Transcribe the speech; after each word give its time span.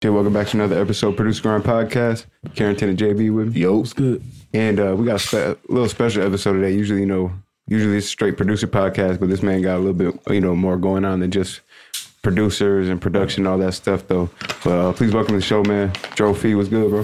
Okay, 0.00 0.10
welcome 0.10 0.32
back 0.32 0.46
to 0.46 0.56
another 0.56 0.80
episode 0.80 1.08
of 1.08 1.16
Producer 1.16 1.42
Grind 1.42 1.64
Podcast. 1.64 2.26
Carrington 2.54 2.88
and 2.90 2.96
JB 2.96 3.34
with 3.34 3.52
me. 3.52 3.62
Yo, 3.62 3.80
it's 3.80 3.92
good. 3.92 4.22
And 4.54 4.78
uh, 4.78 4.94
we 4.96 5.04
got 5.04 5.16
a, 5.16 5.18
spe- 5.18 5.34
a 5.34 5.56
little 5.68 5.88
special 5.88 6.22
episode 6.24 6.52
today. 6.52 6.70
Usually, 6.72 7.00
you 7.00 7.06
know, 7.06 7.32
usually 7.66 7.96
it's 7.96 8.06
a 8.06 8.10
straight 8.10 8.36
producer 8.36 8.68
podcast, 8.68 9.18
but 9.18 9.28
this 9.28 9.42
man 9.42 9.60
got 9.60 9.76
a 9.76 9.80
little 9.80 9.94
bit, 9.94 10.14
you 10.32 10.40
know, 10.40 10.54
more 10.54 10.76
going 10.76 11.04
on 11.04 11.18
than 11.18 11.32
just 11.32 11.62
producers 12.22 12.88
and 12.88 13.00
production, 13.02 13.44
all 13.44 13.58
that 13.58 13.72
stuff, 13.74 14.06
though. 14.06 14.30
But 14.62 14.70
uh, 14.70 14.92
please 14.92 15.12
welcome 15.12 15.32
to 15.34 15.40
the 15.40 15.44
show, 15.44 15.64
man. 15.64 15.92
Joe 16.14 16.32
Fee, 16.32 16.54
what's 16.54 16.68
good, 16.68 16.90
bro? 16.90 17.02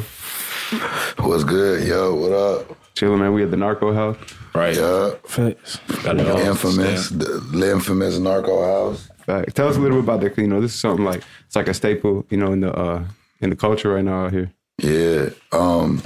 What's 1.27 1.43
good, 1.43 1.89
yo? 1.89 2.15
What 2.15 2.31
up? 2.33 2.79
Chilling, 2.95 3.19
man. 3.19 3.33
We 3.33 3.43
at 3.43 3.51
the 3.51 3.57
Narco 3.57 3.93
House. 3.93 4.17
Right. 4.55 4.77
Yeah, 4.77 5.11
Facts. 5.27 5.79
Got 6.05 6.21
it 6.21 6.29
all. 6.31 6.39
infamous, 6.39 7.09
Damn. 7.09 7.59
the 7.59 7.73
infamous 7.73 8.19
Narco 8.21 8.63
House. 8.63 9.09
Fact. 9.25 9.55
Tell 9.55 9.69
us 9.69 9.77
a 9.77 9.81
little 9.81 9.99
bit 9.99 10.05
about 10.05 10.21
that. 10.21 10.37
You 10.39 10.49
know, 10.49 10.61
this 10.61 10.75
is 10.75 10.81
something 10.81 11.05
like 11.05 11.23
it's 11.47 11.57
like 11.57 11.69
a 11.69 11.75
staple, 11.75 12.27
you 12.31 12.37
know, 12.37 12.53
in 12.53 12.61
the 12.61 12.73
uh, 12.73 13.05
in 13.41 13.51
the 13.51 13.57
culture 13.57 13.95
right 13.95 14.05
now 14.05 14.27
out 14.27 14.33
here. 14.33 14.53
Yeah, 14.79 15.31
um, 15.53 16.03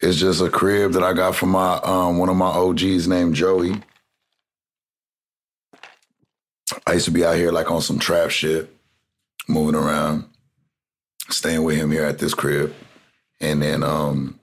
it's 0.00 0.18
just 0.18 0.42
a 0.42 0.50
crib 0.50 0.92
that 0.92 1.02
I 1.02 1.12
got 1.12 1.34
from 1.34 1.50
my 1.50 1.76
um 1.82 2.18
one 2.18 2.28
of 2.28 2.36
my 2.36 2.46
OGs 2.46 3.08
named 3.08 3.34
Joey. 3.34 3.74
I 6.86 6.94
used 6.94 7.06
to 7.06 7.10
be 7.10 7.24
out 7.24 7.36
here 7.36 7.52
like 7.52 7.70
on 7.70 7.80
some 7.80 7.98
trap 7.98 8.30
shit, 8.30 8.70
moving 9.48 9.74
around, 9.74 10.24
staying 11.28 11.64
with 11.64 11.76
him 11.76 11.90
here 11.90 12.04
at 12.04 12.18
this 12.18 12.34
crib, 12.34 12.74
and 13.40 13.62
then 13.62 13.82
um, 13.82 14.38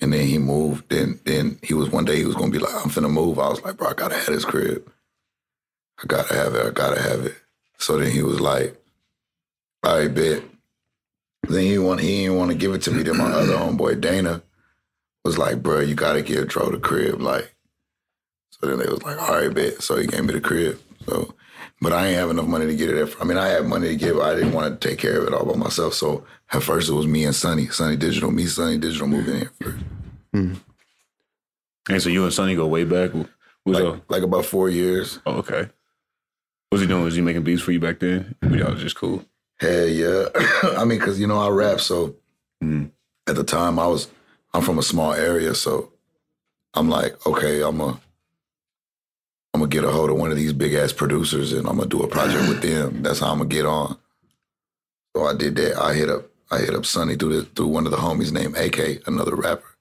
and 0.00 0.12
then 0.12 0.26
he 0.26 0.38
moved. 0.38 0.88
Then 0.88 1.20
then 1.24 1.58
he 1.62 1.74
was 1.74 1.90
one 1.90 2.04
day 2.04 2.16
he 2.16 2.26
was 2.26 2.34
gonna 2.36 2.50
be 2.50 2.58
like, 2.58 2.74
I'm 2.74 2.90
finna 2.90 3.10
move. 3.10 3.38
I 3.38 3.48
was 3.48 3.62
like, 3.62 3.76
bro, 3.76 3.88
I 3.88 3.94
gotta 3.94 4.14
have 4.16 4.26
this 4.26 4.44
crib. 4.44 4.90
I 6.02 6.06
gotta 6.06 6.34
have 6.34 6.54
it. 6.54 6.66
I 6.66 6.70
gotta 6.70 7.00
have 7.00 7.24
it. 7.26 7.36
So 7.78 7.98
then 7.98 8.10
he 8.10 8.22
was 8.22 8.40
like, 8.40 8.76
all 9.82 9.98
right, 9.98 10.12
bet. 10.12 10.42
Then 11.48 11.62
he 11.62 11.78
want 11.78 12.00
he 12.00 12.22
didn't 12.22 12.36
want 12.38 12.50
to 12.50 12.56
give 12.56 12.72
it 12.72 12.82
to 12.82 12.90
me. 12.90 13.02
Then 13.02 13.18
my 13.18 13.30
other 13.30 13.56
homeboy 13.56 14.00
Dana 14.00 14.42
was 15.24 15.38
like, 15.38 15.62
bro, 15.62 15.80
you 15.80 15.94
gotta 15.94 16.22
give 16.22 16.48
Dro 16.48 16.70
the 16.70 16.78
crib. 16.78 17.20
Like, 17.20 17.54
so 18.50 18.66
then 18.66 18.78
they 18.78 18.86
was 18.86 19.02
like, 19.02 19.20
all 19.20 19.34
right, 19.34 19.52
bet. 19.52 19.82
So 19.82 19.96
he 19.96 20.06
gave 20.06 20.24
me 20.24 20.32
the 20.32 20.40
crib. 20.40 20.80
So, 21.06 21.34
but 21.80 21.92
I 21.92 22.08
ain't 22.08 22.16
have 22.18 22.30
enough 22.30 22.46
money 22.46 22.66
to 22.66 22.74
get 22.74 22.90
it. 22.90 22.96
At, 22.96 23.20
I 23.20 23.24
mean, 23.24 23.36
I 23.36 23.48
had 23.48 23.66
money 23.66 23.88
to 23.88 23.96
give. 23.96 24.18
I 24.18 24.34
didn't 24.34 24.52
want 24.52 24.80
to 24.80 24.88
take 24.88 24.98
care 24.98 25.20
of 25.20 25.26
it 25.26 25.34
all 25.34 25.44
by 25.44 25.54
myself. 25.54 25.94
So 25.94 26.24
at 26.52 26.62
first 26.62 26.88
it 26.88 26.94
was 26.94 27.06
me 27.06 27.24
and 27.24 27.34
Sonny, 27.34 27.66
Sonny 27.68 27.96
Digital, 27.96 28.30
me, 28.30 28.46
Sonny 28.46 28.78
Digital 28.78 29.06
moving 29.06 29.42
in 29.42 29.50
first. 29.60 29.84
Hmm. 30.32 30.54
And 31.90 32.02
so 32.02 32.08
you 32.08 32.24
and 32.24 32.32
Sonny 32.32 32.54
go 32.54 32.66
way 32.66 32.84
back. 32.84 33.10
Who's 33.10 33.26
Like, 33.66 34.00
like 34.08 34.22
about 34.22 34.46
four 34.46 34.70
years. 34.70 35.18
Oh, 35.26 35.36
okay. 35.36 35.68
What's 36.74 36.82
he 36.82 36.88
doing? 36.88 37.04
Was 37.04 37.14
he 37.14 37.20
making 37.22 37.44
beats 37.44 37.62
for 37.62 37.70
you 37.70 37.78
back 37.78 38.00
then? 38.00 38.34
Y'all 38.50 38.72
was 38.72 38.82
just 38.82 38.96
cool. 38.96 39.24
Hell 39.60 39.86
yeah. 39.86 40.24
I 40.76 40.84
mean, 40.84 40.98
cause 40.98 41.20
you 41.20 41.28
know 41.28 41.38
I 41.38 41.48
rap, 41.48 41.80
so 41.80 42.16
Mhm. 42.60 42.90
at 43.28 43.36
the 43.36 43.44
time 43.44 43.78
I 43.78 43.86
was 43.86 44.08
I'm 44.52 44.60
from 44.60 44.80
a 44.80 44.82
small 44.82 45.12
area, 45.12 45.54
so 45.54 45.92
I'm 46.74 46.88
like, 46.90 47.24
okay, 47.28 47.62
I'm 47.62 47.80
a 47.80 48.00
I'm 49.52 49.60
gonna 49.60 49.68
get 49.68 49.84
a 49.84 49.90
hold 49.92 50.10
of 50.10 50.16
one 50.16 50.32
of 50.32 50.36
these 50.36 50.52
big 50.52 50.74
ass 50.74 50.92
producers 50.92 51.52
and 51.52 51.68
I'm 51.68 51.76
gonna 51.76 51.88
do 51.88 52.02
a 52.02 52.08
project 52.08 52.48
with 52.48 52.60
them. 52.60 53.02
That's 53.04 53.20
how 53.20 53.30
I'm 53.30 53.38
gonna 53.38 53.50
get 53.50 53.66
on. 53.66 53.96
So 55.14 55.26
I 55.26 55.34
did 55.36 55.54
that. 55.54 55.76
I 55.80 55.94
hit 55.94 56.10
up 56.10 56.24
I 56.50 56.58
hit 56.58 56.74
up 56.74 56.86
Sonny 56.86 57.14
through 57.14 57.44
through 57.54 57.68
one 57.68 57.84
of 57.86 57.92
the 57.92 57.98
homies 57.98 58.32
named 58.32 58.56
AK, 58.56 59.06
another 59.06 59.36
rapper. 59.36 59.76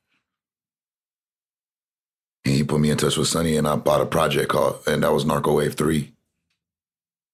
And 2.46 2.54
he 2.54 2.64
put 2.64 2.80
me 2.82 2.92
in 2.92 2.98
touch 2.98 3.18
with 3.18 3.30
Sonny 3.30 3.58
and 3.58 3.68
I 3.68 3.78
bought 3.78 4.02
a 4.02 4.06
project 4.06 4.50
called 4.50 4.84
and 4.86 5.02
that 5.02 5.12
was 5.12 5.26
Narco 5.26 5.56
Wave 5.58 5.74
3. 5.74 6.13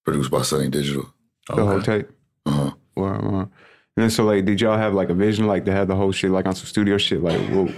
Produced 0.10 0.32
by 0.32 0.42
Sonny 0.42 0.70
Digital. 0.70 1.14
The 1.56 1.64
whole 1.64 1.84
tape. 1.84 2.10
Uh-huh. 2.44 2.72
Wow, 2.96 3.22
wow. 3.22 3.40
And 3.42 3.50
then 3.96 4.10
so 4.10 4.26
like, 4.26 4.44
did 4.44 4.60
y'all 4.60 4.76
have 4.76 4.96
like 4.96 5.12
a 5.12 5.14
vision, 5.14 5.46
like 5.46 5.66
to 5.66 5.72
have 5.72 5.88
the 5.88 5.96
whole 5.96 6.12
shit 6.12 6.32
like 6.32 6.48
on 6.48 6.56
some 6.56 6.66
studio 6.66 6.98
shit? 6.98 7.22
Like, 7.22 7.40
well, 7.52 7.70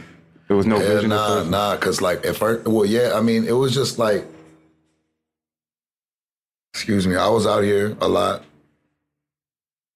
there 0.47 0.55
was 0.55 0.65
no 0.65 0.79
Hell 0.79 0.87
vision. 0.95 1.11
at 1.11 1.15
nah, 1.15 1.43
nah, 1.43 1.75
cause 1.75 2.01
like 2.01 2.25
at 2.25 2.37
first, 2.37 2.65
well, 2.65 2.85
yeah, 2.85 3.15
I 3.15 3.21
mean, 3.21 3.45
it 3.45 3.51
was 3.51 3.73
just 3.73 3.99
like, 3.99 4.25
excuse 6.73 7.05
me, 7.05 7.17
I 7.17 7.27
was 7.27 7.45
out 7.45 7.65
here 7.65 7.97
a 7.99 8.07
lot. 8.07 8.45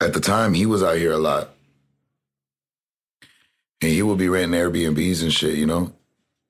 At 0.01 0.13
the 0.13 0.19
time, 0.19 0.53
he 0.53 0.65
was 0.65 0.83
out 0.83 0.97
here 0.97 1.13
a 1.13 1.17
lot, 1.17 1.51
and 3.81 3.93
he 3.93 4.01
would 4.01 4.17
be 4.17 4.27
renting 4.27 4.59
Airbnbs 4.59 5.23
and 5.23 5.31
shit, 5.31 5.55
you 5.55 5.65
know. 5.65 5.93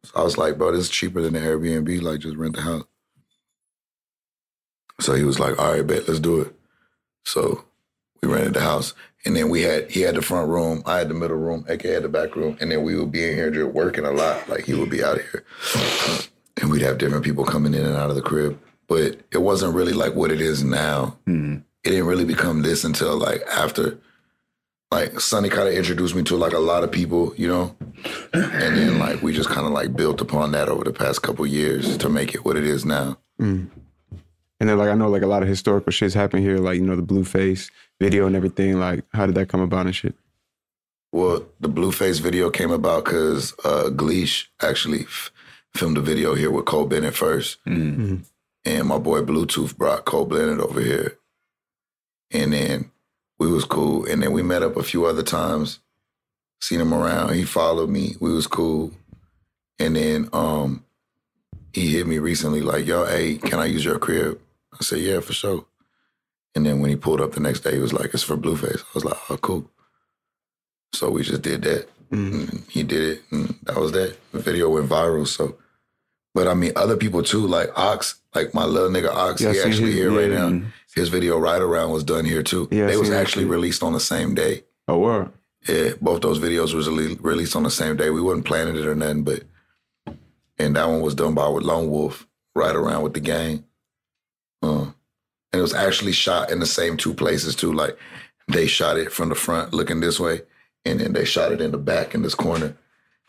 So 0.03 0.13
I 0.15 0.23
was 0.23 0.35
like, 0.35 0.57
bro, 0.57 0.71
this 0.71 0.85
is 0.85 0.89
cheaper 0.89 1.21
than 1.21 1.33
the 1.33 1.41
Airbnb. 1.41 2.01
Like, 2.01 2.21
just 2.21 2.37
rent 2.37 2.55
the 2.55 2.63
house. 2.63 2.85
So 4.99 5.13
he 5.13 5.23
was 5.23 5.39
like, 5.39 5.59
all 5.59 5.73
right, 5.73 5.85
bet, 5.85 6.07
let's 6.07 6.19
do 6.19 6.41
it. 6.41 6.55
So 7.25 7.65
we 8.21 8.29
rented 8.29 8.53
the 8.53 8.61
house. 8.61 8.93
And 9.25 9.35
then 9.35 9.49
we 9.49 9.63
had 9.63 9.89
he 9.89 10.01
had 10.01 10.15
the 10.15 10.21
front 10.21 10.49
room, 10.49 10.83
I 10.85 10.99
had 10.99 11.09
the 11.09 11.15
middle 11.15 11.37
room, 11.37 11.65
AK 11.67 11.81
had 11.81 12.03
the 12.03 12.09
back 12.09 12.35
room, 12.35 12.57
and 12.61 12.71
then 12.71 12.83
we 12.83 12.95
would 12.95 13.11
be 13.11 13.27
in 13.27 13.35
here 13.35 13.49
just 13.49 13.71
working 13.73 14.05
a 14.05 14.11
lot. 14.11 14.47
Like 14.47 14.65
he 14.65 14.75
would 14.75 14.89
be 14.91 15.03
out 15.03 15.17
here. 15.19 15.43
And 16.61 16.69
we'd 16.69 16.83
have 16.83 16.99
different 16.99 17.25
people 17.25 17.43
coming 17.43 17.73
in 17.73 17.85
and 17.85 17.95
out 17.95 18.09
of 18.11 18.15
the 18.15 18.21
crib. 18.21 18.59
But 18.87 19.19
it 19.31 19.39
wasn't 19.39 19.73
really 19.73 19.93
like 19.93 20.13
what 20.13 20.31
it 20.31 20.41
is 20.41 20.63
now. 20.63 21.17
Mhm. 21.27 21.63
It 21.83 21.89
didn't 21.89 22.05
really 22.05 22.25
become 22.25 22.61
this 22.61 22.83
until 22.83 23.17
like 23.17 23.41
after 23.47 23.97
like 24.91 25.19
Sonny 25.19 25.49
kind 25.49 25.67
of 25.67 25.73
introduced 25.73 26.13
me 26.15 26.21
to 26.23 26.37
like 26.37 26.53
a 26.53 26.59
lot 26.59 26.83
of 26.83 26.91
people, 26.91 27.33
you 27.35 27.47
know? 27.47 27.75
And 28.31 28.77
then 28.77 28.99
like 28.99 29.23
we 29.23 29.33
just 29.33 29.49
kind 29.49 29.65
of 29.65 29.73
like 29.73 29.95
built 29.95 30.21
upon 30.21 30.51
that 30.51 30.69
over 30.69 30.83
the 30.83 30.93
past 30.93 31.23
couple 31.23 31.45
years 31.47 31.97
to 31.97 32.09
make 32.09 32.35
it 32.35 32.45
what 32.45 32.55
it 32.57 32.63
is 32.63 32.85
now. 32.85 33.17
Mm. 33.41 33.69
And 34.65 34.69
then 34.71 34.79
like 34.79 34.89
I 34.89 34.95
know 34.95 35.09
like 35.09 35.21
a 35.21 35.27
lot 35.27 35.43
of 35.43 35.47
historical 35.47 35.91
shits 35.91 36.15
happen 36.15 36.41
here, 36.41 36.57
like 36.57 36.77
you 36.77 36.81
know 36.81 36.95
the 36.95 37.03
Blueface 37.03 37.69
video 38.01 38.25
and 38.25 38.35
everything. 38.35 38.79
Like, 38.79 39.03
how 39.13 39.27
did 39.27 39.35
that 39.35 39.47
come 39.47 39.61
about 39.61 39.85
and 39.85 39.95
shit? 39.95 40.15
Well, 41.11 41.45
the 41.59 41.69
Blueface 41.69 42.19
video 42.19 42.49
came 42.49 42.71
about 42.71 43.05
because 43.05 43.53
uh, 43.63 43.91
Gleesh 43.91 44.47
actually 44.63 45.01
f- 45.01 45.29
filmed 45.75 45.99
a 45.99 46.01
video 46.01 46.33
here 46.33 46.49
with 46.49 46.65
Cole 46.65 46.87
Bennett 46.87 47.13
first. 47.13 47.63
Mhm. 47.65 48.23
And 48.65 48.87
my 48.87 48.97
boy 48.97 49.21
Bluetooth 49.21 49.77
brought 49.77 50.05
Cole 50.05 50.25
Bennett 50.25 50.59
over 50.59 50.81
here. 50.81 51.19
And 52.31 52.51
then 52.51 52.89
we 53.37 53.45
was 53.51 53.65
cool. 53.65 54.03
And 54.07 54.23
then 54.23 54.31
we 54.31 54.41
met 54.41 54.63
up 54.63 54.77
a 54.77 54.81
few 54.83 55.05
other 55.05 55.21
times, 55.21 55.77
seen 56.59 56.81
him 56.81 56.91
around. 56.91 57.35
He 57.35 57.43
followed 57.43 57.91
me. 57.91 58.15
We 58.19 58.33
was 58.33 58.47
cool. 58.47 58.93
And 59.77 59.95
then 59.95 60.27
um, 60.33 60.83
he 61.71 61.91
hit 61.91 62.07
me 62.07 62.17
recently 62.17 62.61
like, 62.61 62.87
yo, 62.87 63.05
hey, 63.05 63.37
can 63.37 63.59
I 63.59 63.65
use 63.65 63.85
your 63.85 63.99
crib? 63.99 64.39
I 64.79 64.83
said, 64.83 64.99
yeah, 64.99 65.19
for 65.19 65.33
sure. 65.33 65.65
And 66.55 66.65
then 66.65 66.79
when 66.79 66.89
he 66.89 66.95
pulled 66.95 67.21
up 67.21 67.33
the 67.33 67.39
next 67.39 67.61
day, 67.61 67.73
he 67.73 67.79
was 67.79 67.93
like, 67.93 68.13
it's 68.13 68.23
for 68.23 68.37
Blueface. 68.37 68.79
I 68.81 68.91
was 68.93 69.05
like, 69.05 69.17
oh, 69.29 69.37
cool. 69.37 69.69
So 70.93 71.09
we 71.09 71.23
just 71.23 71.41
did 71.41 71.61
that. 71.63 71.87
Mm. 72.11 72.49
And 72.51 72.63
he 72.69 72.83
did 72.83 73.01
it, 73.17 73.21
and 73.31 73.55
that 73.63 73.75
was 73.77 73.91
that. 73.93 74.15
The 74.31 74.39
video 74.39 74.69
went 74.69 74.87
viral. 74.87 75.27
So, 75.27 75.57
but 76.33 76.47
I 76.47 76.53
mean, 76.53 76.71
other 76.75 76.95
people 76.95 77.23
too, 77.23 77.45
like 77.47 77.69
Ox, 77.77 78.15
like 78.33 78.53
my 78.53 78.63
little 78.63 78.89
nigga 78.89 79.09
Ox, 79.09 79.41
Yeah, 79.41 79.51
he 79.53 79.59
actually 79.59 79.87
his- 79.91 79.95
here 79.95 80.11
right 80.11 80.31
yeah. 80.31 80.49
now. 80.49 80.61
His 80.93 81.09
video 81.09 81.37
right 81.37 81.61
around 81.61 81.91
was 81.91 82.05
done 82.05 82.23
here 82.23 82.41
too. 82.43 82.69
Yeah, 82.71 82.85
they 82.87 82.95
was 82.95 83.09
actually 83.11 83.43
released 83.45 83.83
on 83.83 83.91
the 83.91 83.99
same 83.99 84.33
day. 84.33 84.63
Oh, 84.87 84.99
word. 84.99 85.29
Yeah, 85.67 85.93
both 85.99 86.21
those 86.21 86.39
videos 86.39 86.73
was 86.73 86.87
released 86.87 87.55
on 87.55 87.63
the 87.63 87.71
same 87.71 87.97
day. 87.97 88.11
We 88.11 88.21
wasn't 88.21 88.45
planning 88.45 88.77
it 88.77 88.85
or 88.85 88.95
nothing, 88.95 89.23
but 89.23 89.43
and 90.57 90.75
that 90.77 90.87
one 90.87 91.01
was 91.01 91.15
done 91.15 91.33
by 91.33 91.49
with 91.49 91.65
Lone 91.65 91.89
Wolf 91.89 92.27
right 92.53 92.75
around 92.75 93.03
with 93.03 93.13
the 93.13 93.19
gang. 93.19 93.65
Uh, 94.65 94.91
and 95.53 95.59
it 95.59 95.61
was 95.61 95.73
actually 95.73 96.11
shot 96.11 96.51
in 96.51 96.59
the 96.59 96.65
same 96.65 96.97
two 96.97 97.13
places 97.13 97.55
too. 97.55 97.71
Like 97.71 97.97
they 98.47 98.67
shot 98.67 98.97
it 98.97 99.11
from 99.11 99.29
the 99.29 99.35
front 99.35 99.73
looking 99.73 99.99
this 99.99 100.19
way, 100.19 100.41
and 100.83 100.99
then 100.99 101.13
they 101.13 101.25
shot 101.25 101.51
it 101.51 101.61
in 101.61 101.71
the 101.71 101.77
back 101.77 102.13
in 102.13 102.21
this 102.23 102.35
corner. 102.35 102.75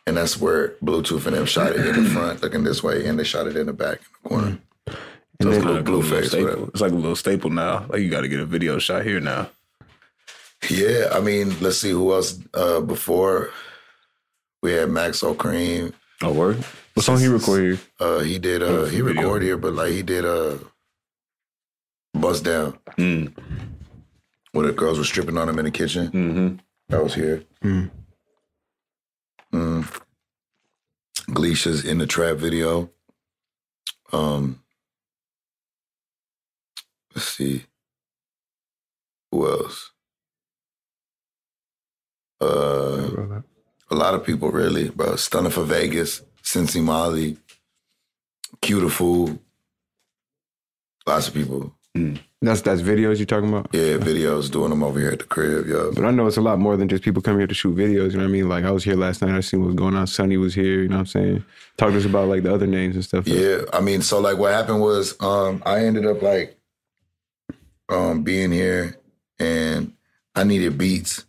And 0.07 0.17
that's 0.17 0.41
where 0.41 0.71
Bluetooth 0.85 1.27
and 1.27 1.37
them 1.37 1.47
shot 1.47 1.73
it 1.73 1.85
in 1.85 2.05
the 2.05 2.11
front 2.15 2.43
looking 2.43 2.65
this 2.65 2.83
way, 2.83 3.07
and 3.07 3.19
they 3.19 3.25
shot 3.25 3.47
it 3.47 3.57
in 3.57 3.67
the 3.67 3.73
back 3.73 3.99
in 3.99 4.05
the 4.23 4.29
corner. 4.29 4.59
And 5.39 5.43
So 5.43 5.49
it's 5.49 5.59
then. 5.59 5.75
Like 5.75 5.89
a 5.89 5.91
little 5.91 6.03
Blueface, 6.03 6.29
staple. 6.29 6.69
It's 6.69 6.81
like 6.81 6.93
a 6.93 6.95
little 6.95 7.17
staple 7.17 7.51
now. 7.51 7.87
Like 7.89 8.01
you 8.01 8.11
got 8.11 8.23
to 8.23 8.29
get 8.29 8.41
a 8.41 8.47
video 8.47 8.79
shot 8.79 9.05
here 9.05 9.21
now. 9.21 9.49
Yeah, 10.71 11.11
I 11.13 11.21
mean, 11.21 11.59
let's 11.61 11.79
see 11.79 11.91
who 11.91 12.13
else 12.13 12.39
uh, 12.55 12.81
before. 12.81 13.51
We 14.63 14.73
had 14.73 14.89
Maxo 14.89 15.37
Kream. 15.37 15.93
Oh, 16.23 16.33
word. 16.33 16.65
What 16.95 17.05
song 17.05 17.19
he 17.19 17.29
record 17.29 17.63
here? 17.63 17.79
Uh, 18.01 18.21
he 18.21 18.39
did. 18.39 18.63
Uh, 18.63 18.87
he 18.87 19.03
recorded 19.03 19.45
here, 19.45 19.59
but 19.59 19.75
like 19.75 19.93
he 19.93 20.03
did. 20.03 20.25
Uh, 20.25 20.57
bust 22.21 22.45
down 22.45 22.79
Mm. 22.99 23.33
where 24.53 24.67
the 24.67 24.73
girls 24.73 24.99
were 24.99 25.05
stripping 25.05 25.37
on 25.39 25.49
him 25.49 25.59
in 25.59 25.65
the 25.67 25.71
kitchen. 25.71 26.07
hmm 26.09 26.57
That 26.89 27.03
was 27.03 27.15
here. 27.15 27.45
Mm. 27.63 27.91
Mm. 29.53 30.01
Glicia's 31.31 31.85
in 31.85 31.99
the 31.99 32.07
trap 32.07 32.37
video. 32.37 32.91
Um, 34.13 34.63
let's 37.15 37.29
see. 37.29 37.65
Who 39.33 39.49
else? 39.49 39.91
Uh, 42.41 43.41
a 43.91 43.95
lot 43.95 44.15
of 44.15 44.25
people 44.25 44.51
really, 44.51 44.89
bro. 44.91 45.15
Stunna 45.15 45.51
4 45.51 45.65
Vegas, 45.65 46.23
Cincy 46.43 46.83
Molly, 46.83 47.39
Cutiful. 48.63 49.39
Lots 51.07 51.29
of 51.29 51.35
people. 51.35 51.75
That's 52.43 52.61
that's 52.61 52.83
videos 52.83 53.17
you're 53.17 53.27
talking 53.27 53.49
about. 53.49 53.69
Yeah, 53.73 53.97
videos 53.97 54.51
doing 54.51 54.71
them 54.71 54.83
over 54.83 55.01
here 55.01 55.11
at 55.11 55.21
the 55.21 55.25
crib. 55.25 55.67
Yeah. 55.67 55.91
But 55.95 56.05
I 56.05 56.11
know 56.11 56.27
it's 56.27 56.37
a 56.37 56.43
lot 56.43 56.59
more 56.59 56.77
than 56.77 56.89
just 56.89 57.03
people 57.03 57.23
coming 57.23 57.41
here 57.41 57.47
to 57.47 57.55
shoot 57.55 57.77
videos. 57.77 58.13
You 58.13 58.19
know 58.19 58.25
what 58.25 58.29
I 58.29 58.33
mean? 58.33 58.49
Like 58.49 58.65
I 58.65 58.71
was 58.71 58.85
here 58.85 58.95
last 58.95 59.23
night. 59.23 59.35
I 59.35 59.41
seen 59.41 59.61
what 59.61 59.67
was 59.67 59.75
going 59.75 59.97
on. 59.97 60.07
Sonny 60.07 60.37
was 60.37 60.55
here. 60.55 60.83
You 60.83 60.89
know 60.89 60.97
what 60.97 61.01
I'm 61.01 61.07
saying? 61.07 61.45
Talk 61.77 61.93
to 61.93 61.99
us 61.99 62.05
about 62.05 62.29
like 62.29 62.43
the 62.43 62.55
other 62.55 62.67
names 62.67 62.95
and 62.95 63.05
stuff. 63.05 63.27
Yeah, 63.27 63.63
I 63.73 63.81
mean, 63.81 64.03
so 64.03 64.21
like 64.21 64.39
what 64.39 64.53
happened 64.53 64.81
was 64.81 65.21
um 65.21 65.63
I 65.65 65.85
ended 65.87 66.07
up 66.07 66.21
like 66.23 66.59
um 67.89 68.23
being 68.23 68.53
here 68.53 68.99
and 69.39 69.93
I 70.35 70.45
needed 70.45 70.77
beats 70.77 71.25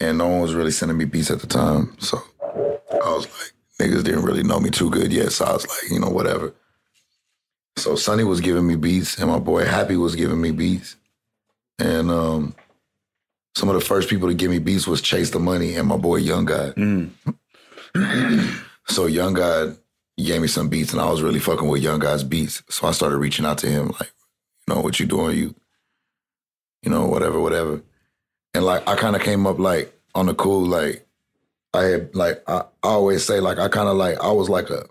and 0.00 0.18
no 0.18 0.28
one 0.28 0.40
was 0.40 0.54
really 0.54 0.70
sending 0.70 0.98
me 0.98 1.04
beats 1.04 1.30
at 1.30 1.40
the 1.40 1.46
time. 1.46 1.94
So 1.98 2.18
I 2.42 3.12
was 3.12 3.26
like, 3.26 3.52
niggas 3.88 4.04
didn't 4.04 4.24
really 4.24 4.42
know 4.42 4.60
me 4.60 4.70
too 4.70 4.90
good 4.90 5.12
yet. 5.12 5.32
So 5.32 5.44
I 5.44 5.52
was 5.52 5.66
like, 5.66 5.90
you 5.90 6.00
know, 6.00 6.08
whatever. 6.08 6.54
So 7.80 7.96
Sonny 7.96 8.24
was 8.24 8.40
giving 8.40 8.66
me 8.66 8.76
beats 8.76 9.18
and 9.18 9.30
my 9.30 9.38
boy 9.38 9.64
Happy 9.64 9.96
was 9.96 10.14
giving 10.14 10.40
me 10.40 10.50
beats. 10.50 10.96
And 11.78 12.10
um 12.10 12.54
some 13.54 13.68
of 13.68 13.74
the 13.74 13.80
first 13.80 14.08
people 14.08 14.28
to 14.28 14.34
give 14.34 14.50
me 14.50 14.58
beats 14.58 14.86
was 14.86 15.00
Chase 15.00 15.30
the 15.30 15.38
Money 15.38 15.74
and 15.74 15.88
my 15.88 15.96
boy 15.96 16.16
Young 16.16 16.44
God. 16.44 16.74
Mm. 16.76 17.10
So 18.86 19.06
Young 19.06 19.34
God 19.34 19.76
gave 20.18 20.42
me 20.42 20.48
some 20.48 20.68
beats, 20.68 20.92
and 20.92 21.00
I 21.00 21.08
was 21.08 21.22
really 21.22 21.38
fucking 21.38 21.68
with 21.68 21.80
Young 21.80 22.00
God's 22.00 22.24
beats. 22.24 22.60
So 22.68 22.88
I 22.88 22.90
started 22.90 23.18
reaching 23.18 23.46
out 23.46 23.58
to 23.58 23.68
him, 23.68 23.88
like, 24.00 24.10
you 24.66 24.74
know, 24.74 24.80
what 24.80 24.98
you 24.98 25.06
doing? 25.06 25.38
You, 25.38 25.54
you 26.82 26.90
know, 26.90 27.06
whatever, 27.06 27.38
whatever. 27.38 27.82
And 28.52 28.64
like, 28.64 28.88
I 28.88 28.96
kind 28.96 29.14
of 29.14 29.22
came 29.22 29.46
up 29.46 29.60
like 29.60 29.96
on 30.12 30.26
the 30.26 30.34
cool, 30.34 30.66
like, 30.66 31.06
I 31.72 31.82
had 31.84 32.14
like 32.16 32.42
I, 32.48 32.62
I 32.82 32.88
always 32.88 33.24
say 33.24 33.38
like 33.38 33.58
I 33.58 33.68
kind 33.68 33.88
of 33.88 33.96
like 33.96 34.18
I 34.18 34.32
was 34.32 34.48
like 34.48 34.70
a 34.70 34.86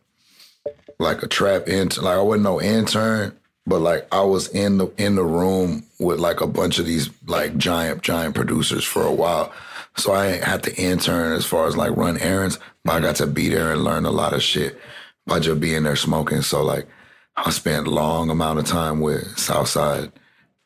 like 0.99 1.23
a 1.23 1.27
trap 1.27 1.67
intern. 1.67 2.03
Like 2.03 2.17
I 2.17 2.21
wasn't 2.21 2.43
no 2.43 2.61
intern, 2.61 3.37
but 3.65 3.79
like 3.79 4.07
I 4.13 4.21
was 4.21 4.49
in 4.49 4.77
the 4.77 4.87
in 4.97 5.15
the 5.15 5.23
room 5.23 5.83
with 5.99 6.19
like 6.19 6.41
a 6.41 6.47
bunch 6.47 6.79
of 6.79 6.85
these 6.85 7.09
like 7.27 7.57
giant 7.57 8.01
giant 8.01 8.35
producers 8.35 8.83
for 8.83 9.03
a 9.03 9.13
while. 9.13 9.51
So 9.95 10.11
I 10.11 10.27
ain't 10.27 10.43
had 10.43 10.63
to 10.63 10.75
intern 10.75 11.33
as 11.33 11.45
far 11.45 11.67
as 11.67 11.75
like 11.75 11.95
run 11.95 12.17
errands, 12.19 12.59
but 12.83 12.93
I 12.93 12.99
got 12.99 13.15
to 13.17 13.27
be 13.27 13.49
there 13.49 13.71
and 13.71 13.83
learn 13.83 14.05
a 14.05 14.11
lot 14.11 14.33
of 14.33 14.43
shit 14.43 14.79
by 15.25 15.39
just 15.39 15.59
being 15.59 15.83
there 15.83 15.95
smoking. 15.95 16.41
So 16.41 16.63
like 16.63 16.87
I 17.35 17.49
spent 17.51 17.87
long 17.87 18.29
amount 18.29 18.59
of 18.59 18.65
time 18.65 18.99
with 18.99 19.37
Southside. 19.37 20.11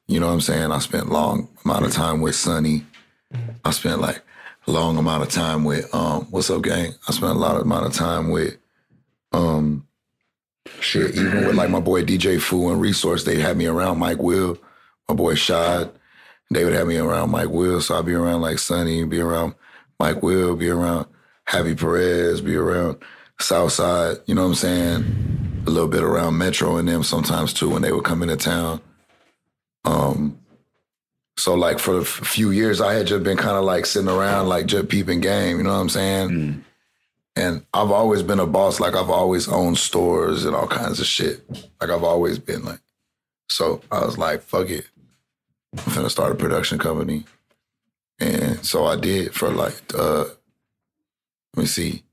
You 0.08 0.20
know 0.20 0.28
what 0.28 0.34
I'm 0.34 0.42
saying? 0.42 0.72
I 0.72 0.80
spent 0.80 1.10
long 1.10 1.50
amount 1.64 1.86
of 1.86 1.94
time 1.94 2.22
with 2.22 2.36
Sonny. 2.36 2.86
I 3.64 3.72
spent 3.72 4.02
like 4.02 4.22
long 4.66 4.98
amount 4.98 5.24
of 5.24 5.30
time 5.30 5.64
with 5.64 5.94
um 5.94 6.28
what's 6.32 6.50
up 6.50 6.62
gang? 6.64 6.94
I 7.08 7.12
spent 7.12 7.36
a 7.36 7.40
lot 7.40 7.56
of 7.56 7.64
amount 7.64 7.86
of 7.86 7.94
time 7.94 8.30
with 8.30 8.58
um 9.32 9.88
shit, 10.80 11.16
even 11.16 11.48
with 11.48 11.56
like 11.56 11.70
my 11.70 11.80
boy 11.80 12.04
DJ 12.04 12.40
Fu 12.40 12.70
and 12.70 12.80
Resource, 12.80 13.24
they 13.24 13.40
had 13.40 13.58
me 13.58 13.66
around 13.66 14.00
Mike 14.00 14.22
Will, 14.22 14.58
my 15.10 15.16
boy 15.16 15.36
Shad. 15.36 15.92
They 16.52 16.64
would 16.64 16.74
have 16.74 16.88
me 16.88 16.98
around 16.98 17.32
Mike 17.32 17.50
Will, 17.50 17.82
so 17.82 17.98
I'd 17.98 18.06
be 18.06 18.14
around 18.14 18.42
like 18.42 18.60
Sonny, 18.60 19.04
be 19.06 19.20
around 19.20 19.56
Mike 20.00 20.22
Will, 20.22 20.56
be 20.56 20.70
around 20.70 21.08
Happy 21.46 21.74
Perez, 21.74 22.42
be 22.42 22.56
around 22.56 22.98
Southside, 23.40 24.18
you 24.28 24.36
know 24.36 24.44
what 24.44 24.50
I'm 24.50 24.56
saying? 24.56 25.64
A 25.66 25.70
little 25.70 25.90
bit 25.90 26.04
around 26.04 26.38
Metro 26.38 26.78
and 26.78 26.88
them 26.88 27.04
sometimes 27.04 27.54
too 27.54 27.70
when 27.70 27.82
they 27.82 27.92
would 27.92 28.04
come 28.04 28.22
into 28.22 28.38
town. 28.38 28.82
Um 29.86 30.38
so 31.36 31.56
like 31.56 31.80
for 31.80 31.98
a 31.98 32.06
few 32.06 32.52
years 32.52 32.80
I 32.80 32.94
had 32.94 33.08
just 33.08 33.24
been 33.24 33.38
kind 33.38 33.58
of 33.58 33.64
like 33.64 33.86
sitting 33.86 34.10
around 34.10 34.48
like 34.48 34.68
just 34.68 34.90
peeping 34.90 35.22
game, 35.22 35.58
you 35.58 35.64
know 35.64 35.74
what 35.74 35.80
I'm 35.80 35.90
saying? 35.90 36.64
And 37.36 37.66
I've 37.74 37.92
always 37.92 38.22
been 38.22 38.40
a 38.40 38.46
boss. 38.46 38.80
Like 38.80 38.96
I've 38.96 39.10
always 39.10 39.48
owned 39.48 39.78
stores 39.78 40.46
and 40.46 40.56
all 40.56 40.68
kinds 40.68 41.00
of 41.00 41.06
shit. 41.06 41.42
Like 41.82 41.90
I've 41.90 42.04
always 42.04 42.40
been 42.40 42.64
like. 42.64 42.80
So 43.50 43.82
I 43.92 44.06
was 44.06 44.18
like, 44.18 44.42
fuck 44.42 44.70
it. 44.70 44.86
I'm 45.86 45.96
gonna 45.96 46.10
start 46.10 46.32
a 46.32 46.36
production 46.36 46.78
company. 46.78 47.26
And 48.20 48.64
so 48.66 48.86
I 48.86 48.96
did 48.96 49.34
for 49.34 49.50
like 49.50 49.76
uh 49.98 50.26
let 51.56 51.62
me 51.62 51.66
see. 51.66 52.04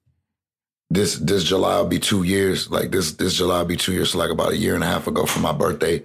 This 0.89 1.17
this 1.17 1.45
July 1.45 1.79
will 1.79 1.87
be 1.87 1.99
two 2.01 2.23
years. 2.23 2.71
Like 2.71 2.91
this 2.91 3.13
this 3.13 3.35
July 3.35 3.59
will 3.59 3.67
be 3.67 3.77
two 3.77 3.93
years. 3.93 4.13
So 4.13 4.19
like 4.19 4.31
about 4.31 4.53
a 4.53 4.57
year 4.57 4.75
and 4.75 4.85
a 4.85 4.89
half 4.89 5.07
ago 5.07 5.27
for 5.27 5.41
my 5.41 5.53
birthday, 5.53 6.03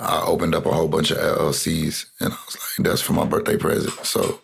I 0.00 0.22
opened 0.26 0.54
up 0.54 0.66
a 0.66 0.72
whole 0.72 0.88
bunch 0.88 1.10
of 1.10 1.18
LLCs 1.18 2.06
and 2.20 2.32
I 2.32 2.36
was 2.46 2.56
like, 2.56 2.86
that's 2.86 3.02
for 3.02 3.12
my 3.12 3.26
birthday 3.26 3.56
present. 3.56 3.92
So 4.04 4.40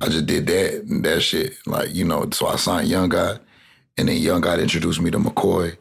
I 0.00 0.08
just 0.08 0.26
did 0.26 0.46
that 0.46 0.82
and 0.82 1.04
that 1.04 1.20
shit. 1.22 1.54
Like, 1.66 1.94
you 1.94 2.04
know, 2.04 2.28
so 2.32 2.46
I 2.46 2.56
signed 2.56 2.88
Young 2.88 3.08
God, 3.08 3.40
and 3.96 4.08
then 4.08 4.16
Young 4.16 4.40
God 4.40 4.60
introduced 4.60 5.00
me 5.00 5.10
to 5.10 5.18
McCoy. 5.18 5.76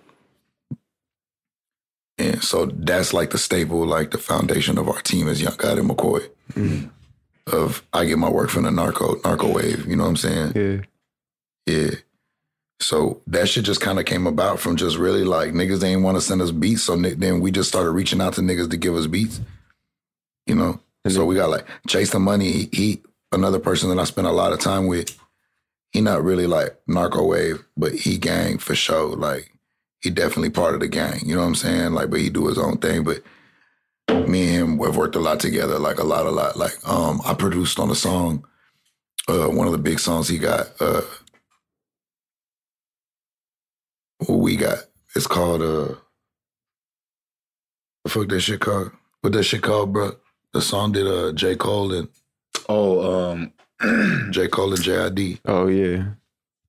And 2.17 2.43
so 2.43 2.67
that's 2.67 3.13
like 3.13 3.31
the 3.31 3.37
staple, 3.37 3.85
like 3.85 4.11
the 4.11 4.17
foundation 4.17 4.77
of 4.77 4.87
our 4.87 5.01
team 5.01 5.27
is 5.27 5.41
Young 5.41 5.55
God 5.57 5.79
and 5.79 5.89
McCoy. 5.89 6.29
Mm-hmm. 6.53 6.87
Of 7.47 7.83
I 7.91 8.05
get 8.05 8.17
my 8.17 8.29
work 8.29 8.49
from 8.49 8.63
the 8.63 8.71
narco 8.71 9.15
narco 9.25 9.51
wave, 9.51 9.85
you 9.85 9.97
know 9.97 10.03
what 10.03 10.09
I'm 10.09 10.15
saying? 10.15 10.53
Yeah. 10.55 10.81
Yeah. 11.65 11.95
So 12.79 13.21
that 13.27 13.49
shit 13.49 13.65
just 13.65 13.81
kind 13.81 13.99
of 13.99 14.05
came 14.05 14.27
about 14.27 14.59
from 14.59 14.77
just 14.77 14.97
really 14.97 15.23
like 15.25 15.51
niggas 15.51 15.79
they 15.79 15.91
ain't 15.91 16.03
want 16.03 16.15
to 16.15 16.21
send 16.21 16.41
us 16.41 16.51
beats. 16.51 16.83
So 16.83 16.95
then 16.95 17.41
we 17.41 17.51
just 17.51 17.69
started 17.69 17.91
reaching 17.91 18.21
out 18.21 18.33
to 18.33 18.41
niggas 18.41 18.69
to 18.69 18.77
give 18.77 18.95
us 18.95 19.07
beats. 19.07 19.41
You 20.45 20.55
know? 20.55 20.79
So 21.07 21.25
we 21.25 21.35
got 21.35 21.49
like 21.49 21.65
Chase 21.87 22.11
the 22.11 22.19
Money. 22.19 22.51
He, 22.51 22.69
he 22.71 23.01
another 23.33 23.59
person 23.59 23.89
that 23.89 23.99
I 23.99 24.05
spent 24.05 24.27
a 24.27 24.31
lot 24.31 24.53
of 24.53 24.59
time 24.59 24.87
with. 24.87 25.17
He 25.91 26.01
not 26.01 26.23
really 26.23 26.47
like 26.47 26.75
narco 26.87 27.23
wave, 27.25 27.63
but 27.77 27.93
he 27.93 28.17
gang 28.17 28.57
for 28.57 28.73
sure. 28.73 29.15
Like 29.15 29.51
he 30.01 30.09
definitely 30.09 30.49
part 30.49 30.73
of 30.73 30.79
the 30.79 30.87
gang. 30.87 31.19
You 31.23 31.35
know 31.35 31.41
what 31.41 31.47
I'm 31.47 31.55
saying? 31.55 31.93
Like, 31.93 32.09
but 32.09 32.19
he 32.19 32.29
do 32.29 32.47
his 32.47 32.57
own 32.57 32.77
thing. 32.77 33.03
But 33.03 33.21
me 34.27 34.55
and 34.55 34.71
him 34.71 34.77
we've 34.77 34.95
worked 34.95 35.15
a 35.15 35.19
lot 35.19 35.39
together, 35.39 35.77
like 35.77 35.99
a 35.99 36.03
lot, 36.03 36.25
a 36.25 36.31
lot. 36.31 36.57
Like 36.57 36.73
um, 36.87 37.21
I 37.25 37.33
produced 37.33 37.79
on 37.79 37.91
a 37.91 37.95
song, 37.95 38.45
uh, 39.27 39.47
one 39.47 39.67
of 39.67 39.73
the 39.73 39.79
big 39.79 39.99
songs 39.99 40.27
he 40.27 40.37
got. 40.37 40.67
Uh, 40.79 41.01
we 44.27 44.55
got? 44.55 44.79
It's 45.15 45.27
called 45.27 45.61
uh, 45.61 45.95
the 48.03 48.09
fuck 48.09 48.27
that 48.29 48.39
shit 48.41 48.59
called? 48.59 48.91
What 49.21 49.33
that 49.33 49.43
shit 49.43 49.61
called, 49.61 49.93
bro? 49.93 50.11
The 50.53 50.61
song 50.61 50.91
did 50.91 51.07
uh 51.07 51.31
J 51.31 51.55
Cole 51.55 51.93
and 51.93 52.09
Oh, 52.69 53.31
um, 53.31 53.51
J 54.31 54.47
Cole 54.47 54.73
and 54.73 54.81
JID. 54.81 55.39
Oh 55.45 55.67
yeah. 55.67 56.05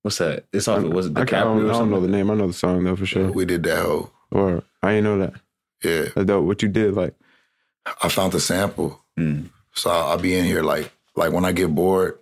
what's 0.03 0.19
that? 0.19 0.45
It's 0.53 0.69
off. 0.69 0.83
Was 0.83 1.07
it 1.07 1.13
I, 1.17 1.25
can't- 1.25 1.35
I 1.35 1.45
don't, 1.45 1.69
I 1.71 1.73
don't 1.73 1.91
know 1.91 2.01
the 2.01 2.09
name. 2.09 2.31
I 2.31 2.35
know 2.35 2.47
the 2.49 2.53
song 2.53 2.85
though 2.85 2.97
for 2.97 3.07
sure. 3.07 3.31
We 3.33 3.45
did 3.45 3.63
that 3.65 3.85
whole 3.85 4.11
Or 4.31 4.63
I 4.83 4.95
didn't 4.95 5.05
know 5.05 5.19
that. 5.19 5.35
yeah. 5.83 6.09
That's 6.15 6.27
dope. 6.27 6.45
What 6.45 6.63
you 6.63 6.69
did, 6.69 6.95
like, 6.95 7.15
I 8.03 8.09
found 8.09 8.33
the 8.33 8.41
sample. 8.41 9.01
Mm. 9.19 9.51
So 9.75 9.91
I'll, 9.91 10.07
I'll 10.13 10.19
be 10.19 10.37
in 10.37 10.45
here 10.45 10.63
like 10.63 10.91
like 11.17 11.33
when 11.33 11.45
I 11.45 11.53
get 11.53 11.75
bored, 11.75 12.19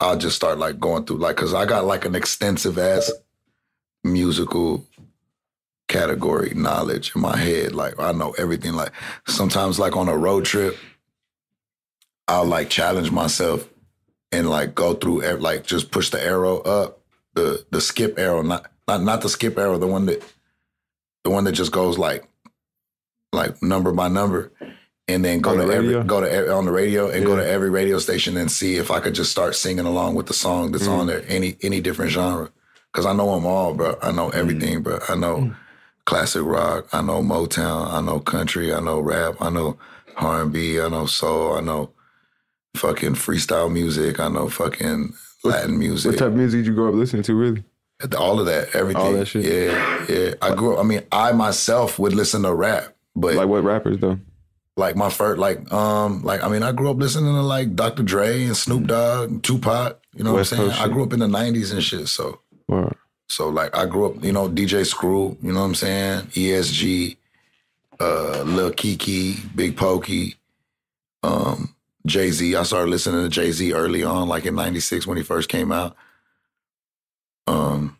I'll 0.00 0.16
just 0.18 0.36
start 0.36 0.58
like 0.58 0.80
going 0.80 1.04
through 1.04 1.18
like 1.18 1.36
because 1.36 1.54
I 1.54 1.64
got 1.66 1.84
like 1.84 2.04
an 2.04 2.14
extensive 2.14 2.78
ass 2.78 3.10
musical 4.04 4.84
category 5.88 6.52
knowledge 6.54 7.12
in 7.14 7.22
my 7.22 7.36
head. 7.36 7.74
Like 7.74 7.98
I 7.98 8.12
know 8.12 8.32
everything. 8.38 8.74
Like 8.74 8.92
sometimes 9.26 9.78
like 9.78 9.96
on 9.96 10.08
a 10.08 10.16
road 10.16 10.44
trip, 10.44 10.76
I'll 12.28 12.44
like 12.44 12.68
challenge 12.70 13.10
myself 13.10 13.68
and 14.32 14.48
like 14.48 14.74
go 14.74 14.94
through 14.94 15.22
like 15.38 15.64
just 15.66 15.90
push 15.90 16.10
the 16.10 16.22
arrow 16.22 16.58
up 16.60 17.00
the 17.34 17.64
the 17.70 17.80
skip 17.80 18.18
arrow 18.18 18.42
not 18.42 18.70
not 18.86 19.02
not 19.02 19.22
the 19.22 19.28
skip 19.28 19.56
arrow 19.58 19.78
the 19.78 19.86
one 19.86 20.06
that 20.06 20.22
the 21.24 21.30
one 21.30 21.44
that 21.44 21.52
just 21.52 21.72
goes 21.72 21.98
like 21.98 22.28
like 23.32 23.62
number 23.62 23.92
by 23.92 24.08
number 24.08 24.52
and 25.06 25.24
then 25.24 25.40
go 25.40 25.50
On 25.52 25.58
to 25.58 25.64
the 25.66 25.74
every 25.74 26.04
go 26.04 26.20
to 26.20 26.30
every, 26.30 26.50
on 26.50 26.64
the 26.66 26.72
radio 26.72 27.08
and 27.08 27.24
go 27.24 27.36
to 27.36 27.46
every 27.46 27.70
radio 27.70 27.98
station 27.98 28.36
and 28.36 28.50
see 28.50 28.76
if 28.76 28.90
I 28.90 29.00
could 29.00 29.14
just 29.14 29.30
start 29.30 29.54
singing 29.54 29.86
along 29.86 30.14
with 30.14 30.26
the 30.26 30.34
song 30.34 30.72
that's 30.72 30.86
Mm. 30.86 30.98
on 30.98 31.06
there 31.06 31.24
any 31.28 31.56
any 31.62 31.80
different 31.80 32.10
genre. 32.10 32.50
Because 32.92 33.06
I 33.06 33.12
know 33.12 33.34
them 33.34 33.46
all 33.46 33.74
bro. 33.74 33.96
I 34.02 34.12
know 34.12 34.28
everything 34.30 34.82
bro. 34.82 34.98
I 35.08 35.14
know 35.14 35.36
Mm. 35.38 35.56
classic 36.04 36.42
rock. 36.44 36.88
I 36.92 37.00
know 37.00 37.22
Motown. 37.22 37.90
I 37.92 38.00
know 38.02 38.18
country. 38.20 38.72
I 38.72 38.80
know 38.80 39.00
rap. 39.00 39.36
I 39.40 39.50
know 39.50 39.78
R&B 40.16 40.80
I 40.80 40.88
know 40.88 41.06
soul. 41.06 41.54
I 41.56 41.60
know 41.60 41.90
fucking 42.78 43.14
freestyle 43.14 43.70
music 43.72 44.20
I 44.20 44.28
know 44.28 44.48
fucking 44.48 45.12
Latin 45.44 45.78
music 45.78 46.12
what 46.12 46.18
type 46.18 46.28
of 46.28 46.34
music 46.34 46.60
did 46.60 46.66
you 46.66 46.74
grow 46.74 46.88
up 46.88 46.94
listening 46.94 47.22
to? 47.24 47.34
Really? 47.34 47.64
all 48.16 48.38
of 48.38 48.46
that 48.46 48.74
everything 48.74 49.02
All 49.02 49.12
that 49.12 49.26
shit? 49.26 49.44
yeah 49.44 50.06
yeah 50.08 50.34
I 50.40 50.54
grew 50.54 50.74
up 50.74 50.80
I 50.80 50.82
mean 50.84 51.02
I 51.10 51.32
myself 51.32 51.98
would 51.98 52.14
listen 52.14 52.42
to 52.42 52.54
rap 52.54 52.94
but 53.16 53.34
Like 53.34 53.48
what 53.48 53.64
rappers 53.64 53.98
though? 53.98 54.18
like 54.76 54.94
my 54.94 55.10
first 55.10 55.38
like 55.40 55.72
um 55.72 56.22
like 56.22 56.42
I 56.44 56.48
mean 56.48 56.62
I 56.62 56.70
grew 56.72 56.90
up 56.90 56.98
listening 56.98 57.32
to 57.34 57.42
like 57.42 57.74
Dr. 57.74 58.04
Dre 58.04 58.44
and 58.44 58.56
Snoop 58.56 58.86
Dogg 58.86 59.30
and 59.30 59.42
Tupac. 59.42 59.98
You 60.14 60.22
know 60.24 60.34
West 60.34 60.52
what 60.52 60.60
I'm 60.60 60.66
saying? 60.68 60.78
Coast 60.78 60.82
I 60.88 60.92
grew 60.92 61.02
up 61.02 61.12
in 61.12 61.18
the 61.18 61.26
nineties 61.28 61.72
and 61.72 61.82
shit. 61.82 62.06
So 62.08 62.40
Or 62.68 62.92
so 63.28 63.48
like 63.48 63.76
I 63.76 63.84
grew 63.86 64.06
up, 64.06 64.24
you 64.24 64.32
know, 64.32 64.48
DJ 64.48 64.86
Screw, 64.86 65.36
you 65.42 65.52
know 65.52 65.60
what 65.60 65.66
I'm 65.66 65.74
saying? 65.74 66.22
ESG, 66.28 67.16
uh 68.00 68.42
Lil 68.44 68.70
Keke, 68.70 69.54
Big 69.56 69.76
Pokey, 69.76 70.36
um, 71.24 71.74
Jay 72.08 72.30
Z. 72.30 72.56
I 72.56 72.62
started 72.64 72.90
listening 72.90 73.22
to 73.22 73.28
Jay 73.28 73.52
Z 73.52 73.72
early 73.72 74.02
on, 74.02 74.28
like 74.28 74.44
in 74.46 74.54
'96 74.54 75.06
when 75.06 75.16
he 75.16 75.22
first 75.22 75.48
came 75.48 75.70
out. 75.70 75.96
Um, 77.46 77.96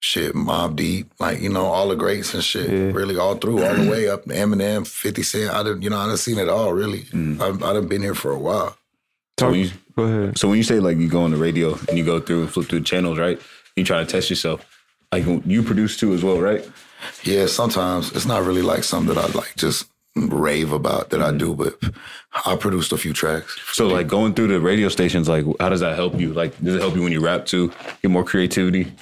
shit, 0.00 0.34
Mobb 0.34 0.76
Deep, 0.76 1.10
like 1.18 1.40
you 1.40 1.48
know 1.48 1.66
all 1.66 1.88
the 1.88 1.96
greats 1.96 2.34
and 2.34 2.42
shit, 2.44 2.68
Yeah. 2.68 2.92
really 2.92 3.16
all 3.16 3.34
through, 3.36 3.64
all 3.64 3.74
the 3.74 3.90
way 3.90 4.08
up 4.08 4.24
Eminem, 4.26 4.86
Fifty 4.86 5.22
Cent. 5.22 5.52
I 5.54 5.62
didn't, 5.62 5.82
you 5.82 5.90
know, 5.90 5.98
I 5.98 6.06
done 6.06 6.16
seen 6.16 6.38
it 6.38 6.48
all. 6.48 6.72
Really, 6.72 7.06
I've, 7.40 7.62
I 7.62 7.72
done 7.72 7.86
been 7.88 8.02
here 8.02 8.14
for 8.14 8.30
a 8.30 8.38
while. 8.38 8.76
So 9.38 9.50
when, 9.50 9.60
you, 9.60 9.70
Go 9.96 10.02
ahead. 10.02 10.38
so 10.38 10.48
when 10.48 10.56
you 10.56 10.64
say 10.64 10.80
like 10.80 10.98
you 10.98 11.08
go 11.08 11.22
on 11.22 11.30
the 11.30 11.36
radio 11.36 11.78
and 11.88 11.96
you 11.96 12.04
go 12.04 12.18
through 12.20 12.42
and 12.42 12.50
flip 12.52 12.68
through 12.68 12.80
the 12.80 12.84
channels, 12.84 13.18
right? 13.18 13.40
You 13.76 13.84
try 13.84 14.00
to 14.00 14.06
test 14.06 14.30
yourself. 14.30 14.66
Like 15.12 15.24
you 15.46 15.62
produce 15.62 15.96
too 15.96 16.12
as 16.12 16.22
well, 16.24 16.38
right? 16.40 16.68
Yeah, 17.22 17.46
sometimes 17.46 18.10
it's 18.12 18.26
not 18.26 18.44
really 18.44 18.62
like 18.62 18.82
something 18.84 19.14
that 19.14 19.24
I 19.24 19.28
like 19.38 19.54
just 19.56 19.86
rave 20.16 20.72
about 20.72 21.10
that 21.10 21.22
I 21.22 21.28
mm-hmm. 21.28 21.38
do, 21.38 21.54
but 21.54 21.78
I 22.44 22.56
produced 22.56 22.92
a 22.92 22.96
few 22.96 23.12
tracks. 23.12 23.58
So 23.72 23.86
like 23.86 24.06
going 24.08 24.34
through 24.34 24.48
the 24.48 24.60
radio 24.60 24.88
stations, 24.88 25.28
like 25.28 25.44
how 25.60 25.68
does 25.68 25.80
that 25.80 25.96
help 25.96 26.18
you? 26.18 26.32
Like 26.32 26.58
does 26.62 26.74
it 26.74 26.80
help 26.80 26.94
you 26.94 27.02
when 27.02 27.12
you 27.12 27.20
rap 27.20 27.46
too? 27.46 27.72
Get 28.02 28.10
more 28.10 28.24
creativity? 28.24 28.92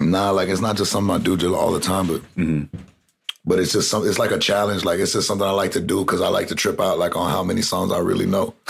Nah, 0.00 0.30
like 0.30 0.48
it's 0.48 0.60
not 0.60 0.76
just 0.76 0.92
something 0.92 1.14
I 1.14 1.18
do 1.18 1.54
all 1.54 1.72
the 1.72 1.80
time, 1.80 2.06
but 2.06 2.20
mm-hmm. 2.36 2.76
but 3.44 3.58
it's 3.58 3.72
just 3.72 3.90
something. 3.90 4.08
It's 4.08 4.18
like 4.18 4.30
a 4.30 4.38
challenge. 4.38 4.84
Like 4.84 5.00
it's 5.00 5.12
just 5.12 5.26
something 5.26 5.46
I 5.46 5.52
like 5.52 5.72
to 5.72 5.80
do 5.80 6.04
because 6.04 6.20
I 6.20 6.28
like 6.28 6.48
to 6.48 6.54
trip 6.54 6.80
out 6.80 6.98
like 6.98 7.16
on 7.16 7.30
how 7.30 7.42
many 7.42 7.62
songs 7.62 7.92
I 7.92 7.98
really 7.98 8.26
know. 8.26 8.54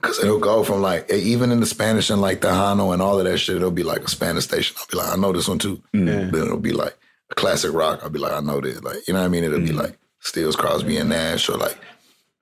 Because 0.00 0.22
it'll 0.22 0.38
go 0.38 0.62
from 0.62 0.80
like 0.80 1.10
even 1.10 1.50
in 1.50 1.58
the 1.58 1.66
Spanish 1.66 2.08
and 2.08 2.20
like 2.20 2.40
Tejano 2.40 2.92
and 2.92 3.02
all 3.02 3.18
of 3.18 3.24
that 3.24 3.38
shit, 3.38 3.56
it'll 3.56 3.72
be 3.72 3.82
like 3.82 4.02
a 4.02 4.08
Spanish 4.08 4.44
station. 4.44 4.76
I'll 4.78 4.86
be 4.86 4.96
like, 4.96 5.12
I 5.12 5.16
know 5.16 5.32
this 5.32 5.48
one 5.48 5.58
too. 5.58 5.82
Mm-hmm. 5.92 6.30
Then 6.30 6.42
it'll 6.42 6.56
be 6.56 6.72
like 6.72 6.96
a 7.30 7.34
classic 7.34 7.72
rock. 7.72 8.04
I'll 8.04 8.08
be 8.08 8.20
like, 8.20 8.32
I 8.32 8.38
know 8.38 8.60
this. 8.60 8.80
Like 8.80 9.08
you 9.08 9.14
know 9.14 9.18
what 9.18 9.26
I 9.26 9.28
mean? 9.28 9.42
It'll 9.42 9.58
be 9.58 9.72
like 9.72 9.98
Stills, 10.20 10.56
Crosby, 10.56 10.96
and 10.96 11.10
Nash, 11.10 11.48
or 11.48 11.56
like 11.56 11.78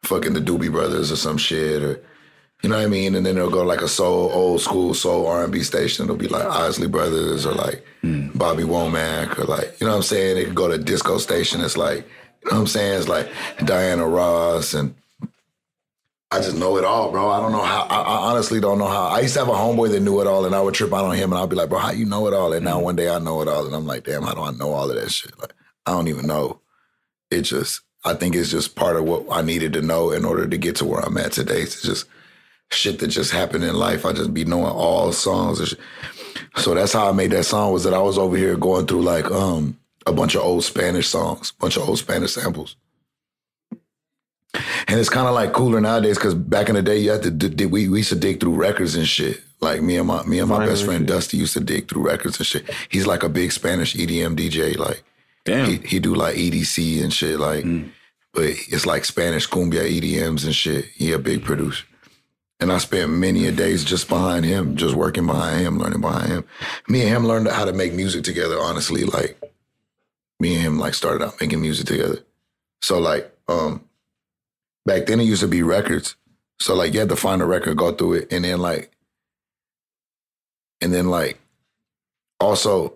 fucking 0.02 0.32
the 0.34 0.40
Doobie 0.40 0.70
Brothers 0.70 1.12
or 1.12 1.16
some 1.16 1.36
shit, 1.36 1.82
or 1.82 2.02
you 2.62 2.70
know 2.70 2.76
what 2.76 2.84
I 2.84 2.88
mean? 2.88 3.14
And 3.14 3.24
then 3.26 3.36
it'll 3.36 3.50
go 3.50 3.62
like 3.62 3.82
a 3.82 3.88
soul, 3.88 4.30
old 4.32 4.60
school 4.60 4.94
soul 4.94 5.26
R 5.26 5.44
and 5.44 5.52
B 5.52 5.62
station. 5.62 6.04
It'll 6.04 6.16
be 6.16 6.28
like 6.28 6.46
Isley 6.46 6.88
Brothers 6.88 7.44
or 7.46 7.52
like 7.52 7.84
Bobby 8.02 8.62
Womack 8.62 9.38
or 9.38 9.44
like 9.44 9.80
you 9.80 9.86
know 9.86 9.92
what 9.92 9.98
I'm 9.98 10.02
saying. 10.02 10.38
It 10.38 10.44
could 10.46 10.54
go 10.54 10.68
to 10.68 10.78
disco 10.78 11.18
station. 11.18 11.60
It's 11.60 11.76
like 11.76 11.98
you 11.98 12.50
know 12.50 12.56
what 12.56 12.60
I'm 12.60 12.66
saying. 12.66 12.98
It's 12.98 13.08
like 13.08 13.30
Diana 13.64 14.06
Ross 14.06 14.74
and 14.74 14.94
I 16.32 16.40
just 16.40 16.56
know 16.56 16.76
it 16.76 16.84
all, 16.84 17.12
bro. 17.12 17.30
I 17.30 17.40
don't 17.40 17.52
know 17.52 17.62
how. 17.62 17.82
I, 17.82 18.00
I 18.00 18.16
honestly 18.30 18.58
don't 18.60 18.78
know 18.78 18.88
how. 18.88 19.06
I 19.06 19.20
used 19.20 19.34
to 19.34 19.40
have 19.40 19.48
a 19.48 19.52
homeboy 19.52 19.90
that 19.90 20.00
knew 20.00 20.20
it 20.20 20.26
all, 20.26 20.44
and 20.44 20.54
I 20.56 20.60
would 20.60 20.74
trip 20.74 20.92
out 20.92 21.04
on 21.04 21.14
him, 21.14 21.32
and 21.32 21.40
I'd 21.40 21.48
be 21.48 21.54
like, 21.54 21.68
bro, 21.68 21.78
how 21.78 21.92
you 21.92 22.04
know 22.04 22.26
it 22.26 22.34
all? 22.34 22.52
And 22.52 22.64
now 22.64 22.80
one 22.80 22.96
day 22.96 23.08
I 23.08 23.20
know 23.20 23.40
it 23.42 23.48
all, 23.48 23.64
and 23.64 23.74
I'm 23.74 23.86
like, 23.86 24.04
damn, 24.04 24.22
how 24.22 24.34
do 24.34 24.40
I 24.42 24.50
know 24.50 24.72
all 24.72 24.90
of 24.90 24.96
that 24.96 25.10
shit? 25.10 25.38
Like 25.38 25.52
I 25.86 25.92
don't 25.92 26.08
even 26.08 26.26
know. 26.26 26.60
It 27.30 27.42
just. 27.42 27.80
I 28.04 28.14
think 28.14 28.36
it's 28.36 28.50
just 28.52 28.76
part 28.76 28.96
of 28.96 29.04
what 29.04 29.26
I 29.30 29.42
needed 29.42 29.72
to 29.72 29.82
know 29.82 30.12
in 30.12 30.24
order 30.24 30.46
to 30.46 30.56
get 30.56 30.76
to 30.76 30.84
where 30.84 31.00
I'm 31.00 31.18
at 31.18 31.32
today. 31.32 31.60
It's 31.60 31.82
just 31.82 32.06
shit 32.70 33.00
that 33.00 33.08
just 33.08 33.32
happened 33.32 33.64
in 33.64 33.74
life. 33.74 34.04
I 34.06 34.12
just 34.12 34.32
be 34.32 34.44
knowing 34.44 34.66
all 34.66 35.12
songs. 35.12 35.74
So 36.56 36.74
that's 36.74 36.92
how 36.92 37.08
I 37.08 37.12
made 37.12 37.32
that 37.32 37.44
song. 37.44 37.72
Was 37.72 37.84
that 37.84 37.94
I 37.94 38.00
was 38.00 38.18
over 38.18 38.36
here 38.36 38.56
going 38.56 38.86
through 38.86 39.02
like 39.02 39.30
um 39.30 39.78
a 40.06 40.12
bunch 40.12 40.34
of 40.36 40.42
old 40.42 40.64
Spanish 40.64 41.08
songs, 41.08 41.52
a 41.56 41.60
bunch 41.60 41.76
of 41.76 41.88
old 41.88 41.98
Spanish 41.98 42.32
samples. 42.32 42.76
And 44.88 45.00
it's 45.00 45.10
kind 45.10 45.26
of 45.26 45.34
like 45.34 45.52
cooler 45.52 45.80
nowadays 45.80 46.16
because 46.16 46.34
back 46.34 46.68
in 46.68 46.76
the 46.76 46.82
day, 46.82 46.98
you 46.98 47.10
had 47.10 47.22
to 47.24 47.30
d- 47.30 47.66
we, 47.66 47.88
we 47.88 47.98
used 47.98 48.10
to 48.10 48.16
dig 48.16 48.40
through 48.40 48.54
records 48.54 48.94
and 48.94 49.06
shit. 49.06 49.42
Like 49.60 49.82
me 49.82 49.96
and 49.96 50.06
my 50.06 50.22
me 50.24 50.38
and 50.38 50.48
my 50.48 50.64
best 50.64 50.84
friend. 50.84 51.06
Dusty 51.06 51.38
used 51.38 51.54
to 51.54 51.60
dig 51.60 51.88
through 51.88 52.02
records 52.02 52.38
and 52.38 52.46
shit. 52.46 52.70
He's 52.88 53.06
like 53.06 53.22
a 53.22 53.28
big 53.28 53.52
Spanish 53.52 53.94
EDM 53.94 54.36
DJ. 54.36 54.76
Like 54.76 55.02
Damn. 55.46 55.70
he, 55.70 55.76
he 55.76 55.98
do 55.98 56.14
like 56.14 56.36
EDC 56.36 57.02
and 57.02 57.12
shit. 57.12 57.40
Like, 57.40 57.64
but 58.34 58.44
it's 58.44 58.84
like 58.84 59.04
Spanish 59.06 59.48
cumbia 59.48 59.88
EDMs 59.88 60.44
and 60.44 60.54
shit. 60.54 60.86
He 60.94 61.12
a 61.12 61.18
big 61.18 61.42
producer. 61.42 61.86
And 62.58 62.72
I 62.72 62.78
spent 62.78 63.10
many 63.10 63.46
a 63.46 63.52
days 63.52 63.84
just 63.84 64.08
behind 64.08 64.44
him, 64.44 64.76
just 64.76 64.94
working 64.94 65.26
behind 65.26 65.60
him, 65.60 65.78
learning 65.78 66.00
behind 66.00 66.28
him. 66.28 66.44
Me 66.88 67.02
and 67.02 67.10
him 67.10 67.26
learned 67.26 67.48
how 67.48 67.64
to 67.64 67.72
make 67.72 67.92
music 67.92 68.24
together, 68.24 68.56
honestly. 68.58 69.04
Like 69.04 69.38
me 70.40 70.54
and 70.54 70.62
him 70.62 70.78
like 70.78 70.94
started 70.94 71.24
out 71.24 71.40
making 71.40 71.60
music 71.60 71.86
together. 71.86 72.18
So 72.82 72.98
like 72.98 73.32
um 73.48 73.84
back 74.84 75.06
then 75.06 75.20
it 75.20 75.24
used 75.24 75.42
to 75.42 75.48
be 75.48 75.62
records. 75.62 76.16
So 76.58 76.74
like 76.74 76.94
you 76.94 77.00
had 77.00 77.10
to 77.10 77.16
find 77.16 77.42
a 77.42 77.46
record, 77.46 77.76
go 77.76 77.92
through 77.92 78.14
it, 78.14 78.32
and 78.32 78.44
then 78.44 78.58
like 78.58 78.90
and 80.80 80.92
then 80.92 81.08
like 81.08 81.38
also 82.40 82.94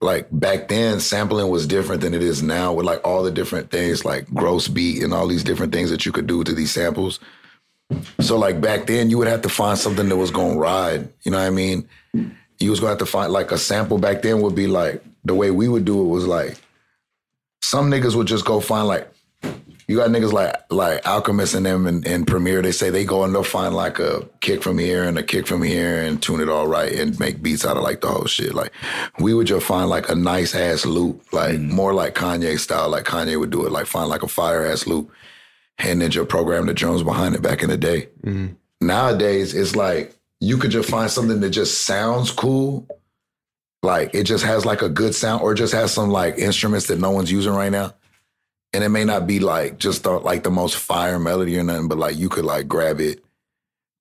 like 0.00 0.28
back 0.32 0.68
then 0.68 0.98
sampling 0.98 1.48
was 1.48 1.66
different 1.66 2.00
than 2.00 2.14
it 2.14 2.22
is 2.22 2.42
now 2.42 2.72
with 2.72 2.86
like 2.86 3.06
all 3.06 3.22
the 3.22 3.30
different 3.30 3.70
things 3.70 4.04
like 4.04 4.26
gross 4.32 4.66
beat 4.66 5.02
and 5.02 5.12
all 5.12 5.26
these 5.26 5.44
different 5.44 5.72
things 5.72 5.90
that 5.90 6.06
you 6.06 6.12
could 6.12 6.26
do 6.26 6.42
to 6.42 6.54
these 6.54 6.70
samples. 6.70 7.20
So 8.20 8.38
like 8.38 8.60
back 8.60 8.86
then 8.86 9.10
you 9.10 9.18
would 9.18 9.28
have 9.28 9.42
to 9.42 9.48
find 9.48 9.78
something 9.78 10.08
that 10.08 10.16
was 10.16 10.30
gonna 10.30 10.58
ride. 10.58 11.08
You 11.22 11.32
know 11.32 11.38
what 11.38 11.46
I 11.46 11.50
mean? 11.50 11.88
You 12.14 12.70
was 12.70 12.80
gonna 12.80 12.90
have 12.90 12.98
to 12.98 13.06
find 13.06 13.32
like 13.32 13.52
a 13.52 13.58
sample 13.58 13.98
back 13.98 14.22
then 14.22 14.40
would 14.40 14.54
be 14.54 14.66
like 14.66 15.02
the 15.24 15.34
way 15.34 15.50
we 15.50 15.68
would 15.68 15.84
do 15.84 16.00
it 16.00 16.08
was 16.08 16.26
like 16.26 16.56
some 17.60 17.90
niggas 17.90 18.14
would 18.14 18.26
just 18.26 18.44
go 18.46 18.60
find 18.60 18.88
like 18.88 19.10
you 19.90 19.96
got 19.96 20.10
niggas 20.10 20.32
like 20.32 20.54
like 20.70 21.04
Alchemist 21.04 21.52
and 21.52 21.66
them 21.66 21.84
and, 21.84 22.06
and 22.06 22.24
Premier. 22.24 22.62
They 22.62 22.70
say 22.70 22.90
they 22.90 23.04
go 23.04 23.24
and 23.24 23.34
they'll 23.34 23.42
find 23.42 23.74
like 23.74 23.98
a 23.98 24.24
kick 24.40 24.62
from 24.62 24.78
here 24.78 25.02
and 25.02 25.18
a 25.18 25.22
kick 25.24 25.48
from 25.48 25.64
here 25.64 26.00
and 26.00 26.22
tune 26.22 26.40
it 26.40 26.48
all 26.48 26.68
right 26.68 26.92
and 26.92 27.18
make 27.18 27.42
beats 27.42 27.66
out 27.66 27.76
of 27.76 27.82
like 27.82 28.00
the 28.00 28.06
whole 28.06 28.26
shit. 28.26 28.54
Like 28.54 28.72
we 29.18 29.34
would 29.34 29.48
just 29.48 29.66
find 29.66 29.90
like 29.90 30.08
a 30.08 30.14
nice 30.14 30.54
ass 30.54 30.86
loop, 30.86 31.32
like 31.32 31.56
mm. 31.56 31.70
more 31.70 31.92
like 31.92 32.14
Kanye 32.14 32.56
style. 32.60 32.88
Like 32.88 33.02
Kanye 33.02 33.36
would 33.36 33.50
do 33.50 33.66
it, 33.66 33.72
like 33.72 33.86
find 33.86 34.08
like 34.08 34.22
a 34.22 34.28
fire 34.28 34.64
ass 34.64 34.86
loop 34.86 35.10
and 35.78 36.00
then 36.00 36.12
just 36.12 36.28
program 36.28 36.66
the 36.66 36.74
drums 36.74 37.02
behind 37.02 37.34
it 37.34 37.42
back 37.42 37.64
in 37.64 37.68
the 37.68 37.76
day. 37.76 38.10
Mm-hmm. 38.22 38.54
Nowadays, 38.80 39.56
it's 39.56 39.74
like 39.74 40.14
you 40.38 40.56
could 40.56 40.70
just 40.70 40.88
find 40.88 41.10
something 41.10 41.40
that 41.40 41.50
just 41.50 41.82
sounds 41.82 42.30
cool. 42.30 42.86
Like 43.82 44.14
it 44.14 44.22
just 44.22 44.44
has 44.44 44.64
like 44.64 44.82
a 44.82 44.88
good 44.88 45.16
sound 45.16 45.42
or 45.42 45.52
just 45.52 45.72
has 45.72 45.90
some 45.90 46.10
like 46.10 46.38
instruments 46.38 46.86
that 46.86 47.00
no 47.00 47.10
one's 47.10 47.32
using 47.32 47.54
right 47.54 47.72
now. 47.72 47.92
And 48.72 48.84
it 48.84 48.88
may 48.90 49.04
not 49.04 49.26
be 49.26 49.40
like 49.40 49.78
just 49.78 50.04
the, 50.04 50.10
like 50.12 50.44
the 50.44 50.50
most 50.50 50.76
fire 50.76 51.18
melody 51.18 51.58
or 51.58 51.64
nothing, 51.64 51.88
but 51.88 51.98
like 51.98 52.16
you 52.16 52.28
could 52.28 52.44
like 52.44 52.68
grab 52.68 53.00
it, 53.00 53.22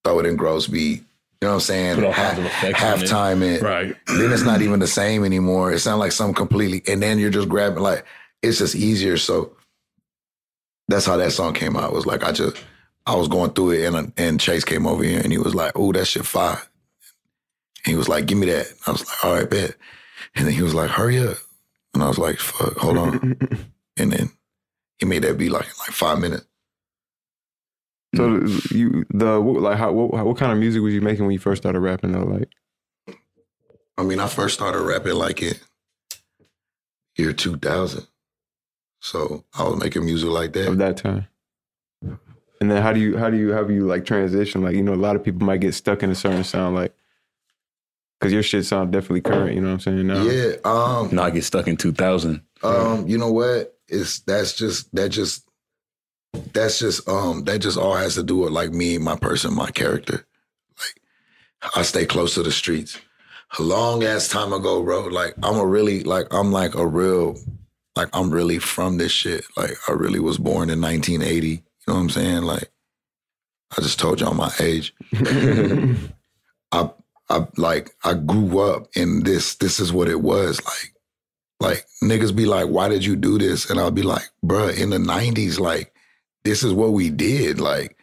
throw 0.03 0.19
it 0.19 0.25
in 0.27 0.35
gross 0.35 0.67
beat. 0.67 1.03
You 1.41 1.47
know 1.47 1.49
what 1.49 1.53
I'm 1.55 1.59
saying? 1.61 1.95
Put 1.95 2.03
all 2.03 2.11
Ha- 2.11 2.21
kinds 2.27 2.39
of 2.39 2.45
effects 2.45 3.11
on 3.11 3.41
it. 3.41 3.45
it. 3.55 3.61
Right. 3.61 3.95
Then 4.07 4.31
it's 4.31 4.43
not 4.43 4.61
even 4.61 4.79
the 4.79 4.87
same 4.87 5.23
anymore. 5.23 5.71
It 5.71 5.79
sounds 5.79 5.99
like 5.99 6.11
something 6.11 6.35
completely, 6.35 6.83
and 6.91 7.01
then 7.01 7.17
you're 7.17 7.29
just 7.29 7.47
grabbing 7.49 7.81
like 7.81 8.05
it's 8.43 8.59
just 8.59 8.75
easier. 8.75 9.17
So 9.17 9.55
that's 10.87 11.05
how 11.05 11.17
that 11.17 11.31
song 11.31 11.53
came 11.53 11.75
out. 11.77 11.91
It 11.91 11.95
was 11.95 12.05
like 12.05 12.23
I 12.23 12.31
just 12.33 12.57
I 13.05 13.15
was 13.15 13.27
going 13.29 13.51
through 13.51 13.71
it, 13.71 13.85
and 13.93 14.11
and 14.17 14.39
Chase 14.39 14.65
came 14.65 14.85
over 14.85 15.03
here, 15.03 15.21
and 15.23 15.31
he 15.31 15.37
was 15.37 15.55
like, 15.55 15.71
"Oh, 15.75 15.91
that 15.93 16.05
shit 16.07 16.25
fire." 16.25 16.61
And 17.85 17.91
he 17.93 17.95
was 17.95 18.09
like, 18.09 18.25
"Give 18.25 18.37
me 18.37 18.47
that." 18.47 18.67
I 18.85 18.91
was 18.91 19.05
like, 19.07 19.25
"All 19.25 19.33
right, 19.33 19.49
bet." 19.49 19.75
And 20.35 20.45
then 20.45 20.53
he 20.53 20.61
was 20.61 20.75
like, 20.75 20.89
"Hurry 20.89 21.19
up," 21.25 21.37
and 21.93 22.03
I 22.03 22.07
was 22.09 22.17
like, 22.19 22.37
"Fuck, 22.39 22.77
hold 22.77 22.97
on." 22.97 23.37
and 23.97 24.11
then 24.11 24.29
he 24.99 25.05
made 25.05 25.23
that 25.23 25.37
beat 25.37 25.51
like 25.51 25.65
in 25.65 25.71
like 25.79 25.91
five 25.91 26.19
minutes. 26.19 26.45
So 28.15 28.41
you 28.71 29.05
the 29.11 29.37
like 29.39 29.77
how 29.77 29.91
what, 29.91 30.25
what 30.25 30.37
kind 30.37 30.51
of 30.51 30.57
music 30.57 30.81
was 30.81 30.93
you 30.93 31.01
making 31.01 31.25
when 31.25 31.33
you 31.33 31.39
first 31.39 31.61
started 31.61 31.79
rapping 31.79 32.11
though? 32.11 32.23
Like 32.25 32.49
I 33.97 34.03
mean, 34.03 34.19
I 34.19 34.27
first 34.27 34.55
started 34.55 34.81
rapping 34.81 35.13
like 35.13 35.41
in 35.43 35.53
year 37.17 37.33
2000. 37.33 38.07
So 39.01 39.45
I 39.53 39.63
was 39.63 39.79
making 39.79 40.05
music 40.05 40.29
like 40.29 40.53
that. 40.53 40.67
of 40.69 40.77
that 40.79 40.97
time. 40.97 41.27
And 42.61 42.69
then 42.71 42.81
how 42.81 42.91
do 42.91 42.99
you 42.99 43.17
how 43.17 43.29
do 43.29 43.37
you 43.37 43.53
how 43.53 43.63
do 43.63 43.73
you 43.73 43.85
like 43.85 44.05
transition? 44.05 44.61
Like 44.63 44.75
you 44.75 44.83
know, 44.83 44.93
a 44.93 44.95
lot 44.95 45.15
of 45.15 45.23
people 45.23 45.45
might 45.45 45.61
get 45.61 45.73
stuck 45.73 46.01
in 46.03 46.09
a 46.09 46.15
certain 46.15 46.43
sound, 46.43 46.75
like 46.75 46.93
because 48.19 48.33
your 48.33 48.43
shit 48.43 48.65
sound 48.65 48.91
definitely 48.91 49.21
current. 49.21 49.53
You 49.55 49.61
know 49.61 49.67
what 49.67 49.73
I'm 49.75 49.79
saying? 49.79 50.07
Now. 50.07 50.23
Yeah. 50.23 50.55
Um, 50.65 51.09
No, 51.15 51.21
I 51.23 51.29
get 51.29 51.43
stuck 51.45 51.67
in 51.67 51.77
2000. 51.77 52.41
um, 52.63 53.07
you 53.07 53.17
know 53.17 53.31
what? 53.31 53.78
It's 53.89 54.19
that's 54.19 54.53
just 54.53 54.93
that 54.95 55.09
just 55.09 55.47
that's 56.53 56.79
just 56.79 57.07
um 57.07 57.43
that 57.45 57.59
just 57.59 57.77
all 57.77 57.95
has 57.95 58.15
to 58.15 58.23
do 58.23 58.37
with 58.37 58.51
like 58.51 58.71
me, 58.71 58.97
my 58.97 59.15
person, 59.15 59.53
my 59.53 59.71
character. 59.71 60.25
Like 60.79 61.75
I 61.75 61.81
stay 61.81 62.05
close 62.05 62.35
to 62.35 62.43
the 62.43 62.51
streets. 62.51 62.97
A 63.57 63.63
long 63.63 64.03
ass 64.03 64.27
time 64.27 64.53
ago, 64.53 64.83
bro. 64.83 65.05
Like 65.05 65.33
I'm 65.41 65.57
a 65.57 65.65
really 65.65 66.03
like 66.03 66.27
I'm 66.31 66.51
like 66.51 66.75
a 66.75 66.85
real 66.85 67.35
like 67.95 68.09
I'm 68.13 68.29
really 68.29 68.59
from 68.59 68.97
this 68.97 69.11
shit. 69.11 69.45
Like 69.57 69.71
I 69.87 69.93
really 69.93 70.19
was 70.19 70.37
born 70.37 70.69
in 70.69 70.81
1980. 70.81 71.47
You 71.47 71.61
know 71.87 71.95
what 71.95 71.99
I'm 71.99 72.09
saying? 72.09 72.43
Like 72.43 72.71
I 73.77 73.81
just 73.81 73.99
told 73.99 74.21
y'all 74.21 74.33
my 74.33 74.51
age. 74.59 74.93
I 76.71 76.91
I 77.29 77.47
like 77.57 77.91
I 78.03 78.13
grew 78.13 78.59
up 78.59 78.87
in 78.95 79.23
this. 79.23 79.55
This 79.55 79.79
is 79.79 79.91
what 79.91 80.07
it 80.07 80.21
was 80.21 80.63
like. 80.63 80.93
Like 81.59 81.85
niggas 82.01 82.35
be 82.35 82.45
like, 82.45 82.67
"Why 82.67 82.87
did 82.87 83.03
you 83.03 83.15
do 83.15 83.37
this?" 83.37 83.69
And 83.69 83.79
I'll 83.79 83.91
be 83.91 84.03
like, 84.03 84.29
"Bruh, 84.45 84.77
in 84.77 84.89
the 84.89 84.97
'90s, 84.97 85.59
like 85.59 85.93
this 86.43 86.63
is 86.63 86.73
what 86.73 86.93
we 86.93 87.09
did. 87.09 87.59
Like 87.59 87.97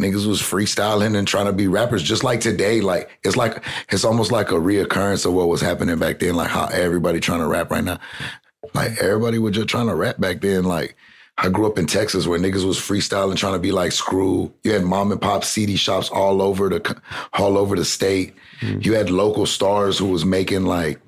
niggas 0.00 0.26
was 0.26 0.40
freestyling 0.40 1.16
and 1.16 1.28
trying 1.28 1.46
to 1.46 1.52
be 1.52 1.68
rappers, 1.68 2.02
just 2.02 2.24
like 2.24 2.40
today. 2.40 2.80
Like 2.80 3.10
it's 3.22 3.36
like 3.36 3.62
it's 3.90 4.04
almost 4.04 4.32
like 4.32 4.50
a 4.50 4.54
reoccurrence 4.54 5.26
of 5.26 5.34
what 5.34 5.48
was 5.48 5.60
happening 5.60 5.98
back 5.98 6.18
then. 6.18 6.34
Like 6.34 6.50
how 6.50 6.66
everybody 6.66 7.20
trying 7.20 7.40
to 7.40 7.46
rap 7.46 7.70
right 7.70 7.84
now. 7.84 7.98
Like 8.74 8.98
everybody 8.98 9.38
was 9.38 9.54
just 9.54 9.68
trying 9.68 9.86
to 9.86 9.94
rap 9.94 10.18
back 10.18 10.40
then. 10.40 10.64
Like 10.64 10.96
I 11.38 11.48
grew 11.48 11.66
up 11.66 11.78
in 11.78 11.86
Texas 11.86 12.26
where 12.26 12.38
niggas 12.38 12.66
was 12.66 12.78
freestyling, 12.78 13.36
trying 13.36 13.54
to 13.54 13.58
be 13.58 13.72
like 13.72 13.92
Screw. 13.92 14.52
You 14.64 14.72
had 14.72 14.84
mom 14.84 15.12
and 15.12 15.20
pop 15.20 15.44
CD 15.44 15.76
shops 15.76 16.08
all 16.10 16.42
over 16.42 16.68
the 16.68 17.00
all 17.34 17.56
over 17.56 17.76
the 17.76 17.84
state. 17.84 18.34
Mm. 18.60 18.84
You 18.84 18.94
had 18.94 19.10
local 19.10 19.46
stars 19.46 19.98
who 19.98 20.06
was 20.06 20.24
making 20.24 20.64
like 20.64 21.00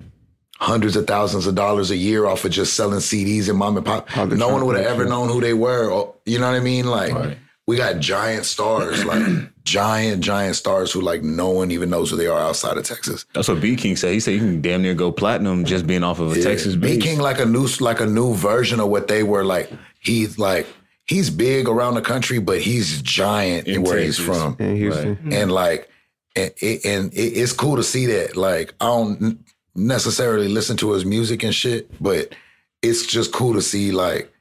hundreds 0.63 0.95
of 0.97 1.07
thousands 1.07 1.47
of 1.47 1.55
dollars 1.57 1.91
a 1.91 1.97
year 1.97 2.25
off 2.27 2.45
of 2.45 2.53
just 2.53 2.75
selling 2.75 3.01
CDs 3.01 3.49
and 3.49 3.59
mom 3.59 3.77
and 3.77 3.85
pop. 3.85 4.09
No 4.29 4.49
one 4.49 4.65
would 4.65 4.77
have 4.77 4.87
ever 4.87 5.05
known 5.05 5.29
who 5.29 5.41
they 5.41 5.55
were. 5.55 5.91
Or, 5.91 6.15
you 6.25 6.39
know 6.39 6.49
what 6.51 6.57
I 6.57 6.61
mean? 6.61 6.87
Like 6.87 7.13
Right. 7.13 7.39
we 7.67 7.77
got 7.77 7.99
giant 7.99 8.45
stars, 8.47 9.05
like 9.05 9.23
giant, 9.65 10.23
giant 10.23 10.55
stars 10.55 10.93
who 10.93 11.01
like 11.01 11.23
no 11.25 11.51
one 11.51 11.73
even 11.73 11.91
knows 11.91 12.11
who 12.11 12.17
they 12.17 12.29
are 12.29 12.39
outside 12.39 12.77
of 12.77 12.85
Texas. 12.85 13.27
That's 13.35 13.49
what 13.49 13.59
BeatKing 13.59 13.99
said. 13.99 14.13
He 14.15 14.21
said 14.21 14.35
you 14.35 14.39
can 14.41 14.61
damn 14.63 14.83
near 14.83 14.95
go 14.95 15.11
platinum 15.11 15.65
just 15.65 15.85
being 15.87 16.05
off 16.05 16.21
of 16.21 16.33
a 16.37 16.41
Texas 16.41 16.77
B. 16.77 16.97
King 16.99 17.19
like 17.19 17.41
a 17.41 17.47
new 17.47 17.67
like 17.81 18.01
a 18.01 18.07
new 18.07 18.35
version 18.35 18.79
of 18.79 18.89
what 18.89 19.09
they 19.09 19.25
were 19.25 19.45
like. 19.45 19.69
He's 19.99 20.39
like 20.39 20.67
he's 21.07 21.29
big 21.29 21.69
around 21.69 21.95
the 21.95 22.03
country, 22.03 22.39
but 22.39 22.61
he's 22.61 23.03
giant 23.03 23.67
In 23.67 23.83
where 23.83 23.99
he's 23.99 24.19
from. 24.19 24.57
in 24.61 24.77
Houston. 24.77 25.33
and 25.33 25.51
like 25.51 25.89
and, 26.37 26.53
it, 26.63 26.85
and 26.85 27.13
it, 27.13 27.33
it's 27.37 27.53
cool 27.53 27.77
to 27.77 27.83
see 27.83 28.07
that 28.07 28.37
like 28.39 28.73
i 28.81 28.87
don't 28.87 29.23
n- 29.23 29.45
necessarily 29.75 30.49
listen 30.49 30.77
to 30.77 30.93
his 30.93 31.05
music 31.05 31.43
and 31.43 31.55
shit 31.55 31.91
but 32.03 32.35
it's 32.83 33.07
just 33.07 33.33
cool 33.33 33.55
to 33.55 33.63
see 33.63 33.93
like 33.93 34.33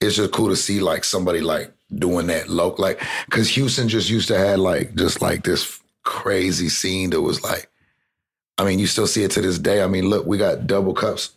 it's 0.00 0.16
just 0.16 0.32
cool 0.32 0.48
to 0.48 0.56
see 0.56 0.80
like 0.80 1.04
somebody 1.04 1.40
like 1.40 1.72
doing 1.94 2.26
that 2.26 2.48
low 2.48 2.74
like 2.78 3.02
because 3.26 3.48
houston 3.48 3.88
just 3.88 4.10
used 4.10 4.28
to 4.28 4.38
have 4.38 4.58
like 4.58 4.94
just 4.94 5.20
like 5.20 5.44
this 5.44 5.80
crazy 6.02 6.68
scene 6.68 7.10
that 7.10 7.20
was 7.20 7.42
like 7.42 7.68
i 8.58 8.64
mean 8.64 8.78
you 8.78 8.86
still 8.86 9.06
see 9.06 9.24
it 9.24 9.30
to 9.30 9.40
this 9.40 9.58
day. 9.58 9.82
I 9.82 9.86
mean 9.86 10.08
look 10.08 10.26
we 10.26 10.38
got 10.38 10.66
double 10.66 10.94
cups 10.94 11.30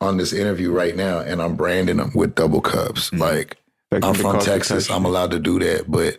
on 0.00 0.16
this 0.16 0.32
interview 0.32 0.72
right 0.72 0.96
now 0.96 1.20
and 1.20 1.40
i'm 1.40 1.56
branding 1.56 1.96
them 1.96 2.10
with 2.14 2.34
double 2.34 2.60
cups. 2.60 3.12
Like 3.12 3.56
Like 3.92 4.04
I'm 4.04 4.14
from 4.14 4.40
Texas. 4.40 4.90
I'm 4.90 5.04
allowed 5.04 5.32
to 5.32 5.38
do 5.38 5.58
that, 5.58 5.84
but 5.86 6.18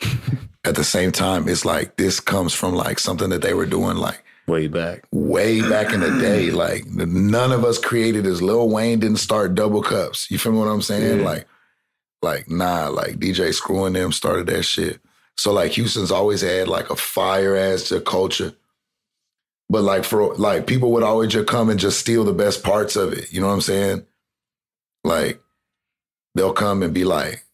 at 0.64 0.74
the 0.74 0.82
same 0.82 1.12
time, 1.12 1.48
it's 1.48 1.64
like 1.64 1.96
this 1.96 2.18
comes 2.18 2.52
from 2.52 2.74
like 2.74 2.98
something 2.98 3.30
that 3.30 3.42
they 3.42 3.54
were 3.54 3.66
doing 3.66 3.96
like 3.96 4.24
Way 4.46 4.66
back. 4.66 5.04
way 5.12 5.60
back 5.60 5.92
in 5.92 6.00
the 6.00 6.18
day. 6.18 6.50
Like 6.62 6.86
none 6.86 7.52
of 7.52 7.64
us 7.64 7.78
created 7.78 8.24
this. 8.24 8.42
Lil 8.42 8.68
Wayne 8.68 9.00
didn't 9.00 9.18
start 9.18 9.54
double 9.54 9.82
cups. 9.82 10.30
You 10.30 10.38
feel 10.38 10.52
what 10.52 10.68
I'm 10.68 10.82
saying? 10.82 11.20
Yeah. 11.20 11.24
Like, 11.24 11.46
like 12.20 12.50
nah. 12.50 12.88
Like 12.88 13.18
DJ 13.18 13.54
screwing 13.54 13.92
them 13.94 14.12
started 14.12 14.46
that 14.48 14.64
shit. 14.64 15.00
So 15.36 15.52
like 15.52 15.72
Houston's 15.72 16.10
always 16.10 16.40
had 16.40 16.68
like 16.68 16.90
a 16.90 16.96
fire 16.96 17.56
ass 17.56 17.84
to 17.84 18.00
culture. 18.00 18.52
But 19.70 19.82
like 19.84 20.04
for 20.04 20.34
like 20.34 20.66
people 20.66 20.92
would 20.92 21.02
always 21.02 21.32
just 21.32 21.48
come 21.48 21.70
and 21.70 21.80
just 21.80 22.00
steal 22.00 22.24
the 22.24 22.32
best 22.32 22.62
parts 22.62 22.96
of 22.96 23.12
it. 23.12 23.32
You 23.32 23.40
know 23.40 23.46
what 23.46 23.54
I'm 23.54 23.60
saying? 23.60 24.06
Like 25.04 25.40
they'll 26.34 26.52
come 26.52 26.82
and 26.82 26.92
be 26.92 27.04
like, 27.04 27.44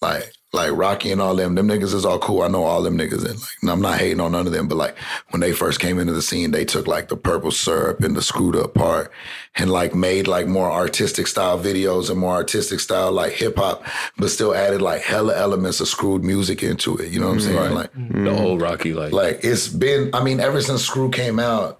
like, 0.00 0.32
like 0.52 0.72
Rocky 0.72 1.12
and 1.12 1.20
all 1.20 1.34
them, 1.34 1.54
them 1.54 1.68
niggas 1.68 1.94
is 1.94 2.06
all 2.06 2.18
cool. 2.18 2.42
I 2.42 2.48
know 2.48 2.64
all 2.64 2.82
them 2.82 2.96
niggas. 2.96 3.24
And 3.24 3.38
like, 3.38 3.48
and 3.60 3.70
I'm 3.70 3.82
not 3.82 3.98
hating 3.98 4.20
on 4.20 4.32
none 4.32 4.46
of 4.46 4.52
them, 4.52 4.66
but 4.66 4.76
like 4.76 4.96
when 5.28 5.40
they 5.40 5.52
first 5.52 5.78
came 5.78 5.98
into 5.98 6.14
the 6.14 6.22
scene, 6.22 6.52
they 6.52 6.64
took 6.64 6.86
like 6.86 7.08
the 7.08 7.16
purple 7.16 7.50
syrup 7.50 8.00
and 8.02 8.16
the 8.16 8.22
screwed 8.22 8.56
up 8.56 8.72
part 8.72 9.12
and 9.56 9.70
like 9.70 9.94
made 9.94 10.26
like 10.26 10.46
more 10.46 10.70
artistic 10.70 11.26
style 11.26 11.58
videos 11.58 12.08
and 12.08 12.18
more 12.18 12.32
artistic 12.34 12.80
style 12.80 13.12
like 13.12 13.32
hip 13.32 13.58
hop, 13.58 13.84
but 14.16 14.30
still 14.30 14.54
added 14.54 14.80
like 14.80 15.02
hella 15.02 15.36
elements 15.36 15.80
of 15.80 15.88
screwed 15.88 16.24
music 16.24 16.62
into 16.62 16.96
it. 16.96 17.12
You 17.12 17.20
know 17.20 17.26
what 17.26 17.32
I'm 17.34 17.38
mm-hmm. 17.40 17.56
saying? 17.56 17.74
Right. 17.74 17.74
Like, 17.74 18.24
The 18.24 18.42
old 18.42 18.62
Rocky, 18.62 18.94
like, 18.94 19.12
like 19.12 19.40
it's 19.44 19.68
been, 19.68 20.10
I 20.14 20.24
mean, 20.24 20.40
ever 20.40 20.62
since 20.62 20.82
Screw 20.82 21.10
came 21.10 21.38
out, 21.38 21.78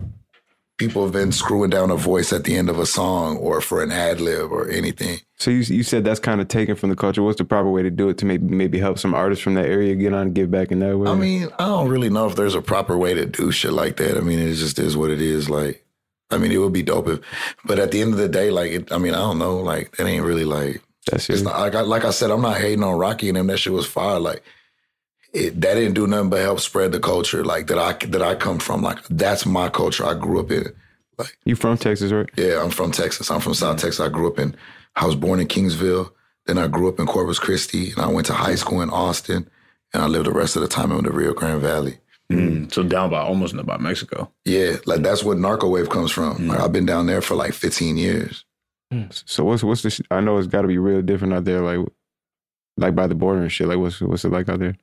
people 0.79 1.03
have 1.03 1.13
been 1.13 1.33
screwing 1.33 1.71
down 1.71 1.91
a 1.91 1.97
voice 1.97 2.33
at 2.33 2.45
the 2.45 2.57
end 2.57 2.71
of 2.71 2.79
a 2.79 2.87
song 2.87 3.37
or 3.37 3.61
for 3.61 3.83
an 3.83 3.91
ad 3.91 4.21
lib 4.21 4.51
or 4.51 4.71
anything. 4.71 5.19
So 5.37 5.51
you 5.51 5.59
you 5.59 5.83
said 5.83 6.05
that's 6.05 6.21
kind 6.21 6.41
of 6.41 6.49
taken 6.49 6.77
from 6.77 6.89
the 6.89 6.97
culture. 6.97 7.23
What's 7.23 7.39
the 7.39 7.45
proper 7.45 7.69
way 7.69 7.83
to 7.83 7.91
do 7.91 8.09
it 8.09 8.19
to 8.19 8.27
maybe 8.27 8.47
maybe 8.47 8.79
help 8.79 8.99
some 8.99 9.13
artists 9.13 9.43
from 9.43 9.55
that 9.55 9.67
area 9.67 9.95
get 9.95 10.15
on 10.15 10.29
and 10.29 10.35
give 10.35 10.51
back 10.51 10.73
in 10.73 10.79
that 10.81 10.97
way? 10.97 11.11
I 11.11 11.15
mean, 11.15 11.49
I 11.59 11.67
don't 11.67 11.89
really 11.89 12.09
know 12.09 12.27
if 12.27 12.37
there's 12.37 12.55
a 12.55 12.63
proper 12.63 12.97
way 12.97 13.13
to 13.15 13.27
do 13.27 13.51
shit 13.51 13.73
like 13.73 13.97
that. 13.97 14.17
I 14.17 14.21
mean, 14.21 14.39
it 14.39 14.55
just 14.55 14.79
is 14.79 14.97
what 14.97 15.11
it 15.11 15.21
is. 15.21 15.51
Like, 15.51 15.85
I 16.31 16.39
mean, 16.39 16.53
it 16.53 16.59
would 16.59 16.73
be 16.73 16.83
dope 16.83 17.09
if, 17.09 17.21
but 17.65 17.79
at 17.79 17.91
the 17.91 18.01
end 18.01 18.13
of 18.13 18.19
the 18.19 18.29
day, 18.29 18.51
like, 18.51 18.71
it, 18.71 18.93
I 18.93 18.99
mean, 18.99 19.15
I 19.15 19.19
don't 19.19 19.39
know. 19.39 19.59
Like, 19.59 19.95
it 19.99 20.05
ain't 20.05 20.25
really 20.25 20.45
like, 20.45 20.83
that's 21.11 21.29
it. 21.29 21.43
not 21.43 21.59
like 21.59 21.75
I, 21.75 21.81
like 21.81 22.05
I 22.05 22.11
said, 22.11 22.31
I'm 22.31 22.43
not 22.43 22.59
hating 22.59 22.85
on 22.85 22.99
Rocky 22.99 23.29
and 23.29 23.37
them. 23.37 23.49
That 23.49 23.59
shit 23.59 23.73
was 23.73 23.87
fire. 23.87 24.21
Like, 24.21 24.43
it, 25.33 25.61
that 25.61 25.75
didn't 25.75 25.95
do 25.95 26.07
nothing 26.07 26.31
but 26.31 26.41
help 26.41 26.61
spread 26.61 26.93
the 26.93 27.01
culture. 27.01 27.45
Like 27.45 27.67
that 27.69 27.79
I 27.79 27.93
that 28.07 28.23
I 28.23 28.35
come 28.35 28.59
from. 28.59 28.83
Like 28.83 28.99
that's 29.09 29.47
my 29.47 29.69
culture. 29.69 30.05
I 30.07 30.15
grew 30.15 30.41
up 30.41 30.51
in. 30.51 30.67
it. 30.67 30.77
You 31.45 31.57
from 31.57 31.77
Texas, 31.77 32.13
right? 32.13 32.29
Yeah, 32.37 32.63
I'm 32.63 32.71
from 32.71 32.93
Texas. 32.93 33.31
I'm 33.31 33.41
from 33.41 33.55
South 33.55 33.79
Texas. 33.79 33.99
I 34.01 34.09
grew 34.09 34.29
up 34.29 34.39
in, 34.39 34.55
I 34.95 35.05
was 35.05 35.17
born 35.17 35.41
in 35.41 35.49
Kingsville. 35.49 36.13
Then 36.47 36.59
I 36.59 36.69
grew 36.69 36.89
up 36.89 37.01
in 37.01 37.07
Corpus 37.07 37.39
Christi, 37.41 37.91
and 37.91 37.99
I 37.99 38.07
went 38.07 38.27
to 38.29 38.35
high 38.35 38.55
school 38.55 38.81
in 38.81 38.89
Austin, 38.91 39.51
and 39.93 40.03
I 40.03 40.07
lived 40.07 40.27
the 40.27 40.33
rest 40.33 40.55
of 40.57 40.63
the 40.63 40.69
time 40.69 40.93
in 40.93 41.05
the 41.05 41.11
Rio 41.11 41.35
Grande 41.35 41.61
Valley. 41.61 41.99
mm, 42.33 42.73
so 42.73 42.83
down 42.85 43.11
by 43.11 43.21
almost 43.21 43.55
by 43.67 43.77
Mexico. 43.79 44.31
Yeah, 44.45 44.77
like 44.87 45.03
that's 45.03 45.25
what 45.25 45.39
Narco 45.39 45.69
Wave 45.69 45.91
comes 45.91 46.13
from. 46.13 46.47
Like 46.47 46.61
I've 46.61 46.73
been 46.73 46.87
down 46.87 47.07
there 47.07 47.21
for 47.21 47.35
like 47.35 47.53
15 47.53 47.97
years. 47.97 48.45
So 49.13 49.45
what's 49.45 49.63
what's 49.63 49.83
the? 49.83 50.05
I 50.11 50.21
know 50.21 50.39
it's 50.39 50.47
got 50.47 50.63
to 50.63 50.69
be 50.69 50.79
real 50.79 51.03
different 51.03 51.35
out 51.35 51.45
there, 51.45 51.61
like 51.61 51.87
like 52.79 52.95
by 52.95 53.07
the 53.07 53.15
border 53.15 53.43
and 53.43 53.53
shit. 53.53 53.67
Like 53.69 53.79
what's 53.79 54.01
what's 54.01 54.25
it 54.25 54.33
like 54.33 54.49
out 54.49 54.61
there? 54.61 54.77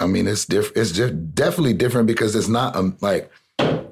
I 0.00 0.06
mean, 0.06 0.26
it's 0.26 0.46
diff- 0.46 0.72
It's 0.74 0.92
just 0.92 1.34
definitely 1.34 1.74
different 1.74 2.06
because 2.06 2.34
it's 2.34 2.48
not 2.48 2.74
um, 2.74 2.96
like, 3.00 3.30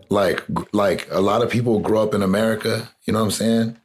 like, 0.09 0.42
like 0.73 1.07
a 1.11 1.21
lot 1.21 1.42
of 1.42 1.51
people 1.51 1.81
grow 1.81 2.03
up 2.03 2.14
in 2.14 2.23
America. 2.23 2.90
You 3.05 3.12
know 3.12 3.21
what 3.21 3.27
I'm 3.27 3.31
saying? 3.31 3.77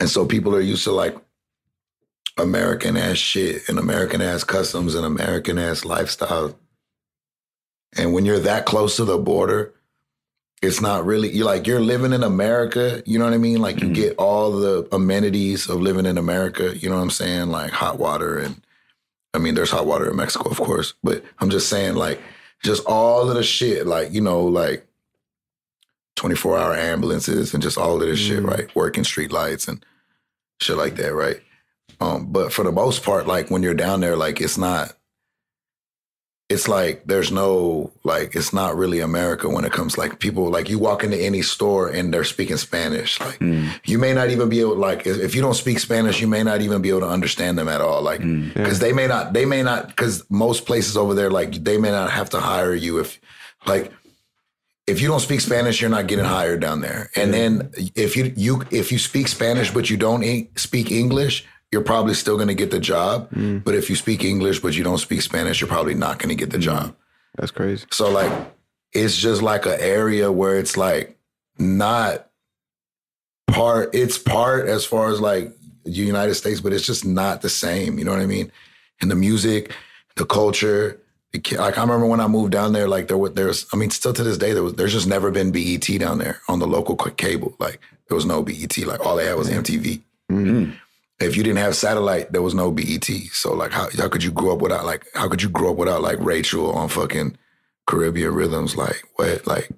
And 0.00 0.08
so 0.08 0.24
people 0.24 0.54
are 0.54 0.60
used 0.60 0.84
to 0.84 0.92
like 0.92 1.16
American 2.38 2.96
ass 2.96 3.18
shit 3.18 3.68
and 3.68 3.78
American 3.78 4.22
ass 4.22 4.44
customs 4.44 4.94
and 4.94 5.04
American 5.04 5.58
ass 5.58 5.84
lifestyle. 5.84 6.56
And 7.96 8.12
when 8.14 8.24
you're 8.24 8.40
that 8.40 8.66
close 8.66 8.96
to 8.96 9.04
the 9.04 9.18
border, 9.18 9.73
it's 10.62 10.80
not 10.80 11.04
really 11.04 11.30
you 11.30 11.44
like 11.44 11.66
you're 11.66 11.80
living 11.80 12.12
in 12.12 12.22
America, 12.22 13.02
you 13.06 13.18
know 13.18 13.24
what 13.26 13.34
I 13.34 13.38
mean? 13.38 13.60
Like 13.60 13.80
you 13.80 13.88
Mhm. 13.88 13.94
get 13.94 14.16
all 14.16 14.50
the 14.52 14.88
amenities 14.92 15.68
of 15.68 15.80
living 15.82 16.06
in 16.06 16.16
America, 16.16 16.76
you 16.76 16.88
know 16.88 16.96
what 16.96 17.02
I'm 17.02 17.10
saying? 17.10 17.48
Like 17.50 17.70
hot 17.72 17.98
water 17.98 18.38
and 18.38 18.62
I 19.34 19.38
mean 19.38 19.54
there's 19.54 19.70
hot 19.70 19.86
water 19.86 20.08
in 20.10 20.16
Mexico, 20.16 20.48
of 20.48 20.58
course, 20.58 20.94
but 21.02 21.22
I'm 21.40 21.50
just 21.50 21.68
saying 21.68 21.96
like 21.96 22.20
just 22.62 22.84
all 22.86 23.28
of 23.28 23.34
the 23.34 23.42
shit, 23.42 23.86
like, 23.86 24.12
you 24.12 24.22
know, 24.22 24.42
like 24.44 24.86
24 26.16 26.56
hour 26.58 26.74
ambulances 26.74 27.52
and 27.52 27.62
just 27.62 27.76
all 27.76 28.00
of 28.00 28.06
this 28.08 28.18
shit, 28.18 28.42
Mm. 28.42 28.48
right? 28.50 28.74
Working 28.76 29.04
street 29.04 29.32
lights 29.32 29.68
and 29.68 29.84
shit 30.60 30.76
like 30.76 30.96
that, 30.96 31.12
right? 31.12 31.42
Um, 32.00 32.26
but 32.32 32.52
for 32.52 32.62
the 32.64 32.72
most 32.72 33.02
part, 33.02 33.26
like 33.26 33.50
when 33.50 33.62
you're 33.62 33.74
down 33.74 34.00
there, 34.00 34.16
like 34.16 34.40
it's 34.40 34.56
not 34.56 34.96
it's 36.50 36.68
like 36.68 37.04
there's 37.06 37.32
no 37.32 37.90
like 38.04 38.36
it's 38.36 38.52
not 38.52 38.76
really 38.76 39.00
America 39.00 39.48
when 39.48 39.64
it 39.64 39.72
comes 39.72 39.96
like 39.96 40.18
people 40.18 40.50
like 40.50 40.68
you 40.68 40.78
walk 40.78 41.02
into 41.02 41.16
any 41.16 41.40
store 41.40 41.88
and 41.88 42.12
they're 42.12 42.22
speaking 42.24 42.58
Spanish. 42.58 43.18
Like 43.18 43.38
Mm, 43.38 43.70
you 43.84 43.98
may 43.98 44.12
not 44.12 44.28
even 44.30 44.48
be 44.48 44.60
able 44.60 44.76
like 44.76 45.06
if, 45.06 45.18
if 45.18 45.34
you 45.34 45.40
don't 45.40 45.54
speak 45.54 45.78
Spanish, 45.78 46.20
you 46.20 46.28
may 46.28 46.42
not 46.42 46.60
even 46.60 46.82
be 46.82 46.90
able 46.90 47.00
to 47.00 47.08
understand 47.08 47.56
them 47.58 47.68
at 47.68 47.80
all. 47.80 48.02
Like 48.02 48.20
mm, 48.20 48.52
because 48.52 48.78
they 48.78 48.92
may 48.92 49.06
not 49.06 49.32
they 49.32 49.46
may 49.46 49.62
not 49.62 49.88
because 49.88 50.24
most 50.30 50.66
places 50.66 50.96
over 50.96 51.14
there 51.14 51.30
like 51.30 51.52
they 51.64 51.78
may 51.78 51.90
not 51.90 52.10
have 52.10 52.28
to 52.30 52.40
hire 52.40 52.74
you 52.74 52.98
if 53.00 53.18
like 53.66 53.90
if 54.86 55.00
you 55.00 55.08
don't 55.08 55.20
speak 55.20 55.40
Spanish, 55.40 55.80
you're 55.80 55.88
not 55.88 56.06
getting 56.08 56.26
hired 56.26 56.60
down 56.60 56.82
there. 56.82 57.08
And 57.16 57.32
then 57.32 57.70
if 57.96 58.16
you 58.16 58.34
you 58.36 58.62
if 58.70 58.92
you 58.92 58.98
speak 58.98 59.28
Spanish 59.28 59.70
but 59.70 59.88
you 59.88 59.96
don't 59.96 60.22
e- 60.22 60.50
speak 60.56 60.90
English, 60.92 61.46
you're 61.74 61.82
probably 61.92 62.14
still 62.14 62.36
going 62.36 62.52
to 62.54 62.60
get 62.62 62.70
the 62.70 62.78
job. 62.78 63.28
Mm, 63.32 63.64
But 63.64 63.74
if 63.74 63.90
you 63.90 63.96
speak 63.96 64.22
English 64.24 64.60
but 64.60 64.76
you 64.76 64.84
don't 64.84 64.98
speak 65.08 65.20
Spanish, 65.22 65.60
you're 65.60 65.74
probably 65.76 65.94
not 65.94 66.18
going 66.20 66.28
to 66.28 66.40
get 66.42 66.50
the 66.50 66.58
job. 66.70 66.94
that's 67.36 67.50
crazy. 67.50 67.84
So 67.90 68.04
like 68.10 68.32
it's 68.92 69.16
just 69.16 69.42
like 69.42 69.66
an 69.66 69.78
area 69.80 70.30
where 70.30 70.56
it's 70.62 70.76
like 70.76 71.18
not 71.58 72.30
part 73.48 73.94
it's 73.94 74.18
part 74.18 74.68
as 74.68 74.84
far 74.84 75.10
as 75.10 75.20
like 75.20 75.52
the 75.84 75.90
United 75.90 76.34
States, 76.36 76.60
but 76.60 76.72
it's 76.72 76.86
just 76.86 77.04
not 77.04 77.42
the 77.42 77.50
same. 77.50 77.98
You 77.98 78.04
know 78.04 78.12
what 78.12 78.20
I 78.20 78.26
mean? 78.26 78.50
And 79.00 79.10
the 79.10 79.16
music, 79.16 79.72
the 80.16 80.24
culture. 80.24 81.00
the 81.32 81.40
Like 81.58 81.76
I 81.76 81.82
remember 81.82 82.06
when 82.06 82.20
I 82.20 82.28
moved 82.28 82.52
down 82.52 82.72
there, 82.72 82.88
like 82.88 83.08
there 83.08 83.18
was 83.18 83.32
there's 83.34 83.66
I 83.72 83.76
mean, 83.76 83.90
still 83.90 84.12
to 84.14 84.22
this 84.22 84.38
day, 84.38 84.52
there 84.52 84.62
was 84.62 84.74
there's 84.74 84.92
just 84.92 85.08
never 85.08 85.30
been 85.30 85.50
BET 85.50 85.86
down 85.98 86.18
there 86.18 86.36
on 86.48 86.58
the 86.60 86.66
local 86.66 86.96
cable. 86.96 87.54
Like 87.58 87.80
there 88.08 88.14
was 88.14 88.24
no 88.26 88.42
BET. 88.42 88.78
Like 88.78 89.04
all 89.04 89.16
they 89.16 89.26
had 89.26 89.36
was 89.36 89.50
MTV. 89.50 90.00
mm. 90.30 90.72
If 91.20 91.36
you 91.36 91.42
didn't 91.42 91.58
have 91.58 91.76
satellite, 91.76 92.32
there 92.32 92.42
was 92.42 92.54
no 92.54 92.70
BET. 92.70 93.04
So 93.32 93.54
like 93.54 93.72
how 93.72 93.88
how 93.96 94.08
could 94.08 94.24
you 94.24 94.32
grow 94.32 94.54
up 94.54 94.60
without 94.60 94.84
like 94.84 95.06
how 95.14 95.28
could 95.28 95.42
you 95.42 95.48
grow 95.48 95.72
up 95.72 95.76
without 95.76 96.02
like 96.02 96.18
Rachel 96.20 96.72
on 96.72 96.88
fucking 96.88 97.36
Caribbean 97.86 98.34
rhythms? 98.34 98.76
Like 98.76 99.02
what? 99.16 99.46
Like 99.46 99.70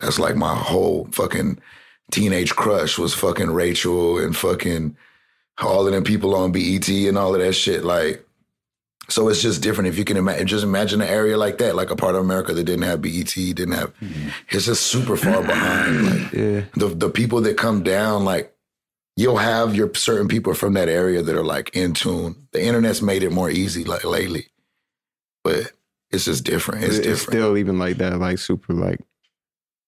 that's 0.00 0.18
like 0.18 0.36
my 0.36 0.54
whole 0.54 1.08
fucking 1.12 1.60
teenage 2.10 2.54
crush 2.54 2.98
was 2.98 3.14
fucking 3.14 3.50
Rachel 3.50 4.18
and 4.18 4.36
fucking 4.36 4.96
all 5.58 5.86
of 5.86 5.92
them 5.92 6.04
people 6.04 6.34
on 6.34 6.52
BET 6.52 6.88
and 6.88 7.18
all 7.18 7.34
of 7.34 7.40
that 7.40 7.52
shit. 7.52 7.84
Like 7.84 8.24
so 9.08 9.28
it's 9.28 9.42
just 9.42 9.62
different 9.62 9.88
if 9.88 9.98
you 9.98 10.04
can 10.04 10.16
imagine 10.16 10.46
just 10.46 10.64
imagine 10.64 11.00
an 11.02 11.08
area 11.08 11.36
like 11.36 11.58
that, 11.58 11.74
like 11.74 11.90
a 11.90 11.96
part 11.96 12.14
of 12.14 12.22
America 12.22 12.54
that 12.54 12.64
didn't 12.64 12.84
have 12.84 13.02
BET, 13.02 13.34
didn't 13.34 13.72
have 13.72 13.94
mm-hmm. 13.98 14.28
it's 14.48 14.66
just 14.66 14.86
super 14.86 15.16
far 15.16 15.42
behind. 15.42 16.06
Like 16.06 16.32
Yeah, 16.32 16.62
the 16.74 16.88
the 16.88 17.10
people 17.10 17.40
that 17.42 17.56
come 17.56 17.82
down, 17.82 18.24
like 18.24 18.51
you'll 19.16 19.36
have 19.38 19.74
your 19.74 19.92
certain 19.94 20.28
people 20.28 20.54
from 20.54 20.74
that 20.74 20.88
area 20.88 21.22
that 21.22 21.36
are 21.36 21.44
like 21.44 21.74
in 21.76 21.94
tune. 21.94 22.48
The 22.52 22.62
internet's 22.62 23.02
made 23.02 23.22
it 23.22 23.32
more 23.32 23.50
easy 23.50 23.84
like 23.84 24.04
lately, 24.04 24.48
but 25.44 25.72
it's 26.10 26.24
just 26.26 26.44
different. 26.44 26.84
It's, 26.84 26.96
It's, 26.96 27.06
different. 27.06 27.30
still 27.30 27.56
even 27.56 27.78
like 27.78 27.96
that, 27.98 28.18
like 28.18 28.38
super, 28.38 28.72
like 28.72 29.00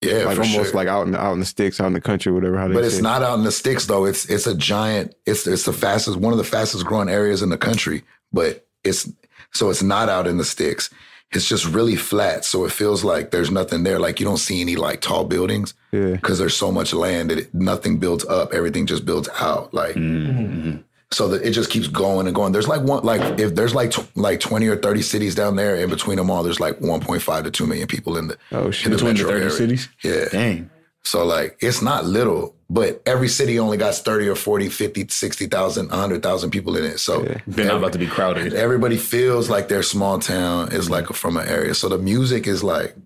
yeah, 0.01 0.25
like 0.25 0.39
almost 0.39 0.51
sure. 0.53 0.73
like 0.73 0.89
out 0.89 1.07
in 1.07 1.13
the, 1.13 1.21
out 1.21 1.33
in 1.33 1.41
the 1.41 1.47
sticks, 1.47 1.81
out 1.81 1.87
in 1.87 1.93
the 1.95 2.01
country, 2.01 2.31
whatever. 2.33 2.59
How 2.59 2.69
they 2.69 2.75
But 2.75 2.85
it's 2.85 2.99
it. 2.99 3.03
not 3.03 3.23
out 3.23 3.39
in 3.39 3.45
the 3.45 3.53
sticks 3.53 3.87
though. 3.87 4.05
It's 4.05 4.27
it's 4.27 4.47
a 4.47 4.55
giant. 4.55 5.15
It's 5.27 5.47
it's 5.47 5.65
the 5.65 5.73
fastest 5.73 6.19
one 6.19 6.33
of 6.33 6.39
the 6.39 6.45
fastest 6.45 6.85
growing 6.85 7.09
areas 7.09 7.43
in 7.43 7.49
the 7.49 7.59
country. 7.59 8.03
But 8.33 8.67
it's 8.83 9.11
so 9.53 9.71
it's 9.71 9.83
not 9.83 10.09
out 10.09 10.27
in 10.27 10.37
the 10.37 10.45
sticks. 10.45 10.91
It's 11.35 11.49
just 11.49 11.67
really 11.67 11.97
flat, 11.97 12.45
so 12.45 12.65
it 12.65 12.73
feels 12.73 13.03
like 13.05 13.31
there's 13.31 13.51
nothing 13.51 13.83
there. 13.83 13.99
Like 13.99 14.21
you 14.21 14.27
don't 14.27 14.37
see 14.39 14.61
any 14.61 14.77
like 14.77 15.01
tall 15.01 15.25
buildings 15.25 15.75
Yeah, 15.93 16.13
because 16.13 16.39
there's 16.39 16.57
so 16.57 16.71
much 16.71 16.93
land 16.95 17.31
that 17.31 17.39
it, 17.39 17.55
nothing 17.55 17.99
builds 17.99 18.25
up. 18.27 18.53
Everything 18.55 18.87
just 18.87 19.05
builds 19.05 19.29
out. 19.41 19.75
Like 19.75 19.97
mm-hmm. 19.97 20.77
so 21.11 21.29
that 21.29 21.43
it 21.43 21.51
just 21.51 21.71
keeps 21.71 21.89
going 21.89 22.27
and 22.27 22.35
going. 22.35 22.53
There's 22.53 22.69
like 22.69 22.83
one 22.83 23.03
like 23.05 23.41
if 23.41 23.55
there's 23.55 23.75
like 23.75 23.91
tw- 23.91 24.17
like 24.17 24.41
20 24.41 24.67
or 24.69 24.77
30 24.77 25.03
cities 25.03 25.35
down 25.35 25.57
there. 25.57 25.77
In 25.77 25.91
between 25.91 26.17
them 26.19 26.31
all, 26.31 26.43
there's 26.43 26.61
like 26.61 26.79
1.5 26.79 27.45
to 27.45 27.51
2 27.51 27.67
million 27.67 27.89
people 27.89 28.17
in 28.17 28.29
the 28.29 28.37
Oh, 28.53 28.67
in 28.67 28.73
shit. 28.73 28.91
the 28.91 28.97
Between 28.97 29.15
the 29.17 29.23
metro 29.25 29.31
30 29.31 29.41
area. 29.41 29.51
cities? 29.51 29.89
Yeah. 30.03 30.25
Dang. 30.31 30.71
So 31.05 31.25
like 31.25 31.57
it's 31.61 31.83
not 31.83 32.07
little, 32.07 32.55
but 32.71 33.03
every 33.07 33.29
city 33.29 33.59
only 33.59 33.77
got 33.77 33.95
30 33.95 34.29
or 34.29 34.35
40, 34.35 34.69
50, 34.69 35.09
60,000, 35.09 35.89
100,000 35.89 36.51
people 36.51 36.77
in 36.77 36.85
it. 36.85 36.99
So 36.99 37.23
They're 37.47 37.67
not 37.67 37.77
about 37.77 37.93
to 37.93 37.99
be 37.99 38.07
crowded. 38.07 38.55
everybody 38.55 38.97
feels 38.97 39.51
like 39.51 39.69
their 39.69 39.83
small 39.83 40.19
town 40.19 40.73
is 40.73 40.89
like 40.89 41.07
from 41.09 41.37
an 41.37 41.47
area. 41.47 41.75
So 41.75 41.89
the 41.89 41.99
music 41.99 42.47
is 42.47 42.65
like 42.65 42.97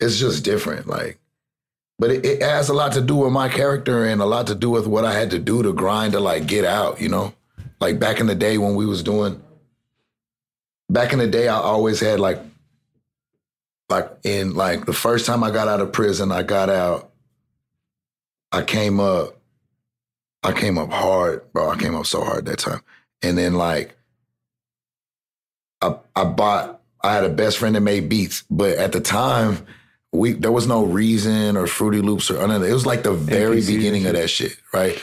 it's 0.00 0.18
just 0.18 0.44
different. 0.44 0.86
Like 0.86 1.18
but 1.98 2.10
it, 2.10 2.26
it 2.26 2.42
has 2.42 2.68
a 2.68 2.74
lot 2.74 2.92
to 2.92 3.00
do 3.00 3.16
with 3.16 3.32
my 3.32 3.48
character 3.48 4.04
and 4.04 4.20
a 4.20 4.26
lot 4.26 4.48
to 4.48 4.54
do 4.54 4.68
with 4.68 4.86
what 4.86 5.06
I 5.06 5.14
had 5.14 5.30
to 5.30 5.38
do 5.38 5.62
to 5.62 5.72
grind 5.72 6.12
to 6.12 6.20
like 6.20 6.46
get 6.46 6.66
out, 6.66 7.00
you 7.00 7.08
know? 7.08 7.32
Like 7.80 7.98
back 7.98 8.20
in 8.20 8.26
the 8.26 8.34
day 8.34 8.58
when 8.58 8.74
we 8.74 8.84
was 8.86 9.02
doing 9.02 9.42
back 10.90 11.12
in 11.12 11.18
the 11.18 11.26
day 11.26 11.48
I 11.48 11.56
always 11.56 12.00
had 12.00 12.20
like 12.20 12.38
like 13.88 14.10
in 14.24 14.54
like 14.54 14.86
the 14.86 14.92
first 14.92 15.26
time 15.26 15.44
I 15.44 15.50
got 15.50 15.68
out 15.68 15.80
of 15.80 15.92
prison, 15.92 16.32
I 16.32 16.42
got 16.42 16.70
out, 16.70 17.10
I 18.52 18.62
came 18.62 19.00
up, 19.00 19.40
I 20.42 20.52
came 20.52 20.78
up 20.78 20.90
hard, 20.90 21.52
bro. 21.52 21.70
I 21.70 21.76
came 21.76 21.94
up 21.94 22.06
so 22.06 22.24
hard 22.24 22.46
that 22.46 22.58
time. 22.58 22.80
And 23.22 23.38
then 23.38 23.54
like 23.54 23.96
I 25.80 25.96
I 26.14 26.24
bought 26.24 26.80
I 27.02 27.12
had 27.14 27.24
a 27.24 27.28
best 27.28 27.58
friend 27.58 27.76
that 27.76 27.80
made 27.80 28.08
beats, 28.08 28.44
but 28.50 28.76
at 28.78 28.92
the 28.92 29.00
time 29.00 29.66
we 30.12 30.32
there 30.32 30.52
was 30.52 30.66
no 30.66 30.84
reason 30.84 31.56
or 31.56 31.66
Fruity 31.66 32.00
Loops 32.00 32.30
or 32.30 32.46
none. 32.46 32.64
It 32.64 32.72
was 32.72 32.86
like 32.86 33.02
the 33.02 33.12
very 33.12 33.58
and 33.58 33.66
beginning 33.66 34.06
of 34.06 34.14
that 34.14 34.28
shit, 34.28 34.56
right? 34.72 35.00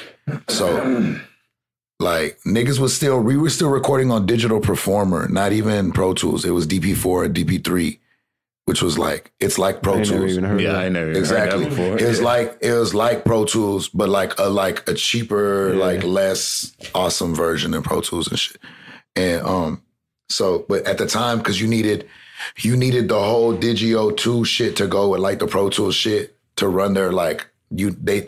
So 0.50 1.20
like 2.00 2.40
niggas 2.46 2.80
was 2.80 2.94
still 2.94 3.22
we 3.22 3.38
were 3.38 3.50
still 3.50 3.70
recording 3.70 4.12
on 4.12 4.26
digital 4.26 4.60
performer, 4.60 5.28
not 5.30 5.54
even 5.54 5.92
Pro 5.94 6.14
Tools. 6.14 6.44
It 6.44 6.52
was 6.52 6.68
DP4 6.68 7.06
or 7.06 7.30
DP3, 7.30 8.00
which 8.66 8.82
was 8.82 8.98
like 8.98 9.32
it's 9.40 9.58
like 9.58 9.82
Pro 9.82 9.96
I 9.96 9.98
ain't 10.00 10.10
never 10.10 10.20
Tools. 10.22 10.32
even 10.38 10.44
heard 10.46 10.62
Yeah, 10.62 10.70
of 10.70 10.76
I 10.76 10.80
that. 10.80 10.86
ain't 10.86 10.94
never 10.94 11.12
Exactly. 11.12 11.64
heard 11.64 11.72
that 11.72 11.76
before. 11.76 11.98
It 12.00 12.08
was 12.08 12.20
Yeah. 12.20 12.26
like 12.26 12.58
it 12.62 12.74
was 12.74 12.94
like 12.94 13.26
Pro 13.26 13.46
Tools, 13.46 13.90
but 13.90 14.10
like 14.10 14.38
a 14.40 14.50
like 14.50 14.88
a 14.90 14.94
cheaper, 14.94 15.74
Yeah. 15.74 15.80
like 15.80 16.04
less 16.04 16.72
awesome 16.96 17.36
version 17.36 17.72
than 17.72 17.84
Pro 17.84 18.02
Tools 18.02 18.28
and 18.30 18.40
shit. 18.40 18.58
And 19.16 19.46
um, 19.46 19.82
so 20.30 20.66
but 20.70 20.86
at 20.88 20.98
the 20.98 21.06
time, 21.08 21.40
because 21.40 21.60
you 21.62 21.68
needed 21.68 22.08
you 22.58 22.76
needed 22.76 23.08
the 23.10 23.20
whole 23.22 23.56
Digi 23.56 23.94
002 23.96 24.44
shit 24.46 24.76
to 24.78 24.88
go 24.88 25.10
with 25.10 25.20
like 25.22 25.40
the 25.40 25.48
Pro 25.48 25.70
Tools 25.70 25.96
shit 25.96 26.36
to 26.58 26.68
run 26.68 26.94
their 26.94 27.12
like 27.12 27.48
you 27.70 27.92
they 27.92 28.22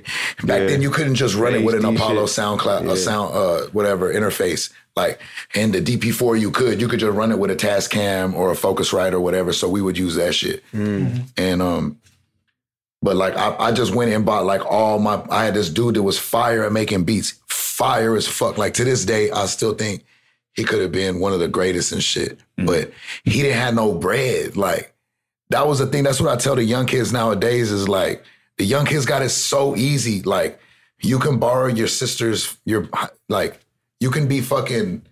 back 0.44 0.62
Yeah. 0.62 0.68
then 0.68 0.82
you 0.82 0.90
couldn't 0.90 1.16
just 1.16 1.36
run 1.36 1.54
it 1.54 1.64
with 1.64 1.76
an 1.76 1.86
Apollo 1.86 2.26
shit. 2.28 2.38
SoundCloud 2.44 2.86
Yeah. 2.86 2.94
a 2.94 2.98
sound 2.98 3.34
uh 3.36 3.62
whatever 3.74 4.14
interface. 4.14 4.70
Like 4.96 5.20
in 5.54 5.72
the 5.72 5.82
DP4 5.82 6.40
you 6.40 6.52
could 6.52 6.80
you 6.80 6.88
could 6.88 7.00
just 7.02 7.14
run 7.16 7.32
it 7.32 7.40
with 7.40 7.52
a 7.52 7.56
Tascam 7.56 8.34
or 8.34 8.52
a 8.52 8.56
Focusrite 8.56 9.12
or 9.14 9.20
whatever. 9.20 9.52
So 9.52 9.68
we 9.68 9.82
would 9.82 9.98
use 9.98 10.16
that 10.16 10.34
shit. 10.34 10.64
And 10.74 11.62
um 11.62 12.00
but 13.02 13.16
like 13.18 13.36
I, 13.36 13.56
I 13.60 13.72
just 13.72 13.94
went 13.94 14.12
and 14.12 14.26
bought 14.26 14.46
like 14.46 14.66
all 14.66 14.98
my 15.00 15.22
I 15.30 15.46
had 15.46 15.54
this 15.54 15.70
dude 15.70 15.96
that 15.96 16.04
was 16.04 16.18
fire 16.18 16.64
at 16.66 16.72
making 16.72 17.04
beats. 17.04 17.40
Fire 17.48 18.16
as 18.16 18.26
fuck. 18.28 18.58
Like 18.58 18.74
to 18.76 18.86
this 18.86 19.04
day, 19.04 19.30
I 19.32 19.48
still 19.48 19.74
think 19.74 20.06
he 20.54 20.64
could 20.64 20.82
have 20.82 20.94
been 20.94 21.20
one 21.20 21.34
of 21.34 21.40
the 21.42 21.50
greatest 21.50 21.92
and 21.92 22.02
shit. 22.02 22.40
But 22.58 22.92
he 23.26 23.42
didn't 23.42 23.58
have 23.60 23.76
no 23.76 23.94
bread. 23.94 24.56
Like 24.56 24.94
that 25.50 25.68
was 25.68 25.80
the 25.80 25.88
thing. 25.88 26.04
That's 26.04 26.22
what 26.22 26.32
I 26.32 26.38
tell 26.38 26.56
the 26.56 26.64
young 26.64 26.86
kids 26.86 27.12
nowadays 27.12 27.70
is 27.70 27.90
like 27.90 28.24
the 28.58 28.66
young 28.66 28.86
kids 28.86 29.06
got 29.06 29.22
it 29.22 29.30
so 29.30 29.76
easy. 29.76 30.22
Like 30.22 30.58
you 31.02 31.20
can 31.20 31.38
borrow 31.38 31.68
your 31.68 31.90
sister's 31.90 32.58
your 32.64 32.88
like 33.28 33.60
you 34.00 34.12
can 34.12 34.28
be 34.28 34.42
fucking 34.42 35.04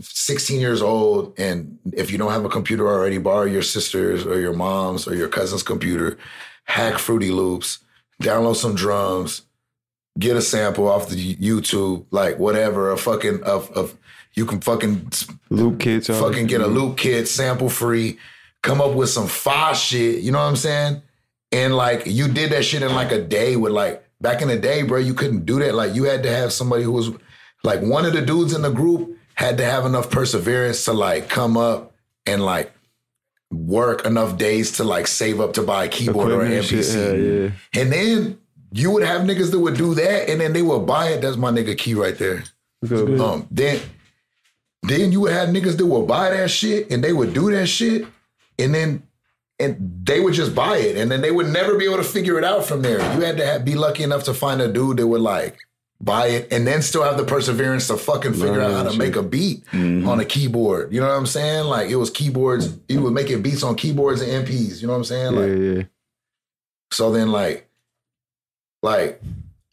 16 0.00 0.60
years 0.60 0.82
old 0.82 1.38
and 1.38 1.78
if 1.92 2.10
you 2.10 2.18
don't 2.18 2.32
have 2.32 2.44
a 2.44 2.48
computer 2.48 2.86
already 2.86 3.18
borrow 3.18 3.44
your 3.44 3.62
sister's 3.62 4.26
or 4.26 4.38
your 4.38 4.52
mom's 4.52 5.08
or 5.08 5.14
your 5.14 5.28
cousin's 5.28 5.62
computer 5.62 6.18
hack 6.64 6.98
fruity 6.98 7.30
loops 7.30 7.78
download 8.22 8.56
some 8.56 8.74
drums 8.74 9.42
get 10.18 10.36
a 10.36 10.42
sample 10.42 10.86
off 10.86 11.08
the 11.08 11.34
youtube 11.36 12.04
like 12.10 12.38
whatever 12.38 12.90
a 12.90 12.98
fucking 12.98 13.42
of 13.44 13.70
of 13.72 13.96
you 14.38 14.46
can 14.46 14.60
fucking 14.60 15.10
Loop 15.50 15.80
kits. 15.80 16.06
fucking 16.06 16.46
get 16.46 16.60
a 16.60 16.66
loop 16.66 16.96
kit, 16.96 17.28
sample 17.28 17.68
free, 17.68 18.18
come 18.62 18.80
up 18.80 18.94
with 18.94 19.10
some 19.10 19.26
fire 19.26 19.74
shit. 19.74 20.22
You 20.22 20.30
know 20.30 20.38
what 20.38 20.44
I'm 20.44 20.56
saying? 20.56 21.02
And 21.50 21.74
like 21.74 22.04
you 22.06 22.28
did 22.28 22.52
that 22.52 22.64
shit 22.64 22.82
in 22.82 22.94
like 22.94 23.10
a 23.10 23.20
day 23.20 23.56
with 23.56 23.72
like 23.72 24.04
back 24.20 24.40
in 24.40 24.48
the 24.48 24.58
day, 24.58 24.82
bro. 24.82 24.98
You 24.98 25.14
couldn't 25.14 25.44
do 25.44 25.58
that. 25.58 25.74
Like 25.74 25.94
you 25.94 26.04
had 26.04 26.22
to 26.22 26.30
have 26.30 26.52
somebody 26.52 26.84
who 26.84 26.92
was 26.92 27.10
like 27.64 27.80
one 27.80 28.04
of 28.04 28.12
the 28.12 28.22
dudes 28.22 28.54
in 28.54 28.62
the 28.62 28.70
group 28.70 29.18
had 29.34 29.58
to 29.58 29.64
have 29.64 29.84
enough 29.86 30.10
perseverance 30.10 30.84
to 30.84 30.92
like 30.92 31.28
come 31.28 31.56
up 31.56 31.94
and 32.26 32.44
like 32.44 32.72
work 33.50 34.04
enough 34.04 34.36
days 34.36 34.72
to 34.72 34.84
like 34.84 35.06
save 35.06 35.40
up 35.40 35.54
to 35.54 35.62
buy 35.62 35.84
a 35.84 35.88
keyboard 35.88 36.30
or 36.30 36.42
an 36.42 36.52
Equipment 36.52 36.66
shit, 36.66 36.84
MPC. 36.84 36.94
yeah, 36.94 37.42
yeah. 37.44 37.82
And 37.82 37.92
then 37.92 38.38
you 38.72 38.90
would 38.90 39.02
have 39.02 39.22
niggas 39.22 39.50
that 39.50 39.58
would 39.58 39.76
do 39.76 39.94
that 39.94 40.28
and 40.28 40.40
then 40.40 40.52
they 40.52 40.62
would 40.62 40.86
buy 40.86 41.08
it. 41.08 41.22
That's 41.22 41.36
my 41.36 41.50
nigga 41.50 41.76
key 41.76 41.94
right 41.94 42.16
there. 42.18 42.44
Good. 42.86 43.20
Um, 43.20 43.46
then 43.50 43.80
then 44.82 45.10
you 45.12 45.20
would 45.20 45.32
have 45.32 45.48
niggas 45.48 45.76
that 45.76 45.86
would 45.86 46.06
buy 46.06 46.30
that 46.30 46.50
shit 46.50 46.90
and 46.90 47.02
they 47.02 47.12
would 47.12 47.34
do 47.34 47.50
that 47.50 47.66
shit 47.66 48.06
and 48.58 48.74
then 48.74 49.02
and 49.58 50.00
they 50.04 50.20
would 50.20 50.34
just 50.34 50.54
buy 50.54 50.76
it 50.76 50.96
and 50.96 51.10
then 51.10 51.20
they 51.20 51.32
would 51.32 51.48
never 51.48 51.76
be 51.76 51.84
able 51.84 51.96
to 51.96 52.04
figure 52.04 52.38
it 52.38 52.44
out 52.44 52.64
from 52.64 52.82
there. 52.82 52.98
You 53.14 53.22
had 53.22 53.36
to 53.38 53.46
have, 53.46 53.64
be 53.64 53.74
lucky 53.74 54.04
enough 54.04 54.24
to 54.24 54.34
find 54.34 54.60
a 54.60 54.70
dude 54.70 54.98
that 54.98 55.06
would 55.06 55.20
like 55.20 55.58
buy 56.00 56.28
it 56.28 56.52
and 56.52 56.66
then 56.66 56.80
still 56.80 57.02
have 57.02 57.16
the 57.16 57.24
perseverance 57.24 57.88
to 57.88 57.96
fucking 57.96 58.32
figure 58.32 58.58
Learn 58.58 58.72
out 58.72 58.86
how 58.86 58.92
to 58.92 58.98
make 58.98 59.16
a 59.16 59.22
beat 59.22 59.64
mm-hmm. 59.66 60.08
on 60.08 60.20
a 60.20 60.24
keyboard. 60.24 60.92
You 60.92 61.00
know 61.00 61.08
what 61.08 61.16
I'm 61.16 61.26
saying? 61.26 61.64
Like 61.64 61.90
it 61.90 61.96
was 61.96 62.10
keyboards. 62.10 62.76
He 62.86 62.98
was 62.98 63.12
making 63.12 63.42
beats 63.42 63.62
on 63.62 63.74
keyboards 63.74 64.20
and 64.20 64.46
MPs. 64.46 64.80
You 64.80 64.86
know 64.86 64.92
what 64.92 64.98
I'm 64.98 65.04
saying? 65.04 65.34
Yeah, 65.34 65.40
Like 65.40 65.76
yeah. 65.78 65.82
so 66.92 67.10
then 67.10 67.32
like, 67.32 67.68
like 68.82 69.20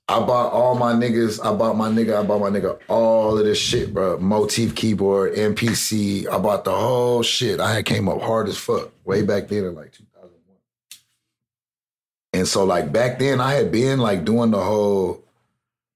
I 0.08 0.20
bought 0.20 0.52
all 0.52 0.76
my 0.76 0.94
niggas, 0.94 1.44
I 1.44 1.56
bought 1.56 1.78
my 1.78 1.90
nigga, 1.90 2.20
I 2.20 2.24
bought 2.24 2.40
my 2.40 2.50
nigga 2.50 2.80
all 2.88 3.38
of 3.38 3.46
this 3.46 3.60
shit, 3.60 3.94
bro. 3.94 4.18
Motif 4.18 4.76
keyboard, 4.76 5.36
MPC. 5.36 6.28
I 6.28 6.40
bought 6.40 6.64
the 6.64 6.76
whole 6.76 7.22
shit. 7.22 7.60
I 7.60 7.74
had 7.74 7.86
came 7.86 8.10
up 8.10 8.22
hard 8.22 8.48
as 8.48 8.58
fuck 8.58 8.92
way 9.04 9.22
back 9.22 9.48
then 9.48 9.64
in 9.64 9.76
like 9.76 9.92
2001. 9.92 10.58
And 12.34 12.48
so 12.48 12.66
like 12.66 12.92
back 12.92 13.20
then 13.20 13.40
I 13.40 13.54
had 13.54 13.72
been 13.72 14.00
like 14.00 14.26
doing 14.26 14.50
the 14.50 14.62
whole 14.62 15.25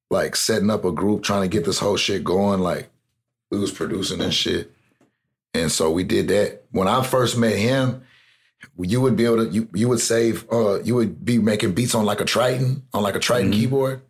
like 0.10 0.36
setting 0.36 0.70
up 0.70 0.86
a 0.86 0.92
group, 0.92 1.24
trying 1.24 1.42
to 1.42 1.48
get 1.48 1.66
this 1.66 1.80
whole 1.80 1.98
shit 1.98 2.24
going. 2.24 2.60
Like 2.60 2.90
we 3.52 3.60
was 3.60 3.72
producing 3.72 4.22
and 4.22 4.34
shit. 4.34 4.72
And 5.54 5.72
so 5.72 5.92
we 5.92 6.04
did 6.04 6.28
that. 6.28 6.64
When 6.72 6.88
I 6.88 7.04
first 7.04 7.38
met 7.38 7.56
him, 7.56 8.04
you 8.78 9.02
would 9.02 9.16
be 9.16 9.26
able 9.26 9.46
to 9.46 9.52
you 9.52 9.68
you 9.74 9.88
would 9.88 10.00
save 10.00 10.46
uh 10.52 10.82
you 10.82 10.96
would 10.96 11.24
be 11.24 11.38
making 11.38 11.74
beats 11.74 11.96
on 11.96 12.06
like 12.06 12.22
a 12.22 12.26
Triton 12.26 12.84
on 12.94 13.04
like 13.04 13.16
a 13.16 13.20
Triton 13.20 13.52
keyboard 13.52 14.02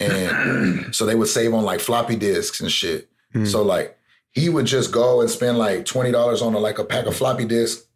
and 0.00 0.94
so 0.94 1.04
they 1.04 1.14
would 1.14 1.28
save 1.28 1.52
on 1.54 1.64
like 1.64 1.80
floppy 1.80 2.16
disks 2.16 2.60
and 2.60 2.70
shit 2.70 3.08
so 3.44 3.62
like 3.62 3.98
he 4.30 4.48
would 4.48 4.66
just 4.66 4.92
go 4.92 5.20
and 5.20 5.28
spend 5.30 5.58
like 5.58 5.84
$20 5.84 6.42
on 6.42 6.54
a, 6.54 6.58
like 6.58 6.78
a 6.78 6.84
pack 6.84 7.06
of 7.06 7.16
floppy 7.16 7.44
disks 7.44 7.86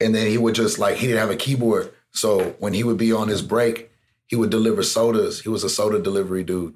and 0.00 0.14
then 0.14 0.26
he 0.28 0.38
would 0.38 0.54
just 0.54 0.78
like 0.78 0.96
he 0.96 1.06
didn't 1.06 1.20
have 1.20 1.30
a 1.30 1.36
keyboard 1.36 1.92
so 2.12 2.54
when 2.58 2.72
he 2.72 2.84
would 2.84 2.96
be 2.96 3.12
on 3.12 3.28
his 3.28 3.42
break 3.42 3.90
he 4.26 4.36
would 4.36 4.50
deliver 4.50 4.82
sodas 4.82 5.40
he 5.40 5.48
was 5.48 5.64
a 5.64 5.68
soda 5.68 6.00
delivery 6.00 6.42
dude 6.44 6.74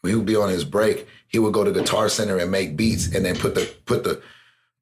when 0.00 0.10
he 0.12 0.16
would 0.16 0.26
be 0.26 0.36
on 0.36 0.48
his 0.48 0.64
break 0.64 1.06
he 1.28 1.38
would 1.38 1.52
go 1.52 1.64
to 1.64 1.72
guitar 1.72 2.08
center 2.08 2.38
and 2.38 2.50
make 2.50 2.76
beats 2.76 3.14
and 3.14 3.24
then 3.24 3.36
put 3.36 3.54
the 3.54 3.70
put 3.86 4.04
the 4.04 4.20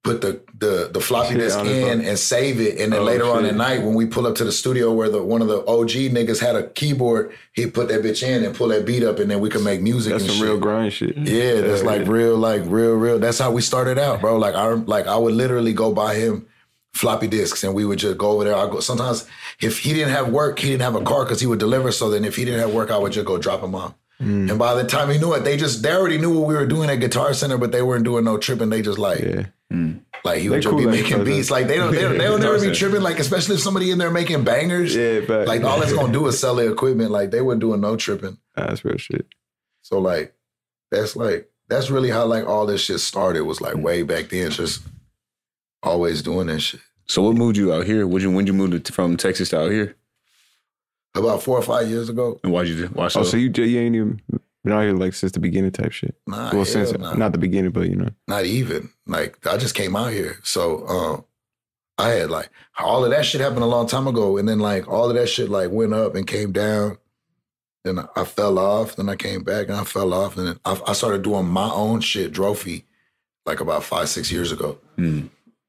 put 0.05 0.21
the 0.21 0.43
the, 0.59 0.91
the 0.93 1.01
floppy 1.01 1.35
disk 1.35 1.59
in 1.61 2.03
and 2.03 2.19
save 2.19 2.61
it 2.61 2.79
and 2.79 2.93
then 2.93 3.01
Oh, 3.01 3.05
later 3.05 3.25
on 3.25 3.47
at 3.47 3.55
night 3.55 3.83
when 3.83 3.95
we 3.95 4.05
pull 4.05 4.27
up 4.27 4.35
to 4.37 4.45
the 4.45 4.53
studio 4.53 4.93
where 4.93 5.09
the 5.09 5.23
one 5.23 5.41
of 5.41 5.49
the 5.49 5.61
OG 5.67 5.91
niggas 6.13 6.41
had 6.41 6.57
a 6.57 6.69
keyboard 6.69 7.33
he'd 7.55 7.73
put 7.73 7.89
that 7.89 8.03
bitch 8.03 8.23
in 8.23 8.45
and 8.45 8.55
pull 8.55 8.69
that 8.69 8.85
beat 8.85 9.03
up 9.03 9.19
and 9.19 9.31
then 9.31 9.41
we 9.41 9.49
could 9.49 9.65
make 9.65 9.81
music 9.81 10.13
That's 10.13 10.25
and 10.25 10.33
some 10.33 10.41
shit. 10.41 10.47
real 10.49 10.59
grind 10.61 10.93
shit. 10.93 11.17
Yeah, 11.17 11.63
that's 11.63 11.81
Yeah, 11.83 11.87
like 11.89 12.03
yeah. 12.03 12.13
real, 12.13 12.37
like 12.37 12.63
real, 12.67 12.93
real. 12.95 13.19
That's 13.19 13.39
how 13.39 13.51
we 13.51 13.63
started 13.63 13.99
out, 13.99 14.21
bro. 14.21 14.37
Like 14.37 14.55
I 14.55 14.67
like 14.73 15.07
I 15.07 15.17
would 15.17 15.33
literally 15.35 15.73
go 15.73 15.91
buy 15.93 16.15
him 16.17 16.47
floppy 16.93 17.27
disks 17.27 17.65
and 17.65 17.75
we 17.75 17.87
would 17.87 17.99
just 17.99 18.19
go 18.19 18.33
over 18.33 18.45
there. 18.45 18.55
I 18.55 18.67
go 18.69 18.81
sometimes 18.81 19.27
if 19.61 19.79
he 19.81 19.93
didn't 19.93 20.13
have 20.13 20.29
work, 20.31 20.59
he 20.59 20.69
didn't 20.69 20.83
have 20.83 20.95
a 20.95 21.03
car 21.03 21.25
because 21.25 21.41
he 21.41 21.47
would 21.47 21.59
deliver. 21.59 21.93
So 21.93 22.11
then 22.11 22.25
if 22.25 22.37
he 22.37 22.45
didn't 22.45 22.61
have 22.61 22.73
work, 22.75 22.91
I 22.91 22.99
would 22.99 23.13
just 23.13 23.27
go 23.27 23.39
drop 23.39 23.63
him 23.63 23.75
off. 23.75 23.95
Mm. 24.21 24.51
And 24.51 24.59
by 24.59 24.75
the 24.75 24.85
time 24.85 25.11
he 25.11 25.19
knew 25.19 25.33
it, 25.35 25.41
they 25.45 25.57
just 25.57 25.83
they 25.83 25.93
already 25.93 26.19
knew 26.19 26.39
what 26.39 26.47
we 26.47 26.55
were 26.55 26.67
doing 26.67 26.89
at 26.89 26.97
Guitar 27.01 27.35
Center, 27.35 27.59
but 27.59 27.73
they 27.73 27.83
weren't 27.83 28.05
doing 28.05 28.25
no 28.25 28.39
tripping. 28.39 28.71
They 28.71 28.83
just 28.83 28.99
like 28.99 29.21
Yeah. 29.21 29.47
Like 30.25 30.41
he 30.41 30.49
would 30.49 30.63
just 30.63 30.71
cool 30.71 30.79
be 30.79 30.87
making 30.87 31.17
brothers. 31.17 31.37
beats. 31.37 31.51
Like 31.51 31.67
they 31.67 31.77
don't, 31.77 31.93
they 31.93 32.03
don't, 32.03 32.17
they'll 32.17 32.39
never 32.39 32.61
be 32.61 32.73
tripping. 32.75 33.03
Like 33.03 33.19
especially 33.19 33.57
if 33.57 33.61
somebody 33.61 33.91
in 33.91 33.99
there 33.99 34.11
making 34.11 34.45
bangers. 34.45 34.95
Yeah, 34.95 35.21
but 35.27 35.49
Like 35.49 35.65
all 35.65 35.83
it's 35.83 35.93
gonna 35.93 36.13
do 36.13 36.27
is 36.29 36.39
sell 36.39 36.55
the 36.55 36.71
equipment. 36.71 37.11
Like 37.11 37.31
they 37.31 37.41
weren't 37.41 37.61
doing 37.61 37.81
no 37.81 37.97
tripping. 37.97 38.39
that's 38.55 38.85
real 38.85 38.97
shit. 38.97 39.27
So 39.83 39.99
like 39.99 40.35
that's 40.91 41.17
like 41.17 41.51
that's 41.69 41.91
really 41.91 42.11
how 42.11 42.25
like 42.27 42.47
all 42.47 42.67
this 42.67 42.83
shit 42.83 43.01
started. 43.01 43.43
Was 43.43 43.61
like 43.61 43.75
way 43.77 44.03
back 44.03 44.29
then, 44.29 44.51
just 44.53 44.83
always 45.83 46.23
doing 46.23 46.47
that 46.47 46.61
shit. 46.61 46.81
So 47.07 47.23
what 47.23 47.37
moved 47.37 47.57
you 47.57 47.73
out 47.73 47.85
here? 47.87 48.07
Would 48.07 48.23
you 48.23 48.31
when 48.31 48.47
you 48.47 48.53
moved 48.53 48.85
to, 48.85 48.93
from 48.93 49.17
Texas 49.17 49.51
to 49.51 49.61
out 49.61 49.71
here? 49.71 49.97
About 51.15 51.43
four 51.43 51.59
or 51.59 51.63
five 51.63 51.89
years 51.89 52.09
ago. 52.09 52.41
And 52.43 52.53
why'd 52.53 52.67
you 52.67 52.87
why 52.89 53.09
so? 53.09 53.21
Oh, 53.21 53.23
so 53.25 53.37
you 53.37 53.51
you 53.55 53.79
ain't 53.79 53.95
even 53.95 54.21
been 54.65 54.73
out 54.73 54.83
here 54.83 54.93
like 54.93 55.15
since 55.15 55.33
the 55.33 55.41
beginning 55.41 55.71
type 55.71 55.93
shit. 55.93 56.17
Nah, 56.27 56.51
well, 56.53 56.65
since 56.65 56.93
nah. 56.93 57.15
not 57.15 57.33
the 57.33 57.39
beginning, 57.39 57.71
but 57.71 57.89
you 57.89 57.97
know. 57.97 58.11
not 58.27 58.45
even 58.47 58.91
like 59.07 59.47
I 59.47 59.57
just 59.57 59.75
came 59.75 59.95
out 59.95 60.13
here. 60.13 60.39
So 60.43 60.87
um 60.89 61.25
I 61.99 62.09
had 62.11 62.31
like 62.31 62.51
all 62.79 63.05
of 63.05 63.11
that 63.11 63.25
shit 63.25 63.41
happened 63.41 63.63
a 63.63 63.67
long 63.67 63.87
time 63.87 64.07
ago, 64.09 64.37
and 64.37 64.49
then 64.49 64.59
like 64.59 64.89
all 64.89 65.09
of 65.09 65.15
that 65.15 65.29
shit 65.29 65.49
like 65.51 65.71
went 65.71 65.95
up 65.95 66.15
and 66.17 66.27
came 66.27 66.51
down. 66.53 66.99
Then 67.85 67.99
I- 67.99 68.09
I 68.17 68.25
fell 68.25 68.59
off. 68.59 68.97
Then 68.97 69.09
I 69.09 69.17
came 69.17 69.45
back 69.45 69.69
and 69.69 69.77
I 69.77 69.85
fell 69.85 70.13
off. 70.15 70.37
And 70.37 70.49
then 70.49 70.61
I, 70.65 70.81
I 70.87 70.93
started 70.95 71.23
doing 71.23 71.47
my 71.47 71.71
own 71.71 72.01
shit, 72.01 72.33
Drophy, 72.33 72.87
like 73.45 73.61
about 73.61 73.85
five 73.85 74.09
six 74.09 74.33
years 74.33 74.51
ago. 74.51 74.79
Hmm. 74.97 75.27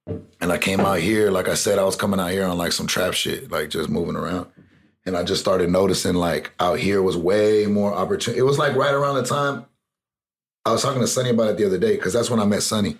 And 0.07 0.51
I 0.51 0.57
came 0.57 0.81
out 0.81 0.99
here, 0.99 1.31
like 1.31 1.47
I 1.47 1.55
said, 1.55 1.79
I 1.79 1.83
was 1.83 1.95
coming 1.95 2.19
out 2.19 2.31
here 2.31 2.45
on 2.45 2.57
like 2.57 2.71
some 2.71 2.87
trap 2.87 3.13
shit, 3.13 3.51
like 3.51 3.69
just 3.69 3.89
moving 3.89 4.15
around. 4.15 4.47
And 5.05 5.17
I 5.17 5.23
just 5.23 5.41
started 5.41 5.69
noticing 5.69 6.15
like 6.15 6.51
out 6.59 6.79
here 6.79 7.01
was 7.01 7.17
way 7.17 7.65
more 7.65 7.93
opportunity. 7.93 8.39
It 8.39 8.43
was 8.43 8.59
like 8.59 8.75
right 8.75 8.93
around 8.93 9.15
the 9.15 9.23
time 9.23 9.65
I 10.65 10.71
was 10.71 10.81
talking 10.81 11.01
to 11.01 11.07
Sonny 11.07 11.29
about 11.29 11.49
it 11.49 11.57
the 11.57 11.65
other 11.65 11.77
day 11.77 11.95
because 11.95 12.13
that's 12.13 12.29
when 12.29 12.39
I 12.39 12.45
met 12.45 12.63
Sonny. 12.63 12.97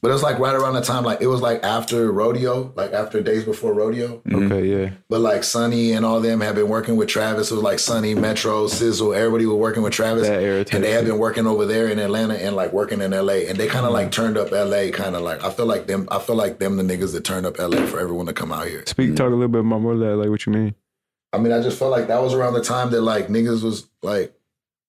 But 0.00 0.10
it 0.10 0.12
was 0.12 0.22
like 0.22 0.38
right 0.38 0.54
around 0.54 0.74
the 0.74 0.80
time, 0.80 1.02
like 1.04 1.20
it 1.20 1.26
was 1.26 1.40
like 1.42 1.64
after 1.64 2.12
rodeo, 2.12 2.72
like 2.76 2.92
after 2.92 3.20
days 3.20 3.44
before 3.44 3.74
rodeo. 3.74 4.18
Mhm. 4.28 4.46
Okay, 4.46 4.64
yeah. 4.64 4.90
But 5.08 5.20
like 5.22 5.42
Sonny 5.42 5.92
and 5.92 6.06
all 6.06 6.20
them 6.20 6.40
have 6.40 6.54
been 6.54 6.68
working 6.68 6.96
with 6.96 7.08
Travis. 7.08 7.50
It 7.50 7.54
was 7.54 7.64
like 7.64 7.80
Sonny, 7.80 8.14
Metro, 8.14 8.68
Sizzle, 8.68 9.12
everybody 9.12 9.44
was 9.46 9.56
working 9.56 9.82
with 9.82 9.92
Travis. 9.92 10.28
That 10.28 10.40
era 10.40 10.64
and 10.70 10.84
they 10.84 10.92
had 10.92 11.04
been 11.04 11.18
working 11.18 11.48
over 11.48 11.66
there 11.66 11.88
in 11.88 11.98
Atlanta 11.98 12.34
and 12.34 12.54
like 12.54 12.72
working 12.72 13.00
in 13.00 13.10
LA. 13.10 13.48
And 13.48 13.58
they 13.58 13.66
kind 13.66 13.86
of 13.86 13.92
like 13.92 14.12
turned 14.12 14.38
up 14.38 14.52
LA, 14.52 14.90
kind 14.92 15.16
of 15.16 15.22
like 15.22 15.42
I 15.42 15.50
feel 15.50 15.66
like 15.66 15.88
them, 15.88 16.06
I 16.12 16.20
feel 16.20 16.36
like 16.36 16.60
them 16.60 16.76
the 16.76 16.84
niggas 16.84 17.12
that 17.14 17.24
turned 17.24 17.44
up 17.44 17.58
LA 17.58 17.84
for 17.86 17.98
everyone 17.98 18.26
to 18.26 18.32
come 18.32 18.52
out 18.52 18.68
here. 18.68 18.84
Speak 18.86 19.16
talk 19.16 19.26
a 19.26 19.34
little 19.34 19.48
bit 19.48 19.64
more 19.64 19.94
of 19.94 19.98
that, 19.98 20.14
like 20.16 20.28
what 20.30 20.46
you 20.46 20.52
mean. 20.52 20.74
I 21.32 21.38
mean, 21.38 21.52
I 21.52 21.60
just 21.60 21.76
felt 21.76 21.90
like 21.90 22.06
that 22.06 22.22
was 22.22 22.34
around 22.34 22.54
the 22.54 22.62
time 22.62 22.90
that 22.90 23.00
like 23.02 23.26
niggas 23.26 23.64
was 23.64 23.88
like, 24.04 24.32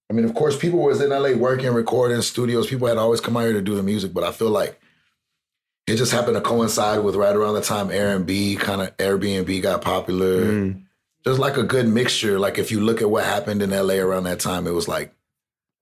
I 0.09 0.13
mean, 0.13 0.25
of 0.25 0.35
course, 0.35 0.55
people 0.55 0.79
was 0.83 1.01
in 1.01 1.09
LA 1.09 1.31
working, 1.33 1.71
recording 1.73 2.21
studios. 2.21 2.67
People 2.67 2.87
had 2.87 2.97
always 2.97 3.21
come 3.21 3.35
out 3.37 3.41
here 3.41 3.53
to 3.53 3.61
do 3.61 3.75
the 3.75 3.83
music, 3.83 4.13
but 4.13 4.23
I 4.23 4.31
feel 4.31 4.49
like 4.51 4.79
it 5.89 5.97
just 5.97 6.11
happened 6.11 6.35
to 6.35 6.41
coincide 6.41 7.03
with 7.03 7.15
right 7.15 7.35
around 7.35 7.55
the 7.55 7.61
time 7.61 7.89
Airbnb 7.89 8.59
kind 8.59 8.81
of 8.81 8.95
Airbnb 8.97 9.61
got 9.61 9.81
popular. 9.81 10.45
Mm. 10.45 10.83
Just 11.25 11.39
like 11.39 11.57
a 11.57 11.63
good 11.63 11.87
mixture. 11.87 12.37
Like 12.37 12.59
if 12.59 12.71
you 12.71 12.79
look 12.79 13.01
at 13.01 13.09
what 13.09 13.25
happened 13.25 13.61
in 13.61 13.71
LA 13.71 13.95
around 13.95 14.23
that 14.25 14.39
time, 14.39 14.67
it 14.67 14.71
was 14.71 14.87
like 14.87 15.13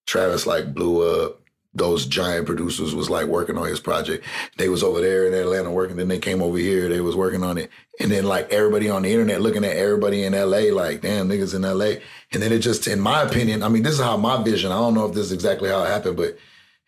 Travis 0.06 0.48
like 0.48 0.74
blew 0.74 1.24
up. 1.24 1.41
Those 1.74 2.08
giant 2.08 2.48
producers 2.48 2.96
was 2.96 3.10
like 3.10 3.28
working 3.28 3.58
on 3.58 3.67
his 3.67 3.80
project. 3.82 4.24
They 4.58 4.67
was 4.67 4.82
over 4.82 5.00
there 5.00 5.28
in 5.28 5.34
Atlanta 5.34 5.70
working. 5.70 5.98
Then 5.98 6.08
they 6.08 6.17
came 6.17 6.41
over 6.41 6.58
here. 6.58 6.89
They 6.89 7.02
was 7.02 7.15
working 7.15 7.43
on 7.43 7.58
it. 7.58 7.70
And 8.00 8.10
then 8.10 8.24
like 8.24 8.52
everybody 8.52 8.89
on 8.89 9.04
the 9.04 9.12
internet 9.12 9.41
looking 9.41 9.63
at 9.63 9.76
everybody 9.76 10.24
in 10.24 10.34
LA, 10.34 10.74
like 10.74 11.02
damn 11.02 11.30
niggas 11.30 11.54
in 11.54 11.62
LA. 11.62 12.02
And 12.32 12.41
then 12.41 12.52
it 12.52 12.60
just, 12.60 12.88
in 12.88 13.00
my 13.00 13.22
opinion, 13.22 13.62
I 13.62 13.67
mean, 13.67 13.84
this 13.84 13.93
is 13.93 14.00
how 14.00 14.17
my 14.17 14.41
vision. 14.41 14.72
I 14.72 14.76
don't 14.76 14.96
know 14.96 15.06
if 15.06 15.13
this 15.13 15.26
is 15.26 15.32
exactly 15.34 15.70
how 15.70 15.84
it 15.84 15.89
happened, 15.89 16.17
but 16.17 16.38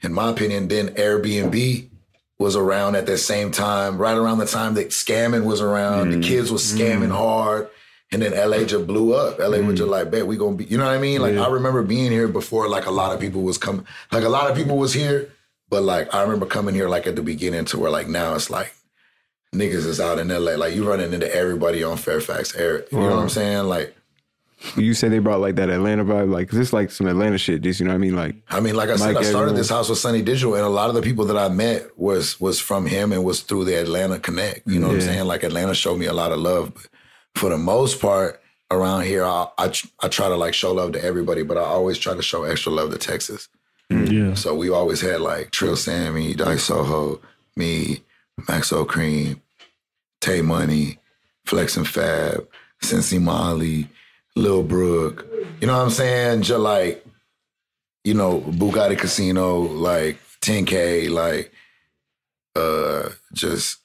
in 0.01 0.12
my 0.12 0.32
opinion, 0.32 0.69
then 0.69 0.89
Airbnb 0.95 1.89
was 2.39 2.56
around 2.56 2.95
at 2.95 3.06
that 3.06 3.17
same 3.17 3.52
time, 3.52 3.97
right 3.97 4.17
around 4.17 4.38
the 4.38 4.45
time 4.45 4.73
that 4.75 4.89
scamming 4.89 5.43
was 5.43 5.62
around. 5.62 6.12
The 6.12 6.28
kids 6.28 6.49
mm, 6.49 6.54
was 6.54 6.73
mm. 6.73 6.80
scamming 6.80 7.12
hard. 7.12 7.69
And 8.12 8.23
then 8.23 8.32
LA 8.32 8.63
just 8.63 8.88
blew 8.88 9.13
up. 9.13 9.38
LA 9.38 9.60
was 9.60 9.78
just 9.78 9.88
mm. 9.88 9.91
like, 9.91 10.10
bet 10.10 10.25
we 10.25 10.38
gonna 10.38 10.56
be, 10.56 10.65
you 10.65 10.78
know 10.78 10.86
what 10.86 10.95
I 10.95 10.99
mean? 10.99 11.21
Like 11.21 11.36
Yeah. 11.36 11.45
I 11.45 11.49
remember 11.49 11.84
being 11.84 12.12
here 12.12 12.28
before 12.28 12.67
like 12.67 12.86
a 12.86 12.91
lot 12.91 13.13
of 13.13 13.19
people 13.19 13.41
was 13.41 13.58
coming, 13.58 13.86
like 14.12 14.23
a 14.23 14.30
lot 14.30 14.49
of 14.49 14.58
people 14.58 14.78
was 14.78 14.93
here, 14.93 15.32
but 15.69 15.84
like 15.84 16.12
I 16.15 16.21
remember 16.21 16.47
coming 16.47 16.73
here 16.73 16.89
like 16.89 17.06
at 17.06 17.15
the 17.15 17.21
beginning 17.21 17.65
to 17.65 17.78
where 17.78 17.91
like 17.91 18.08
now 18.08 18.34
it's 18.34 18.49
like 18.49 18.73
niggas 19.54 19.86
is 19.86 19.99
out 19.99 20.17
in 20.17 20.30
LA. 20.30 20.54
Like 20.54 20.73
you 20.73 20.88
running 20.88 21.13
into 21.13 21.34
everybody 21.34 21.84
on 21.84 21.97
Fairfax 21.97 22.56
Eric. 22.56 22.91
You 22.91 22.99
know 22.99 23.10
what 23.10 23.19
I'm 23.19 23.30
saying? 23.30 23.65
Like, 23.65 23.95
You 24.75 24.93
say 24.93 25.07
they 25.07 25.19
brought 25.19 25.39
like 25.39 25.55
that 25.55 25.69
Atlanta 25.69 26.03
vibe, 26.03 26.29
like 26.29 26.51
it's 26.51 26.73
like 26.73 26.91
some 26.91 27.07
Atlanta 27.07 27.37
shit. 27.37 27.61
Just 27.61 27.79
you 27.79 27.85
know 27.85 27.93
what 27.93 27.95
I 27.95 27.99
mean? 27.99 28.15
Like 28.15 28.35
I 28.49 28.59
mean, 28.59 28.75
like 28.75 28.89
I 28.89 28.97
said, 28.97 29.15
I 29.15 29.21
started 29.21 29.51
Evans. 29.51 29.57
this 29.57 29.69
house 29.69 29.87
with 29.87 29.99
Sonny 29.99 30.21
Digital, 30.21 30.55
and 30.55 30.65
a 30.65 30.69
lot 30.69 30.89
of 30.89 30.95
the 30.95 31.01
people 31.01 31.25
that 31.25 31.37
I 31.37 31.47
met 31.47 31.97
was 31.97 32.39
was 32.41 32.59
from 32.59 32.85
him 32.85 33.13
and 33.13 33.23
was 33.23 33.41
through 33.41 33.65
the 33.65 33.75
Atlanta 33.75 34.19
Connect. 34.19 34.67
You 34.67 34.79
know 34.79 34.87
what 34.87 34.95
I'm 34.95 35.01
saying? 35.01 35.25
Like 35.25 35.43
Atlanta 35.43 35.73
showed 35.73 35.97
me 35.97 36.07
a 36.07 36.13
lot 36.13 36.33
of 36.33 36.39
love, 36.39 36.73
but 36.73 36.87
for 37.35 37.49
the 37.49 37.57
most 37.57 38.01
part, 38.01 38.41
around 38.69 39.03
here, 39.03 39.25
I, 39.25 39.47
I 39.57 39.71
I 40.01 40.07
try 40.09 40.27
to 40.27 40.35
like 40.35 40.53
show 40.53 40.73
love 40.73 40.91
to 40.93 41.03
everybody, 41.03 41.43
but 41.43 41.57
I 41.57 41.61
always 41.61 41.97
try 41.97 42.13
to 42.13 42.21
show 42.21 42.43
extra 42.43 42.71
love 42.71 42.91
to 42.91 42.97
Texas. 42.97 43.47
Mm-hmm. 43.91 44.13
Yeah. 44.13 44.33
So 44.35 44.55
we 44.55 44.69
always 44.69 45.01
had 45.01 45.21
like 45.21 45.51
Trill 45.51 45.77
Sammy, 45.77 46.33
Dice 46.33 46.65
Soho, 46.65 47.21
me, 47.55 48.03
Maxo 48.41 48.85
Kream, 48.85 49.39
Tay 50.21 50.41
Money, 50.41 50.99
Flex 51.45 51.77
and 51.77 51.87
Fab, 51.87 52.47
Cincy 52.83 53.21
Molly, 53.21 53.87
Lil 54.39 54.63
Brook. 54.63 55.25
You 55.62 55.67
know 55.67 55.78
what 55.78 55.84
I'm 55.84 55.89
saying? 55.89 56.41
Just 56.43 56.60
like, 56.60 57.06
you 58.04 58.13
know, 58.13 58.39
Bugatti 58.41 58.97
Casino, 58.97 59.60
like 59.60 60.17
10K, 60.41 61.10
like 61.10 61.52
uh 62.56 63.10
just 63.34 63.78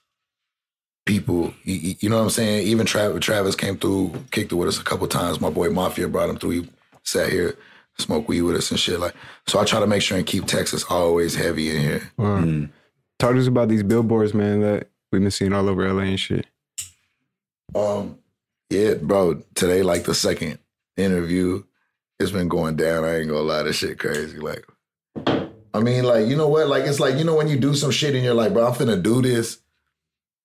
people, 1.06 1.52
you, 1.64 1.74
you- 1.74 1.94
you 2.00 2.08
know 2.08 2.16
what 2.16 2.22
I'm 2.24 2.30
saying? 2.30 2.66
Even 2.66 2.86
Travis, 2.86 3.24
Travis 3.24 3.54
came 3.56 3.76
through, 3.76 4.12
kicked 4.30 4.52
it 4.52 4.54
with 4.54 4.68
us 4.68 4.80
a 4.80 4.84
couple 4.84 5.06
times. 5.06 5.40
My 5.40 5.50
boy 5.50 5.68
Mafia 5.70 6.08
brought 6.08 6.30
him 6.30 6.38
through. 6.38 6.50
He 6.50 6.68
sat 7.02 7.30
here, 7.30 7.58
smoked 7.98 8.28
weed 8.28 8.40
with 8.42 8.56
us 8.56 8.70
and 8.70 8.80
shit. 8.80 8.98
Like, 9.00 9.14
so 9.46 9.58
I 9.60 9.64
try 9.64 9.80
to 9.80 9.86
make 9.86 10.00
sure 10.02 10.16
and 10.16 10.26
keep 10.26 10.46
Texas 10.46 10.84
always 10.88 11.34
heavy 11.34 11.70
in 11.76 11.80
here. 11.82 12.10
Wow. 12.16 12.68
Talk 13.18 13.32
to 13.34 13.40
us 13.40 13.46
about 13.46 13.68
these 13.68 13.82
billboards, 13.82 14.32
man, 14.32 14.60
that 14.60 14.88
we've 15.12 15.20
been 15.22 15.30
seeing 15.30 15.52
all 15.52 15.68
over 15.68 15.86
LA 15.92 16.02
and 16.04 16.18
shit. 16.20 16.46
Um, 17.74 18.18
yeah, 18.70 18.94
bro. 18.94 19.42
Today, 19.54 19.82
like 19.82 20.04
the 20.04 20.14
second 20.14 20.58
interview, 20.96 21.62
it's 22.18 22.30
been 22.30 22.48
going 22.48 22.76
down. 22.76 23.04
I 23.04 23.18
ain't 23.20 23.28
gonna 23.28 23.40
lie, 23.40 23.62
this 23.62 23.76
shit 23.76 23.98
crazy. 23.98 24.38
Like, 24.38 24.64
I 25.26 25.80
mean, 25.80 26.04
like, 26.04 26.26
you 26.26 26.36
know 26.36 26.48
what? 26.48 26.68
Like, 26.68 26.84
it's 26.84 27.00
like 27.00 27.16
you 27.16 27.24
know 27.24 27.34
when 27.34 27.48
you 27.48 27.58
do 27.58 27.74
some 27.74 27.90
shit 27.90 28.14
and 28.14 28.24
you're 28.24 28.34
like, 28.34 28.52
bro, 28.52 28.66
I'm 28.66 28.74
finna 28.74 29.02
do 29.02 29.22
this, 29.22 29.58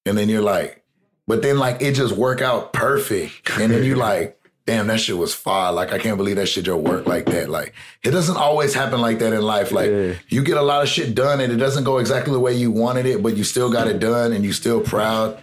and 0.06 0.18
then 0.18 0.30
you're 0.30 0.42
like, 0.42 0.84
but 1.28 1.42
then 1.42 1.60
like 1.60 1.82
it 1.82 1.94
just 1.94 2.16
work 2.16 2.42
out 2.42 2.74
perfect, 2.74 3.50
and 3.60 3.72
then 3.72 3.84
you 3.84 3.96
like. 4.10 4.36
Damn, 4.66 4.86
that 4.86 5.00
shit 5.00 5.18
was 5.18 5.34
fire. 5.34 5.72
Like, 5.74 5.92
I 5.94 5.98
can't 5.98 6.16
believe 6.16 6.36
that 6.36 6.46
shit 6.46 6.66
just 6.66 6.80
worked 6.80 7.08
like 7.08 7.26
that. 7.26 7.50
Like, 7.50 7.74
it 8.04 8.12
doesn't 8.12 8.38
always 8.38 8.72
happen 8.72 9.02
like 9.02 9.18
that 9.18 9.34
in 9.34 9.42
life. 9.42 9.72
Like, 9.72 9.90
Yeah. 9.90 10.14
you 10.28 10.44
get 10.44 10.58
a 10.58 10.62
lot 10.62 10.84
of 10.84 10.90
shit 10.90 11.16
done 11.16 11.42
and 11.42 11.52
it 11.52 11.56
doesn't 11.56 11.86
go 11.86 11.98
exactly 11.98 12.34
the 12.34 12.40
way 12.40 12.54
you 12.54 12.70
wanted 12.70 13.08
it, 13.08 13.24
but 13.24 13.36
you 13.36 13.44
still 13.44 13.72
got 13.72 13.88
it 13.88 13.98
done 13.98 14.32
and 14.32 14.46
you 14.46 14.54
still 14.54 14.80
proud. 14.80 15.42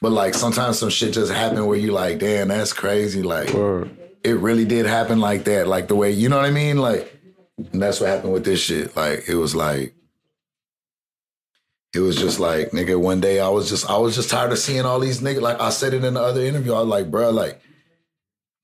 But 0.00 0.12
like 0.12 0.34
sometimes 0.34 0.78
some 0.78 0.90
shit 0.90 1.14
just 1.14 1.32
happen 1.32 1.66
where 1.66 1.78
you 1.78 1.92
like, 1.92 2.18
damn, 2.18 2.48
that's 2.48 2.72
crazy. 2.72 3.22
Like 3.22 3.54
Or 3.54 3.88
it 4.22 4.38
really 4.38 4.64
did 4.64 4.86
happen 4.86 5.20
like 5.20 5.44
that. 5.44 5.66
Like 5.66 5.88
the 5.88 5.96
way 5.96 6.10
you 6.10 6.28
know 6.28 6.36
what 6.36 6.44
I 6.44 6.50
mean? 6.50 6.78
Like 6.78 7.18
and 7.72 7.82
that's 7.82 8.00
what 8.00 8.08
happened 8.08 8.32
with 8.32 8.44
this 8.44 8.60
shit. 8.60 8.96
Like 8.96 9.28
it 9.28 9.34
was 9.34 9.54
like 9.54 9.94
it 11.94 12.00
was 12.00 12.16
just 12.16 12.38
like, 12.38 12.70
nigga, 12.70 13.00
one 13.00 13.20
day 13.20 13.40
I 13.40 13.48
was 13.48 13.68
just 13.68 13.88
I 13.88 13.96
was 13.96 14.14
just 14.14 14.30
tired 14.30 14.52
of 14.52 14.58
seeing 14.58 14.84
all 14.84 15.00
these 15.00 15.20
niggas. 15.20 15.40
Like 15.40 15.60
I 15.60 15.70
said 15.70 15.94
it 15.94 16.04
in 16.04 16.14
the 16.14 16.20
other 16.20 16.42
interview. 16.42 16.74
I 16.74 16.80
was 16.80 16.88
like, 16.88 17.10
bro, 17.10 17.30
like, 17.30 17.60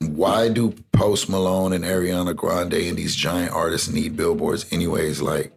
why 0.00 0.48
do 0.48 0.74
Post 0.92 1.28
Malone 1.30 1.72
and 1.72 1.84
Ariana 1.84 2.36
Grande 2.36 2.74
and 2.74 2.96
these 2.98 3.16
giant 3.16 3.52
artists 3.52 3.88
need 3.88 4.16
billboards 4.16 4.70
anyways? 4.72 5.22
Like 5.22 5.52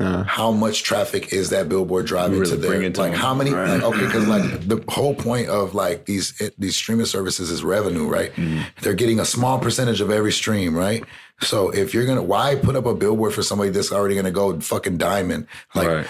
uh, 0.00 0.24
how 0.24 0.50
much 0.50 0.82
traffic 0.82 1.32
is 1.32 1.50
that 1.50 1.68
billboard 1.68 2.04
driving 2.04 2.40
Really 2.40 2.50
to 2.50 2.56
their 2.56 2.70
bring 2.70 2.82
it 2.82 2.94
to 2.96 3.00
like 3.00 3.12
them. 3.12 3.20
how 3.20 3.32
many 3.32 3.52
Right. 3.52 3.74
like, 3.74 3.82
okay 3.84 4.06
because 4.06 4.26
like 4.26 4.42
the 4.66 4.82
whole 4.88 5.14
point 5.14 5.48
of 5.48 5.72
like 5.74 6.04
these 6.06 6.32
these 6.58 6.74
streaming 6.74 7.06
services 7.06 7.48
is 7.50 7.62
revenue 7.62 8.08
right 8.08 8.32
Mm-hmm. 8.34 8.62
they're 8.82 8.94
getting 8.94 9.20
a 9.20 9.24
small 9.24 9.60
percentage 9.60 10.00
of 10.00 10.10
every 10.10 10.32
stream 10.32 10.76
right 10.76 11.04
so 11.42 11.70
if 11.70 11.94
you're 11.94 12.06
gonna 12.06 12.22
why 12.24 12.56
put 12.56 12.74
up 12.74 12.86
a 12.86 12.94
billboard 12.94 13.34
for 13.34 13.44
somebody 13.44 13.70
that's 13.70 13.92
already 13.92 14.16
gonna 14.16 14.32
go 14.32 14.58
fucking 14.60 14.98
diamond 14.98 15.46
like 15.76 15.86
Right. 15.88 16.06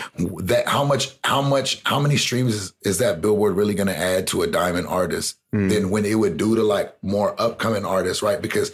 that 0.47 0.67
how 0.67 0.85
much 0.85 1.19
how 1.23 1.43
much 1.43 1.83
how 1.85 2.01
many 2.01 2.17
streams 2.17 2.55
is, 2.55 2.73
is 2.87 2.99
that 2.99 3.21
billboard 3.21 3.55
really 3.55 3.75
gonna 3.75 3.93
add 3.93 4.27
to 4.29 4.41
a 4.43 4.47
diamond 4.47 4.87
artist 4.87 5.37
than 5.53 5.91
when 5.91 6.05
it 6.05 6.15
would 6.17 6.37
do 6.37 6.57
to 6.57 6.63
like 6.65 6.95
more 7.03 7.41
upcoming 7.41 7.85
artists 7.85 8.23
right 8.23 8.41
because 8.43 8.73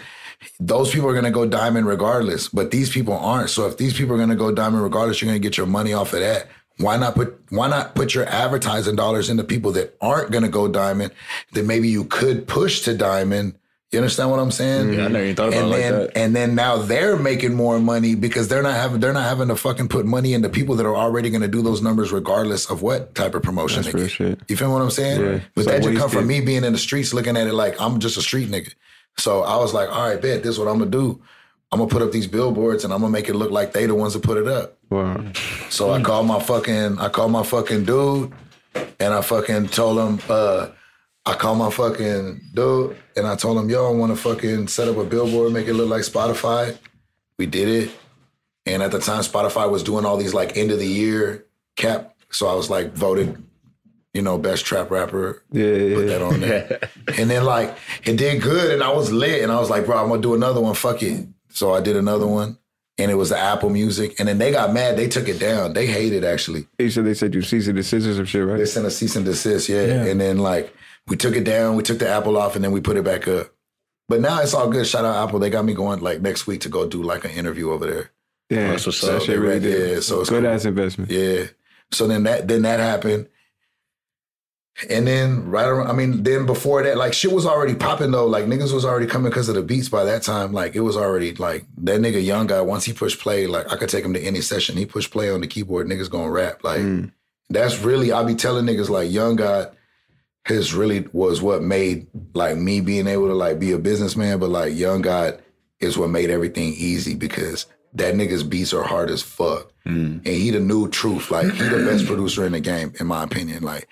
those 0.59 0.91
people 0.91 1.09
are 1.09 1.13
going 1.13 1.25
to 1.25 1.31
go 1.31 1.47
diamond 1.47 1.87
regardless, 1.87 2.49
but 2.49 2.71
these 2.71 2.91
people 2.91 3.15
aren't. 3.15 3.51
So 3.51 3.67
if 3.67 3.77
these 3.77 3.93
people 3.95 4.15
are 4.15 4.19
going 4.19 4.31
to 4.31 4.37
go 4.37 4.53
diamond 4.53 4.83
regardless, 4.83 5.21
you're 5.21 5.29
going 5.31 5.41
to 5.41 5.47
get 5.47 5.57
your 5.57 5.67
money 5.67 5.93
off 5.93 6.13
of 6.13 6.21
that. 6.21 6.49
Why 6.79 6.97
not 6.97 7.15
put 7.15 7.39
why 7.51 7.69
not 7.69 7.95
put 7.95 8.15
your 8.15 8.27
advertising 8.27 8.97
dollars 8.97 9.29
into 9.29 9.45
people 9.45 9.73
that 9.73 9.97
aren't 10.01 10.31
going 10.31 10.45
to 10.45 10.49
go 10.51 10.67
diamond 10.67 11.13
that 11.53 11.67
maybe 11.67 11.89
you 11.89 12.05
could 12.05 12.49
push 12.49 12.81
to 12.83 12.97
diamond, 12.97 13.55
You 13.93 13.99
understand 13.99 14.31
what 14.31 14.41
I'm 14.41 14.51
saying? 14.51 14.95
Yeah, 14.95 15.05
I 15.05 15.09
never 15.09 15.25
even 15.25 15.37
thought 15.37 15.49
about 15.49 15.59
and 15.59 15.67
it 15.67 15.71
like 15.71 15.81
then, 15.83 15.93
that. 15.99 16.17
And 16.17 16.37
then 16.37 16.55
now 16.55 16.79
they're 16.79 17.19
making 17.19 17.53
more 17.53 17.79
money 17.81 18.15
because 18.15 18.49
they're 18.49 18.63
not 18.63 18.75
having 18.75 18.99
they're 19.01 19.13
not 19.13 19.25
having 19.29 19.49
to 19.49 19.57
fucking 19.57 19.89
put 19.89 20.07
money 20.07 20.33
into 20.33 20.49
people 20.49 20.75
that 20.77 20.87
are 20.87 20.97
already 20.97 21.29
going 21.29 21.43
to 21.43 21.49
do 21.49 21.61
those 21.61 21.83
numbers 21.83 22.13
regardless 22.13 22.71
of 22.71 22.81
what 22.81 23.15
type 23.15 23.35
of 23.35 23.43
promotion 23.43 23.83
That's 23.83 23.95
they 23.95 24.01
get. 24.03 24.11
shit. 24.11 24.41
You 24.49 24.57
feel 24.57 24.73
what 24.73 24.81
I'm 24.81 24.91
saying? 24.91 25.21
Yeah. 25.21 25.41
But 25.55 25.61
It's 25.63 25.67
that 25.67 25.83
like 25.83 25.83
just 25.83 25.99
come 25.99 26.09
from 26.11 26.27
me 26.29 26.41
being 26.41 26.65
in 26.65 26.73
the 26.73 26.79
streets 26.79 27.13
looking 27.13 27.37
at 27.37 27.47
it 27.47 27.53
like 27.53 27.79
I'm 27.79 27.99
just 28.01 28.17
a 28.17 28.23
street 28.23 28.49
nigga. 28.49 28.73
So 29.19 29.43
I 29.43 29.57
was 29.57 29.75
like, 29.75 29.91
all 29.91 30.09
right, 30.09 30.21
bet 30.21 30.43
this 30.43 30.53
is 30.53 30.59
what 30.59 30.69
I'm 30.69 30.79
gonna 30.79 30.91
do. 30.91 31.21
I'm 31.73 31.79
gonna 31.79 31.91
put 31.91 32.03
up 32.03 32.11
these 32.11 32.27
billboards 32.27 32.85
and 32.85 32.93
I'm 32.93 33.01
gonna 33.01 33.13
make 33.13 33.29
it 33.29 33.35
look 33.35 33.51
like 33.51 33.73
they 33.73 33.87
the 33.87 33.95
ones 33.95 34.15
that 34.15 34.23
put 34.23 34.39
it 34.39 34.49
up. 34.49 34.79
Wow. 34.91 35.25
So 35.69 35.93
I 35.93 36.03
called 36.03 36.27
my 36.27 36.41
fucking 36.41 36.99
I 36.99 37.09
called 37.09 37.31
my 37.31 37.45
fucking 37.45 37.85
dude 37.85 38.33
and 38.99 39.15
I 39.15 39.23
fucking 39.23 39.69
told 39.69 39.99
him 39.99 40.21
uh 40.29 40.69
I 41.27 41.35
called 41.35 41.59
my 41.59 41.71
fucking 41.71 42.41
dude 42.55 42.97
and 43.15 43.27
I 43.27 43.37
told 43.37 43.59
him, 43.59 43.69
yo, 43.71 43.87
I 43.93 43.95
wanna 43.95 44.17
fucking 44.17 44.67
set 44.69 44.89
up 44.89 44.97
a 44.97 45.05
billboard, 45.05 45.53
make 45.53 45.69
it 45.69 45.75
look 45.75 45.89
like 45.89 46.03
Spotify. 46.03 46.77
We 47.39 47.47
did 47.47 47.69
it. 47.69 47.91
And 48.67 48.83
at 48.83 48.91
the 48.91 48.99
time 48.99 49.23
Spotify 49.23 49.71
was 49.71 49.83
doing 49.83 50.05
all 50.05 50.17
these 50.17 50.35
like 50.35 50.57
end 50.57 50.71
of 50.73 50.79
the 50.79 50.87
year 50.89 51.47
cap. 51.77 52.17
So 52.31 52.49
I 52.49 52.55
was 52.55 52.69
like 52.69 52.93
voted, 52.95 53.43
you 54.15 54.23
know, 54.23 54.39
best 54.39 54.65
trap 54.65 54.91
rapper. 54.91 55.43
Yeah, 55.53 55.67
yeah, 55.67 55.95
Put 55.95 56.07
that 56.09 56.23
on 56.23 56.41
there. 56.41 56.81
and 57.19 57.31
then 57.31 57.45
like 57.45 57.77
it 58.05 58.17
did 58.17 58.43
good 58.43 58.73
and 58.73 58.83
I 58.83 58.93
was 58.93 59.13
lit 59.13 59.43
and 59.43 59.53
I 59.53 59.59
was 59.61 59.71
like, 59.71 59.87
bro, 59.87 59.99
I'm 59.99 60.09
gonna 60.09 60.21
do 60.23 60.35
another 60.35 60.61
one. 60.61 60.75
Fuck 60.75 61.03
it. 61.03 61.27
So 61.51 61.73
I 61.75 61.81
did 61.81 61.97
another 61.97 62.27
one. 62.27 62.59
And 62.99 63.11
it 63.11 63.15
was 63.15 63.31
the 63.31 63.39
Apple 63.39 63.71
Music. 63.71 64.17
And 64.19 64.29
then 64.29 64.37
they 64.37 64.53
got 64.53 64.75
mad. 64.75 64.99
They 64.99 65.09
took 65.09 65.27
it 65.27 65.39
down. 65.39 65.73
They 65.73 65.87
hated 65.87 66.23
actually. 66.23 66.67
They 66.79 66.91
said 66.91 67.05
they 67.07 67.15
said 67.15 67.35
you 67.35 67.41
cease 67.41 67.67
and 67.67 67.77
desist 67.77 68.07
or 68.07 68.15
some 68.15 68.27
shit, 68.27 68.43
right? 68.45 68.55
They 68.55 68.61
right? 68.61 68.69
sent 68.69 68.85
a 68.87 68.91
cease 68.91 69.17
and 69.17 69.25
desist, 69.25 69.69
yeah. 69.71 70.05
And 70.05 70.21
then 70.21 70.39
like 70.39 70.75
we 71.09 71.17
took 71.17 71.35
it 71.35 71.45
down, 71.45 71.77
we 71.77 71.83
took 71.83 71.99
the 71.99 72.09
Apple 72.09 72.37
off, 72.37 72.57
and 72.57 72.65
then 72.65 72.73
we 72.73 72.81
put 72.81 72.97
it 72.99 73.05
back 73.05 73.27
up. 73.27 73.49
But 74.09 74.21
now 74.21 74.41
it's 74.43 74.53
all 74.53 74.69
good. 74.69 74.87
Shout 74.87 75.05
out 75.07 75.27
Apple. 75.29 75.39
They 75.39 75.49
got 75.51 75.65
me 75.65 75.73
going 75.73 76.01
like 76.01 76.21
next 76.21 76.47
week 76.47 76.61
to 76.63 76.69
go 76.69 76.87
do 76.87 77.03
like 77.03 77.25
an 77.25 77.31
interview 77.31 77.71
over 77.71 77.87
there. 77.87 78.11
Yeah, 78.51 78.73
That's 78.73 78.85
what's 78.85 78.99
So 78.99 79.15
up. 79.15 79.21
that 79.21 79.27
shit 79.27 79.39
really 79.39 79.61
they- 79.61 79.71
did. 79.71 79.91
yeah, 79.95 80.01
so 80.01 80.21
it's 80.21 80.29
good 80.29 80.43
cool. 80.43 80.53
ass 80.53 80.65
investment. 80.65 81.11
Yeah. 81.11 81.45
So 81.93 82.07
then 82.07 82.25
that 82.25 82.49
then 82.49 82.63
that 82.63 82.81
happened. 82.81 83.29
And 84.89 85.07
then 85.07 85.45
right 85.51 85.67
around, 85.67 85.89
I 85.89 85.93
mean, 85.93 86.23
then 86.23 86.47
before 86.47 86.83
that, 86.83 86.97
like 86.97 87.13
shit 87.13 87.33
was 87.33 87.45
already 87.45 87.75
popping 87.75 88.11
though. 88.13 88.27
Like 88.27 88.45
niggas 88.47 88.73
was 88.73 88.85
already 88.85 89.07
coming 89.07 89.31
because 89.31 89.49
of 89.49 89.55
the 89.55 89.63
beats 89.63 89.89
by 89.89 90.05
that 90.05 90.23
time. 90.23 90.53
Like 90.53 90.75
it 90.75 90.81
was 90.81 90.97
already 90.97 91.35
like 91.35 91.67
that 91.79 92.01
nigga 92.01 92.25
young 92.25 92.47
guy, 92.47 92.61
once 92.63 92.85
he 92.85 92.93
pushed 92.93 93.21
play, 93.21 93.47
like 93.47 93.71
I 93.73 93.77
could 93.77 93.89
take 93.91 94.05
him 94.05 94.15
to 94.15 94.21
any 94.21 94.41
session. 94.41 94.77
He 94.77 94.87
pushed 94.87 95.11
play 95.11 95.31
on 95.31 95.41
the 95.43 95.47
keyboard, 95.47 95.87
niggas 95.87 96.11
gonna 96.11 96.31
rap. 96.31 96.65
Like 96.65 96.81
Mm. 96.81 97.13
that's 97.51 97.79
really 97.81 98.11
I 98.13 98.23
be 98.25 98.35
telling 98.35 98.65
niggas 98.65 98.89
like 98.89 99.11
young 99.11 99.37
God 99.37 99.75
his 100.47 100.73
really 100.73 101.07
was 101.13 101.43
what 101.43 101.63
made 101.63 102.07
like 102.33 102.57
me 102.57 102.81
being 102.81 103.07
able 103.07 103.29
to 103.29 103.35
like 103.35 103.59
be 103.59 103.73
a 103.73 103.79
businessman, 103.79 104.39
but 104.39 104.49
like 104.49 104.75
young 104.75 105.03
God 105.03 105.43
is 105.81 105.99
what 105.99 106.09
made 106.11 106.31
everything 106.31 106.73
easy 106.77 107.15
because 107.15 107.67
that 107.95 108.15
nigga's 108.15 108.43
beats 108.43 108.73
are 108.73 108.83
hard 108.83 109.11
as 109.11 109.21
fuck. 109.23 109.71
And 109.85 110.25
he 110.25 110.51
the 110.51 110.61
new 110.61 110.89
truth. 110.89 111.31
Like 111.31 111.51
he 111.53 111.65
the 111.69 111.85
best 111.85 112.07
producer 112.07 112.47
in 112.47 112.53
the 112.53 112.61
game, 112.61 112.93
in 113.01 113.07
my 113.09 113.25
opinion. 113.25 113.63
Like 113.65 113.89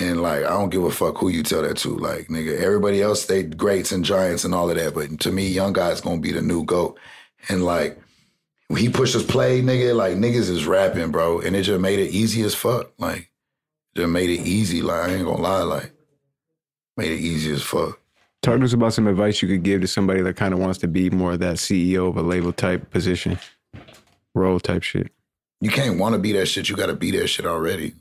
and 0.00 0.22
like 0.22 0.44
I 0.44 0.50
don't 0.50 0.70
give 0.70 0.84
a 0.84 0.90
fuck 0.90 1.18
who 1.18 1.28
you 1.28 1.42
tell 1.42 1.62
that 1.62 1.76
to. 1.78 1.96
Like 1.96 2.28
nigga, 2.28 2.58
everybody 2.60 3.02
else 3.02 3.26
they 3.26 3.42
greats 3.42 3.92
and 3.92 4.04
giants 4.04 4.44
and 4.44 4.54
all 4.54 4.70
of 4.70 4.76
that. 4.76 4.94
But 4.94 5.20
to 5.20 5.32
me, 5.32 5.48
young 5.48 5.72
guy's 5.72 6.00
gonna 6.00 6.20
be 6.20 6.32
the 6.32 6.42
new 6.42 6.64
goat. 6.64 6.98
And 7.48 7.64
like 7.64 8.00
when 8.68 8.80
he 8.80 8.88
pushes 8.88 9.22
play, 9.22 9.60
nigga, 9.60 9.94
like 9.94 10.16
niggas 10.16 10.48
is 10.48 10.66
rapping, 10.66 11.10
bro. 11.10 11.40
And 11.40 11.54
it 11.54 11.62
just 11.62 11.80
made 11.80 11.98
it 11.98 12.10
easy 12.10 12.42
as 12.42 12.54
fuck. 12.54 12.92
Like 12.98 13.30
just 13.94 14.08
made 14.08 14.30
it 14.30 14.40
easy. 14.40 14.82
Like 14.82 15.08
I 15.08 15.14
ain't 15.14 15.24
gonna 15.24 15.42
lie, 15.42 15.62
like 15.62 15.92
made 16.96 17.12
it 17.12 17.20
easy 17.20 17.52
as 17.52 17.62
fuck. 17.62 17.98
Talk 18.42 18.58
to 18.58 18.64
us 18.64 18.72
about 18.72 18.92
some 18.92 19.06
advice 19.06 19.40
you 19.40 19.46
could 19.46 19.62
give 19.62 19.82
to 19.82 19.86
somebody 19.86 20.20
that 20.22 20.34
kind 20.34 20.52
of 20.52 20.58
wants 20.58 20.78
to 20.78 20.88
be 20.88 21.10
more 21.10 21.34
of 21.34 21.38
that 21.40 21.56
CEO 21.56 22.08
of 22.08 22.16
a 22.16 22.22
label 22.22 22.52
type 22.52 22.90
position, 22.90 23.38
role 24.34 24.58
type 24.58 24.82
shit. 24.82 25.12
You 25.60 25.70
can't 25.70 25.96
want 25.96 26.14
to 26.14 26.18
be 26.18 26.32
that 26.32 26.46
shit. 26.46 26.68
You 26.68 26.74
got 26.74 26.86
to 26.86 26.96
be 26.96 27.12
that 27.12 27.28
shit 27.28 27.46
already. 27.46 27.94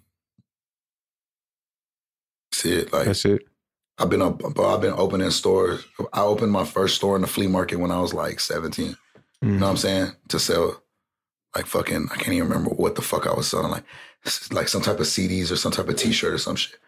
That's 2.52 2.66
it. 2.66 2.94
Like 2.94 3.06
That's 3.06 3.26
it. 3.26 3.44
I've 3.98 4.10
been 4.10 4.22
up, 4.22 4.40
bro, 4.40 4.74
I've 4.74 4.82
been 4.82 4.94
opening 4.94 5.30
stores. 5.30 5.86
I 6.12 6.22
opened 6.22 6.52
my 6.52 6.66
first 6.66 6.96
store 6.96 7.16
in 7.16 7.22
the 7.22 7.28
flea 7.28 7.48
market 7.48 7.78
when 7.78 7.92
I 7.92 8.00
was 8.00 8.14
like 8.14 8.40
17. 8.40 8.86
You 8.86 8.96
know 9.48 9.54
what 9.54 9.70
I'm 9.70 9.76
mm-hmm. 9.76 9.76
saying? 9.78 10.12
To 10.30 10.40
sell 10.40 10.82
like 11.56 11.66
fucking, 11.66 12.08
I 12.12 12.16
can't 12.16 12.34
even 12.34 12.50
remember 12.50 12.72
what 12.72 12.96
the 12.96 13.02
fuck 13.02 13.28
I 13.28 13.34
was 13.34 13.48
selling. 13.48 13.72
Like, 13.72 13.84
like 14.52 14.68
some 14.68 14.82
type 14.82 15.00
of 15.00 15.06
CDs 15.06 15.52
or 15.52 15.56
some 15.56 15.72
type 15.72 15.88
of 15.88 15.98
T-shirt 15.98 16.34
or 16.34 16.38
some 16.38 16.56
shit. 16.56 16.80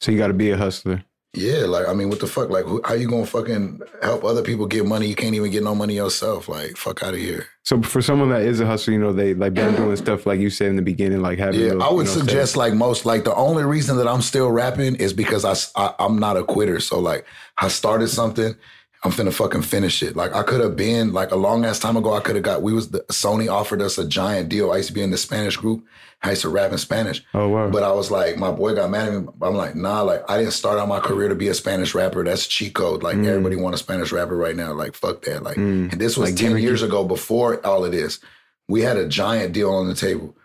So 0.00 0.10
you 0.10 0.18
got 0.18 0.28
to 0.28 0.34
be 0.34 0.50
a 0.50 0.56
hustler. 0.56 1.04
Yeah, 1.32 1.66
like 1.66 1.86
I 1.86 1.94
mean, 1.94 2.08
what 2.08 2.18
the 2.18 2.26
fuck? 2.26 2.50
Like, 2.50 2.64
who, 2.64 2.80
how 2.84 2.94
you 2.94 3.08
gonna 3.08 3.24
fucking 3.24 3.82
help 4.02 4.24
other 4.24 4.42
people 4.42 4.66
get 4.66 4.84
money? 4.84 5.06
You 5.06 5.14
can't 5.14 5.34
even 5.34 5.52
get 5.52 5.62
no 5.62 5.76
money 5.76 5.94
yourself. 5.94 6.48
Like, 6.48 6.76
fuck 6.76 7.04
out 7.04 7.14
of 7.14 7.20
here. 7.20 7.46
So 7.62 7.80
for 7.82 8.02
someone 8.02 8.30
that 8.30 8.42
is 8.42 8.58
a 8.58 8.66
hustler, 8.66 8.94
you 8.94 8.98
know, 8.98 9.12
they 9.12 9.34
like 9.34 9.54
been 9.54 9.76
doing 9.76 9.94
stuff 9.96 10.26
like 10.26 10.40
you 10.40 10.50
said 10.50 10.70
in 10.70 10.76
the 10.76 10.82
beginning, 10.82 11.22
like 11.22 11.38
having. 11.38 11.60
Yeah, 11.60 11.66
little, 11.66 11.82
I 11.84 11.92
would 11.92 12.08
you 12.08 12.14
know, 12.14 12.20
suggest 12.20 12.56
like 12.56 12.74
most 12.74 13.06
like 13.06 13.22
the 13.22 13.34
only 13.36 13.62
reason 13.62 13.96
that 13.98 14.08
I'm 14.08 14.22
still 14.22 14.50
rapping 14.50 14.96
is 14.96 15.12
because 15.12 15.44
I 15.76 15.94
I'm 16.00 16.18
not 16.18 16.36
a 16.36 16.42
quitter. 16.42 16.80
So 16.80 16.98
like 16.98 17.24
I 17.58 17.68
started 17.68 18.08
something, 18.08 18.56
I'm 19.02 19.10
finna 19.10 19.32
fucking 19.32 19.62
finish 19.62 20.02
it. 20.02 20.14
Like 20.14 20.34
I 20.34 20.42
could 20.42 20.60
have 20.60 20.76
been 20.76 21.12
like 21.12 21.30
a 21.30 21.36
long 21.36 21.64
ass 21.64 21.78
time 21.78 21.96
ago. 21.96 22.12
I 22.12 22.20
could 22.20 22.36
have 22.36 22.44
got. 22.44 22.60
We 22.62 22.74
was 22.74 22.90
the, 22.90 23.00
Sony 23.04 23.50
offered 23.50 23.80
us 23.80 23.96
a 23.96 24.06
giant 24.06 24.50
deal. 24.50 24.72
I 24.72 24.76
used 24.76 24.88
to 24.88 24.94
be 24.94 25.02
in 25.02 25.10
the 25.10 25.16
Spanish 25.16 25.56
group. 25.56 25.86
I 26.22 26.30
used 26.30 26.42
to 26.42 26.50
rap 26.50 26.70
in 26.70 26.76
Spanish. 26.76 27.24
Oh 27.32 27.48
wow. 27.48 27.70
But 27.70 27.82
I 27.82 27.92
was 27.92 28.10
like, 28.10 28.36
my 28.36 28.50
boy 28.50 28.74
got 28.74 28.90
mad 28.90 29.08
at 29.08 29.22
me. 29.22 29.28
I'm 29.40 29.54
like, 29.54 29.74
nah, 29.74 30.02
like 30.02 30.22
I 30.30 30.36
didn't 30.36 30.52
start 30.52 30.78
out 30.78 30.86
my 30.86 31.00
career 31.00 31.28
to 31.30 31.34
be 31.34 31.48
a 31.48 31.54
Spanish 31.54 31.94
rapper. 31.94 32.22
That's 32.24 32.46
cheat 32.46 32.74
code. 32.74 33.02
Like 33.02 33.16
mm. 33.16 33.26
everybody 33.26 33.56
want 33.56 33.74
a 33.74 33.78
Spanish 33.78 34.12
rapper 34.12 34.36
right 34.36 34.54
now. 34.54 34.74
Like 34.74 34.94
fuck 34.94 35.22
that. 35.22 35.42
Like, 35.42 35.56
mm. 35.56 35.90
and 35.90 36.00
this 36.00 36.18
was 36.18 36.30
Like 36.30 36.38
ten 36.38 36.52
gimmicky. 36.52 36.62
years 36.62 36.82
ago. 36.82 37.02
Before 37.04 37.64
all 37.66 37.86
of 37.86 37.92
this, 37.92 38.20
we 38.68 38.82
had 38.82 38.98
a 38.98 39.08
giant 39.08 39.54
deal 39.54 39.72
on 39.72 39.88
the 39.88 39.94
table, 39.94 40.36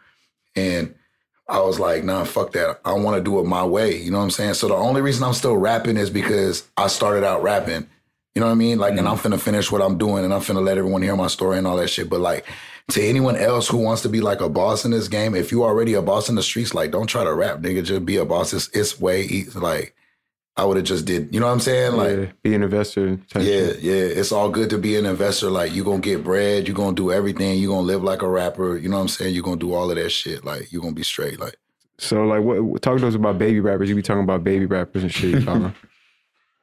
and 0.55 0.95
I 1.49 1.59
was 1.59 1.77
like, 1.77 2.05
nah, 2.05 2.23
fuck 2.23 2.53
that. 2.53 2.79
I 2.85 2.93
want 2.93 3.17
to 3.17 3.23
do 3.23 3.39
it 3.39 3.43
my 3.43 3.65
way. 3.65 4.01
You 4.01 4.11
know 4.11 4.17
what 4.17 4.23
I'm 4.23 4.31
saying? 4.31 4.53
So 4.53 4.69
the 4.69 4.75
only 4.75 5.01
reason 5.01 5.25
I'm 5.25 5.33
still 5.33 5.57
rapping 5.57 5.97
is 5.97 6.09
because 6.09 6.63
I 6.77 6.87
started 6.87 7.25
out 7.25 7.43
rapping. 7.43 7.87
You 8.35 8.41
know 8.41 8.47
what 8.47 8.53
I 8.53 8.55
mean? 8.55 8.77
Like, 8.77 8.97
and 8.97 9.07
I'm 9.07 9.15
mm-hmm. 9.15 9.33
finna 9.33 9.39
finish 9.39 9.71
what 9.71 9.81
I'm 9.81 9.97
doing, 9.97 10.25
and 10.25 10.33
I'm 10.33 10.41
finna 10.41 10.61
let 10.61 10.77
everyone 10.77 11.01
hear 11.01 11.15
my 11.15 11.27
story 11.27 11.57
and 11.57 11.65
all 11.65 11.77
that 11.77 11.89
shit. 11.89 12.09
But 12.09 12.19
like, 12.19 12.45
to 12.89 13.01
anyone 13.01 13.37
else 13.37 13.67
who 13.67 13.77
wants 13.77 14.01
to 14.01 14.09
be 14.09 14.19
like 14.21 14.41
a 14.41 14.49
boss 14.49 14.83
in 14.83 14.91
this 14.91 15.07
game, 15.07 15.33
if 15.35 15.51
you 15.51 15.63
already 15.63 15.93
a 15.93 16.01
boss 16.01 16.27
in 16.27 16.35
the 16.35 16.43
streets, 16.43 16.73
like, 16.73 16.91
don't 16.91 17.07
try 17.07 17.23
to 17.23 17.33
rap, 17.33 17.59
nigga. 17.59 17.83
Just 17.83 18.05
be 18.05 18.17
a 18.17 18.25
boss. 18.25 18.53
It's, 18.53 18.67
it's 18.73 18.99
way 18.99 19.23
easy. 19.23 19.57
Like, 19.57 19.95
I 20.57 20.63
would 20.63 20.77
have 20.77 20.85
just 20.85 21.05
did. 21.05 21.33
You 21.33 21.39
know 21.39 21.47
what 21.47 21.53
I'm 21.53 21.59
saying? 21.59 21.93
Like, 21.93 22.17
yeah, 22.17 22.31
be 22.41 22.53
an 22.55 22.63
investor. 22.63 23.19
Yeah, 23.35 23.41
shit. 23.41 23.79
yeah. 23.79 23.93
It's 23.93 24.31
all 24.31 24.49
good 24.49 24.69
to 24.69 24.77
be 24.77 24.95
an 24.95 25.05
investor. 25.05 25.49
Like 25.49 25.75
you're 25.75 25.83
gonna 25.83 25.99
get 25.99 26.23
bread, 26.23 26.67
you're 26.67 26.75
gonna 26.75 26.95
do 26.95 27.11
everything, 27.11 27.59
you're 27.59 27.73
gonna 27.73 27.85
live 27.85 28.03
like 28.03 28.21
a 28.21 28.29
rapper. 28.29 28.77
You 28.77 28.87
know 28.87 28.95
what 28.95 29.01
I'm 29.01 29.07
saying? 29.09 29.33
You're 29.33 29.43
gonna 29.43 29.57
do 29.57 29.73
all 29.73 29.89
of 29.89 29.97
that 29.97 30.09
shit. 30.11 30.45
Like 30.45 30.71
you're 30.71 30.81
gonna 30.81 30.93
be 30.93 31.03
straight. 31.03 31.41
Like 31.41 31.57
So 31.97 32.23
like, 32.23 32.41
what? 32.41 32.81
Talk 32.81 32.99
to 32.99 33.07
us 33.07 33.15
about 33.15 33.37
baby 33.37 33.59
rappers. 33.59 33.89
You 33.89 33.95
be 33.95 34.01
talking 34.01 34.23
about 34.23 34.45
baby 34.45 34.65
rappers 34.65 35.03
and 35.03 35.11
shit. 35.11 35.45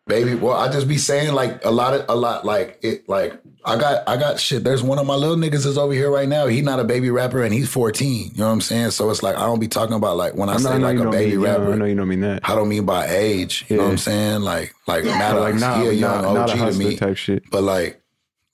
Baby, 0.06 0.34
well, 0.34 0.54
I 0.54 0.70
just 0.70 0.88
be 0.88 0.98
saying 0.98 1.32
like 1.32 1.64
a 1.64 1.70
lot 1.70 1.94
of 1.94 2.04
a 2.08 2.16
lot 2.16 2.44
like 2.44 2.80
it 2.82 3.08
like 3.08 3.40
I 3.64 3.76
got 3.76 4.08
I 4.08 4.16
got 4.16 4.40
shit. 4.40 4.64
There's 4.64 4.82
one 4.82 4.98
of 4.98 5.06
my 5.06 5.14
little 5.14 5.36
niggas 5.36 5.64
is 5.64 5.78
over 5.78 5.92
here 5.92 6.10
right 6.10 6.28
now. 6.28 6.48
He 6.48 6.60
not 6.60 6.80
a 6.80 6.84
baby 6.84 7.10
rapper 7.10 7.42
and 7.42 7.54
he's 7.54 7.68
14. 7.68 8.32
You 8.32 8.38
know 8.38 8.46
what 8.46 8.52
I'm 8.52 8.60
saying? 8.60 8.90
So 8.90 9.08
it's 9.10 9.22
like 9.22 9.36
I 9.36 9.46
don't 9.46 9.60
be 9.60 9.68
talking 9.68 9.94
about 9.94 10.16
like 10.16 10.34
when 10.34 10.48
I, 10.48 10.54
I 10.54 10.56
say 10.56 10.76
know 10.78 10.92
like 10.92 10.98
a 10.98 11.08
baby 11.08 11.36
me. 11.36 11.44
rapper. 11.44 11.72
I 11.72 11.76
know 11.76 11.84
you 11.84 11.94
know 11.94 12.04
mean 12.04 12.20
that. 12.20 12.48
I 12.48 12.56
don't 12.56 12.68
mean 12.68 12.84
by 12.84 13.06
age. 13.06 13.64
You 13.68 13.76
know 13.76 13.84
what 13.84 13.90
I'm 13.92 13.98
saying? 13.98 14.40
Like 14.40 14.74
like 14.88 15.04
not 15.04 15.36
like 15.36 15.54
not, 15.54 15.82
he 15.82 15.88
a 15.88 15.92
young 15.92 16.22
not, 16.22 16.48
not 16.48 16.50
a 16.50 16.72
to 16.72 16.78
me. 16.78 16.96
type 16.96 17.16
shit. 17.16 17.48
But 17.50 17.62
like, 17.62 18.02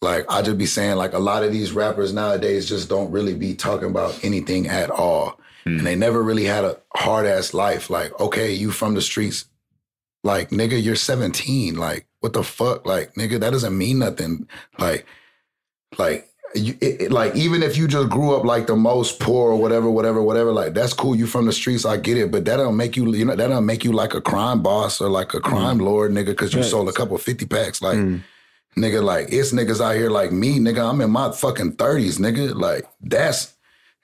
like 0.03 0.27
I 0.29 0.43
just 0.43 0.59
be 0.59 0.67
saying, 0.67 0.97
like 0.97 1.15
a 1.15 1.19
lot 1.19 1.45
of 1.45 1.53
these 1.53 1.73
rappers 1.73 2.13
nowadays 2.13 2.69
just 2.69 2.91
don't 2.91 3.11
really 3.11 3.35
be 3.35 3.55
talking 3.55 3.89
about 3.89 4.23
anything 4.23 4.69
at 4.69 4.91
all, 4.91 5.41
hmm. 5.65 5.79
and 5.79 5.87
they 5.87 5.97
never 5.97 6.23
really 6.23 6.45
had 6.45 6.65
a 6.65 6.77
hard 6.95 7.25
ass 7.25 7.55
life. 7.55 7.89
Like, 7.89 8.19
okay, 8.21 8.53
you 8.53 8.71
from 8.71 8.93
the 8.93 9.01
streets, 9.01 9.47
like 10.29 10.51
nigga, 10.51 10.81
you're 10.83 10.95
17. 10.97 11.77
Like, 11.77 12.07
what 12.21 12.33
the 12.35 12.45
fuck, 12.45 12.87
like 12.87 13.15
nigga, 13.15 13.41
that 13.41 13.51
doesn't 13.51 13.77
mean 13.77 13.99
nothing. 13.99 14.47
Like, 14.79 15.05
like. 15.99 16.25
You, 16.55 16.73
it, 16.81 17.03
it- 17.03 17.13
like 17.13 17.37
even 17.37 17.63
if 17.63 17.77
you 17.77 17.87
just 17.87 18.09
grew 18.09 18.35
up 18.35 18.43
like 18.43 18.67
the 18.69 18.75
most 18.75 19.21
poor 19.21 19.53
or 19.53 19.57
whatever, 19.61 19.91
whatever, 19.91 20.23
whatever, 20.23 20.51
like 20.51 20.73
that's 20.73 20.95
cool. 20.95 21.15
You 21.15 21.27
from 21.27 21.45
the 21.45 21.53
streets, 21.53 21.85
I 21.85 21.99
get 21.99 22.17
it, 22.17 22.31
but 22.33 22.47
that 22.47 22.57
don't 22.57 22.75
make 22.75 22.97
you, 22.97 23.13
you 23.15 23.27
know, 23.27 23.37
that 23.37 23.49
don't 23.49 23.67
make 23.67 23.85
you 23.85 23.93
like 23.93 24.15
a 24.15 24.23
crime 24.23 24.63
boss 24.63 24.99
or 25.03 25.11
like 25.11 25.35
a 25.35 25.41
crime 25.41 25.77
lord, 25.77 26.11
nigga, 26.11 26.29
because 26.33 26.55
you 26.55 26.63
sold 26.63 26.89
a 26.89 26.93
couple 26.93 27.19
fifty 27.19 27.45
packs. 27.45 27.83
Like, 27.83 27.99
Mm. 27.99 28.23
Nigga, 28.79 29.03
like 29.05 29.27
it's 29.31 29.53
niggas 29.53 29.83
out 29.85 29.97
here 29.97 30.09
like 30.09 30.33
me, 30.33 30.59
nigga. 30.59 30.89
I'm 30.89 31.03
in 31.03 31.11
my 31.11 31.33
fucking 31.33 31.73
thirties, 31.73 32.17
nigga. 32.19 32.55
Like 32.55 32.87
that's 33.03 33.53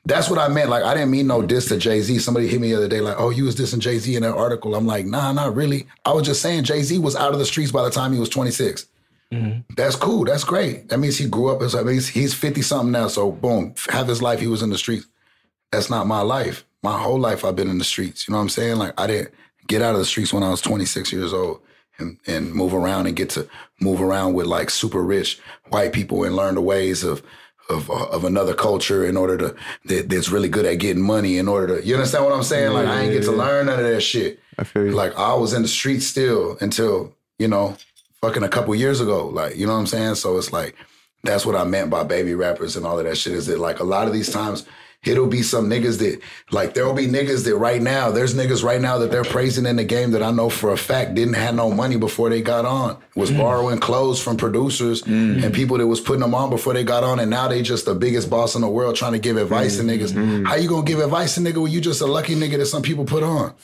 that's 0.07 0.29
what 0.29 0.39
I 0.39 0.49
meant. 0.49 0.71
Like 0.71 0.85
I 0.85 0.95
didn't 0.95 1.11
mean 1.11 1.27
no 1.27 1.43
diss 1.43 1.67
to 1.69 1.77
Jay 1.77 2.01
Z. 2.01 2.19
Somebody 2.19 2.47
hit 2.49 2.61
me 2.61 2.71
the 2.71 2.77
other 2.77 2.89
day, 2.89 3.01
like, 3.01 3.17
"Oh, 3.19 3.31
you 3.31 3.45
was 3.45 3.57
dissing 3.57 3.79
Jay 3.79 3.99
Z 3.99 4.15
in 4.15 4.23
that 4.23 4.35
article." 4.35 4.75
I'm 4.75 4.87
like, 4.87 5.07
Nah, 5.07 5.33
not 5.33 5.55
really. 5.55 5.87
I 6.05 6.13
was 6.13 6.27
just 6.27 6.43
saying 6.43 6.65
Jay 6.65 6.83
Z 6.83 6.99
was 6.99 7.17
out 7.17 7.33
of 7.33 7.39
the 7.39 7.47
streets 7.47 7.73
by 7.73 7.83
the 7.85 7.91
time 7.91 8.13
he 8.13 8.19
was 8.21 8.29
26. 8.29 8.87
Mm-hmm. 9.33 9.61
That's 9.77 9.97
cool. 9.97 10.25
That's 10.25 10.45
great. 10.45 10.89
That 10.91 10.99
means 10.99 11.17
he 11.19 11.29
grew 11.29 11.49
up. 11.51 11.61
That 11.61 11.87
means 11.87 12.07
he's 12.09 12.35
50 12.35 12.63
something 12.63 12.93
now. 12.93 13.09
So 13.09 13.33
boom, 13.33 13.75
half 13.89 14.07
his 14.07 14.23
life 14.23 14.41
he 14.41 14.47
was 14.47 14.63
in 14.63 14.71
the 14.71 14.79
streets. 14.79 15.07
That's 15.73 15.91
not 15.91 16.07
my 16.07 16.21
life. 16.21 16.65
My 16.83 16.99
whole 16.99 17.19
life 17.19 17.45
I've 17.45 17.57
been 17.57 17.71
in 17.71 17.79
the 17.79 17.85
streets. 17.85 18.29
You 18.29 18.33
know 18.33 18.39
what 18.39 18.43
I'm 18.43 18.49
saying? 18.51 18.77
Like 18.77 18.93
I 19.01 19.07
didn't 19.07 19.33
get 19.67 19.83
out 19.83 19.95
of 19.95 19.99
the 19.99 20.05
streets 20.05 20.33
when 20.33 20.43
I 20.43 20.51
was 20.51 20.61
26 20.61 21.13
years 21.13 21.33
old. 21.33 21.61
and, 21.99 22.19
and 22.27 22.53
move 22.53 22.75
around 22.75 23.07
and 23.07 23.17
get 23.17 23.31
to 23.31 23.49
move 23.81 24.03
around 24.03 24.35
with 24.35 24.47
like 24.47 24.69
super 24.69 25.01
rich 25.03 25.41
white 25.71 25.93
people 25.93 26.25
and 26.25 26.35
learn 26.37 26.57
the 26.57 26.61
ways 26.61 27.05
of 27.05 27.23
of 27.69 27.91
uh, 27.91 28.07
of 28.07 28.25
another 28.25 28.55
culture 28.55 29.05
in 29.05 29.17
order 29.17 29.37
to 29.37 29.57
that, 29.87 30.09
that's 30.09 30.31
really 30.31 30.49
good 30.49 30.67
at 30.67 30.75
getting 30.75 31.03
money 31.03 31.39
in 31.39 31.49
order 31.49 31.81
to 31.81 31.87
you 31.87 31.95
understand 31.95 32.25
what 32.25 32.35
I'm 32.35 32.43
saying? 32.43 32.73
Like 32.73 32.87
I 32.87 33.03
ain't 33.03 33.13
get 33.13 33.25
to 33.25 33.33
learn 33.33 33.67
none 33.67 33.79
of 33.79 33.85
that 33.85 34.01
shit. 34.01 34.41
I 34.59 34.65
feel 34.65 34.87
you. 34.87 34.91
Like 34.93 35.17
I 35.17 35.35
was 35.35 35.53
in 35.53 35.63
the 35.63 35.69
streets 35.69 36.07
still 36.07 36.57
until, 36.61 37.15
you 37.39 37.49
know, 37.49 37.77
fucking 38.21 38.43
a 38.43 38.49
couple 38.49 38.75
years 38.75 39.01
ago. 39.01 39.29
Like, 39.29 39.57
you 39.57 39.67
know 39.67 39.73
what 39.73 39.81
I'm 39.81 39.87
saying? 39.87 40.17
So 40.17 40.37
it's 40.37 40.53
like 40.53 40.77
that's 41.23 41.47
what 41.47 41.57
I 41.57 41.65
meant 41.65 41.91
by 41.91 42.05
baby 42.05 42.35
rappers 42.35 42.77
and 42.77 42.87
all 42.87 42.99
of 42.99 43.05
that 43.07 43.17
shit 43.17 43.33
is 43.33 43.47
that 43.47 43.59
like 43.59 43.81
a 43.81 43.85
lot 43.85 44.07
of 44.07 44.13
these 44.13 44.31
times 44.31 44.67
it'll 45.07 45.27
be 45.27 45.43
some 45.43 45.69
niggas 45.69 45.99
that 45.99 46.21
like 46.51 46.75
there'll 46.75 46.95
be 46.95 47.07
niggas 47.07 47.45
that 47.45 47.57
right 47.57 47.81
now 47.83 48.11
there's 48.11 48.35
niggas 48.35 48.63
right 48.63 48.81
now 48.81 48.99
that 48.99 49.11
they're 49.11 49.25
praising 49.25 49.67
in 49.67 49.77
the 49.77 49.85
game 49.85 50.11
that 50.13 50.23
I 50.23 50.31
know 50.31 50.49
for 50.49 50.73
a 50.73 50.77
fact 50.77 51.15
didn't 51.15 51.35
have 51.35 51.55
no 51.55 51.71
money 51.71 51.97
before 51.97 52.31
they 52.31 52.43
got 52.43 52.65
on. 52.65 52.97
Was 53.15 53.31
mm. 53.31 53.39
borrowing 53.39 53.79
clothes 53.79 54.21
from 54.21 54.37
producers 54.37 55.03
mm. 55.03 55.43
and 55.43 55.55
people 55.55 55.79
that 55.79 55.87
was 55.87 56.01
putting 56.01 56.21
them 56.21 56.35
on 56.35 56.51
before 56.51 56.75
they 56.75 56.83
got 56.85 57.05
on 57.05 57.21
and 57.21 57.31
now 57.31 57.49
they 57.49 57.63
just 57.63 57.85
the 57.87 57.95
biggest 57.95 58.29
boss 58.29 58.55
in 58.55 58.61
the 58.61 58.69
world 58.69 58.97
trying 58.97 59.13
to 59.13 59.19
give 59.19 59.37
advice 59.37 59.77
to 59.77 59.83
mm. 59.83 59.99
niggas. 59.99 60.47
How 60.47 60.57
you 60.57 60.69
gonna 60.69 60.85
give 60.85 61.01
advice 61.01 61.35
to 61.37 61.41
nigga 61.41 61.63
when 61.63 61.71
you 61.71 61.81
just 61.81 62.01
a 62.01 62.07
lucky 62.07 62.35
nigga 62.35 62.59
that 62.59 62.67
some 62.67 62.83
people 62.83 63.05
put 63.05 63.23
on? 63.23 63.55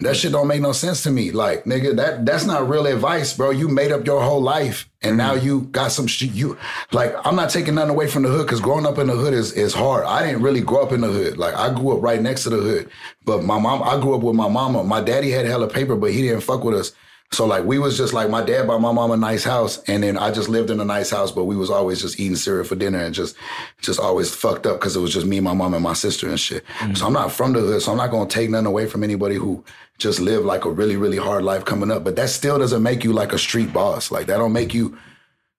That 0.00 0.16
shit 0.16 0.32
don't 0.32 0.46
make 0.46 0.60
no 0.60 0.72
sense 0.72 1.02
to 1.04 1.10
me. 1.10 1.32
Like 1.32 1.64
nigga 1.64 1.96
that 1.96 2.24
that's 2.24 2.44
not 2.44 2.68
real 2.68 2.86
advice 2.86 3.36
bro. 3.36 3.50
You 3.50 3.68
made 3.68 3.92
up 3.92 4.06
your 4.06 4.22
whole 4.22 4.42
life 4.42 4.88
and 5.02 5.16
now 5.16 5.34
mm-hmm. 5.34 5.46
you 5.46 5.60
got 5.72 5.92
some 5.92 6.06
shit 6.06 6.30
you 6.30 6.58
like 6.92 7.14
i'm 7.24 7.36
not 7.36 7.50
taking 7.50 7.74
nothing 7.74 7.90
away 7.90 8.08
from 8.08 8.22
the 8.22 8.28
hood 8.28 8.46
because 8.46 8.60
growing 8.60 8.86
up 8.86 8.98
in 8.98 9.06
the 9.06 9.14
hood 9.14 9.34
is, 9.34 9.52
is 9.52 9.74
hard. 9.74 10.04
I 10.04 10.26
didn't 10.26 10.42
really 10.42 10.60
grow 10.60 10.82
up 10.82 10.92
in 10.92 11.00
the 11.00 11.08
hood. 11.08 11.38
Like 11.38 11.54
i 11.54 11.72
grew 11.72 11.96
up 11.96 12.02
right 12.02 12.20
next 12.20 12.44
to 12.44 12.50
the 12.50 12.56
hood. 12.56 12.90
But 13.24 13.44
my 13.44 13.58
mom 13.58 13.82
i 13.82 14.00
grew 14.00 14.14
up 14.14 14.22
with 14.22 14.34
my 14.34 14.48
mama. 14.48 14.82
My 14.84 15.00
daddy 15.00 15.30
had 15.30 15.46
hella 15.46 15.68
paper 15.68 15.96
but 15.96 16.12
he 16.12 16.22
didn't 16.22 16.40
fuck 16.40 16.64
with 16.64 16.74
us 16.74 16.92
so 17.30 17.44
like 17.46 17.64
we 17.64 17.78
was 17.78 17.96
just 17.98 18.12
like 18.14 18.30
my 18.30 18.42
dad 18.42 18.66
bought 18.66 18.80
my 18.80 18.90
mom 18.90 19.10
a 19.10 19.16
nice 19.16 19.44
house 19.44 19.82
and 19.86 20.02
then 20.02 20.16
i 20.16 20.30
just 20.30 20.48
lived 20.48 20.70
in 20.70 20.80
a 20.80 20.84
nice 20.84 21.10
house 21.10 21.30
but 21.30 21.44
we 21.44 21.56
was 21.56 21.68
always 21.70 22.00
just 22.00 22.18
eating 22.18 22.36
cereal 22.36 22.64
for 22.64 22.74
dinner 22.74 22.98
and 22.98 23.14
just 23.14 23.36
just 23.82 24.00
always 24.00 24.34
fucked 24.34 24.66
up 24.66 24.78
because 24.80 24.96
it 24.96 25.00
was 25.00 25.12
just 25.12 25.26
me 25.26 25.38
my 25.38 25.52
mom 25.52 25.74
and 25.74 25.82
my 25.82 25.92
sister 25.92 26.26
and 26.28 26.40
shit 26.40 26.64
so 26.94 27.06
i'm 27.06 27.12
not 27.12 27.30
from 27.30 27.52
the 27.52 27.60
hood 27.60 27.82
so 27.82 27.92
i'm 27.92 27.98
not 27.98 28.10
gonna 28.10 28.28
take 28.28 28.48
nothing 28.48 28.66
away 28.66 28.86
from 28.86 29.04
anybody 29.04 29.34
who 29.34 29.62
just 29.98 30.20
lived 30.20 30.46
like 30.46 30.64
a 30.64 30.70
really 30.70 30.96
really 30.96 31.18
hard 31.18 31.44
life 31.44 31.64
coming 31.66 31.90
up 31.90 32.02
but 32.02 32.16
that 32.16 32.30
still 32.30 32.58
doesn't 32.58 32.82
make 32.82 33.04
you 33.04 33.12
like 33.12 33.32
a 33.34 33.38
street 33.38 33.72
boss 33.72 34.10
like 34.10 34.26
that 34.26 34.38
don't 34.38 34.52
make 34.54 34.72
you 34.72 34.96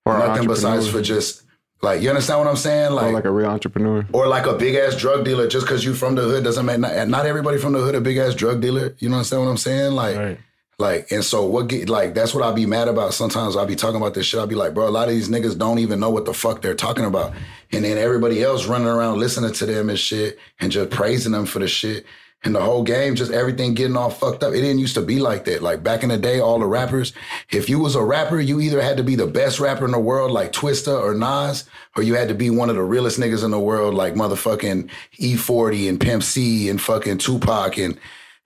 Or 0.06 0.18
nothing 0.18 0.48
besides 0.48 0.88
for 0.90 1.02
just 1.04 1.44
like 1.82 2.02
you 2.02 2.10
understand 2.10 2.40
what 2.40 2.48
I'm 2.50 2.58
saying? 2.58 2.92
Like 2.92 3.06
Or 3.06 3.14
like 3.14 3.24
a 3.26 3.32
real 3.32 3.48
entrepreneur. 3.50 4.06
or 4.12 4.28
like 4.28 4.46
a 4.48 4.54
big 4.54 4.76
ass 4.76 4.98
drug 4.98 5.24
dealer. 5.24 5.48
Just 5.48 5.66
because 5.66 5.86
you 5.86 5.94
from 5.94 6.16
the 6.16 6.24
hood 6.24 6.44
doesn't 6.44 6.66
make 6.66 6.78
not, 6.80 7.08
not 7.08 7.26
everybody 7.26 7.58
from 7.58 7.72
the 7.72 7.80
hood 7.80 7.96
a 7.96 8.02
big 8.02 8.18
ass 8.18 8.36
drug 8.36 8.60
dealer. 8.60 8.96
You 9.00 9.08
know 9.08 9.16
understand 9.16 9.44
what 9.44 9.50
I'm 9.50 9.56
saying? 9.58 9.94
Like 9.94 10.18
Right. 10.18 10.40
Like 10.80 11.12
and 11.12 11.24
so 11.24 11.46
what 11.46 11.68
get 11.68 11.90
like 11.90 12.14
that's 12.14 12.34
what 12.34 12.44
I 12.44 12.54
be 12.54 12.66
mad 12.66 12.88
about. 12.88 13.14
Sometimes 13.14 13.58
I 13.58 13.66
be 13.66 13.76
talking 13.76 13.98
about 13.98 14.14
this 14.14 14.26
shit. 14.26 14.40
I 14.40 14.46
be 14.46 14.56
like, 14.56 14.74
bro, 14.74 14.88
a 14.88 14.90
lot 14.90 15.10
of 15.10 15.14
these 15.14 15.30
niggas 15.30 15.58
don't 15.58 15.80
even 15.80 16.00
know 16.00 16.10
what 16.10 16.26
the 16.26 16.34
fuck 16.34 16.62
they're 16.62 16.74
talking 16.74 17.06
about, 17.06 17.34
and 17.72 17.84
then 17.84 17.98
everybody 17.98 18.42
else 18.42 18.66
running 18.66 18.88
around 18.88 19.20
listening 19.20 19.52
to 19.54 19.66
them 19.66 19.90
and 19.90 20.00
shit 20.00 20.40
and 20.60 20.72
just 20.72 20.90
praising 20.90 21.34
them 21.34 21.46
for 21.46 21.60
the 21.60 21.68
shit. 21.68 22.06
And 22.42 22.56
the 22.56 22.62
whole 22.62 22.84
game, 22.84 23.16
just 23.16 23.34
everything 23.34 23.74
getting 23.74 23.98
all 23.98 24.10
fucked 24.10 24.44
up. 24.44 24.54
It 24.54 24.62
didn't 24.62 24.80
used 24.80 24.96
to 24.96 25.02
be 25.02 25.20
like 25.20 25.44
that. 25.44 25.62
Like 25.62 25.84
back 25.84 26.04
in 26.04 26.10
the 26.10 26.18
day, 26.18 26.40
all 26.40 26.58
the 26.58 26.66
rappers, 26.66 27.12
if 27.50 27.68
you 27.68 27.80
was 27.80 27.96
a 27.96 28.02
rapper, 28.02 28.40
you 28.40 28.62
either 28.62 28.82
had 28.82 28.96
to 28.96 29.04
be 29.04 29.16
the 29.16 29.28
best 29.28 29.60
rapper 29.60 29.84
in 29.84 29.92
the 29.92 30.00
world, 30.00 30.32
like 30.32 30.54
Twista 30.54 30.98
or 30.98 31.14
Nas, 31.14 31.66
or 31.98 32.04
you 32.04 32.16
had 32.16 32.30
to 32.30 32.34
be 32.34 32.50
one 32.50 32.70
of 32.70 32.78
the 32.78 32.82
realest 32.82 33.20
niggas 33.20 33.44
in 33.44 33.52
the 33.52 33.60
world, 33.60 33.94
like 33.94 34.14
motherfucking 34.14 34.90
E40 35.20 35.90
and 35.90 36.00
Pimp 36.00 36.24
C 36.24 36.70
and 36.70 36.80
fucking 36.80 37.18
Tupac 37.18 37.78
and 37.78 38.00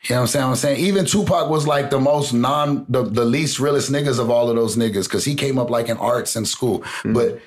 you 0.05 0.15
know 0.15 0.21
what 0.21 0.21
I'm 0.21 0.27
saying? 0.27 0.45
I'm 0.45 0.55
saying 0.55 0.79
even 0.81 1.05
Tupac 1.05 1.49
was 1.49 1.65
like 1.65 1.89
the 1.89 1.99
most 1.99 2.33
non, 2.33 2.85
the, 2.89 3.03
the 3.03 3.23
least 3.23 3.59
realest 3.59 3.91
niggas 3.91 4.19
of 4.19 4.29
all 4.29 4.49
of 4.49 4.55
those 4.55 4.75
niggas 4.75 5.05
because 5.05 5.23
he 5.23 5.33
came 5.33 5.57
up 5.57 5.69
like 5.69 5.87
in 5.87 5.97
arts 5.97 6.35
in 6.35 6.45
school, 6.45 6.79
mm-hmm. 6.79 7.13
but 7.13 7.39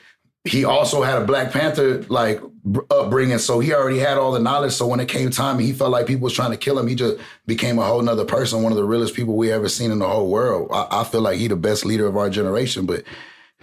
he 0.45 0.65
also 0.65 1.03
had 1.03 1.21
a 1.21 1.25
Black 1.25 1.53
Panther 1.53 2.03
like 2.05 2.41
br- 2.65 2.81
upbringing, 2.91 3.39
so 3.39 3.59
he 3.61 3.75
already 3.75 3.99
had 3.99 4.17
all 4.17 4.33
the 4.33 4.39
knowledge. 4.39 4.73
So 4.73 4.87
when 4.87 5.01
it 5.01 5.09
came 5.09 5.31
time, 5.31 5.59
he 5.59 5.73
felt 5.73 5.91
like 5.91 6.07
people 6.07 6.25
was 6.25 6.33
trying 6.33 6.53
to 6.53 6.57
kill 6.57 6.79
him. 6.79 6.87
He 6.87 6.95
just 6.95 7.19
became 7.47 7.79
a 7.79 7.85
whole 7.85 8.01
nother 8.01 8.25
person, 8.25 8.63
one 8.63 8.73
of 8.73 8.79
the 8.79 8.85
realest 8.85 9.15
people 9.15 9.37
we 9.37 9.53
ever 9.53 9.69
seen 9.69 9.91
in 9.91 9.99
the 9.99 10.09
whole 10.09 10.31
world. 10.31 10.69
I, 10.73 10.87
I 10.91 11.05
feel 11.05 11.21
like 11.21 11.39
he 11.39 11.49
the 11.49 11.57
best 11.57 11.85
leader 11.85 12.07
of 12.07 12.17
our 12.17 12.31
generation, 12.31 12.87
but 12.87 13.03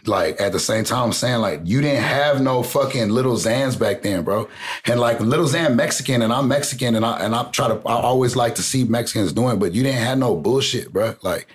like 0.06 0.40
at 0.42 0.52
the 0.52 0.60
same 0.60 0.84
time, 0.84 1.06
I'm 1.06 1.14
saying 1.14 1.42
like 1.42 1.62
you 1.64 1.82
didn't 1.82 2.04
have 2.04 2.42
no 2.42 2.64
fucking 2.64 3.10
little 3.10 3.36
Xans 3.36 3.78
back 3.80 4.02
then, 4.02 4.24
bro. 4.24 4.50
And 4.86 5.00
like 5.00 5.20
little 5.20 5.46
Xan 5.46 5.76
Mexican, 5.76 6.22
and 6.22 6.34
I'm 6.34 6.48
Mexican, 6.48 6.96
and 6.96 7.06
I 7.06 7.20
and 7.20 7.36
I 7.36 7.44
try 7.52 7.68
to 7.68 7.76
I 7.88 8.02
always 8.02 8.36
like 8.36 8.56
to 8.56 8.64
see 8.64 8.84
Mexicans 8.84 9.34
doing, 9.34 9.60
but 9.60 9.74
you 9.74 9.84
didn't 9.84 10.02
have 10.02 10.18
no 10.18 10.36
bullshit, 10.36 10.92
bro. 10.92 11.16
Like 11.22 11.48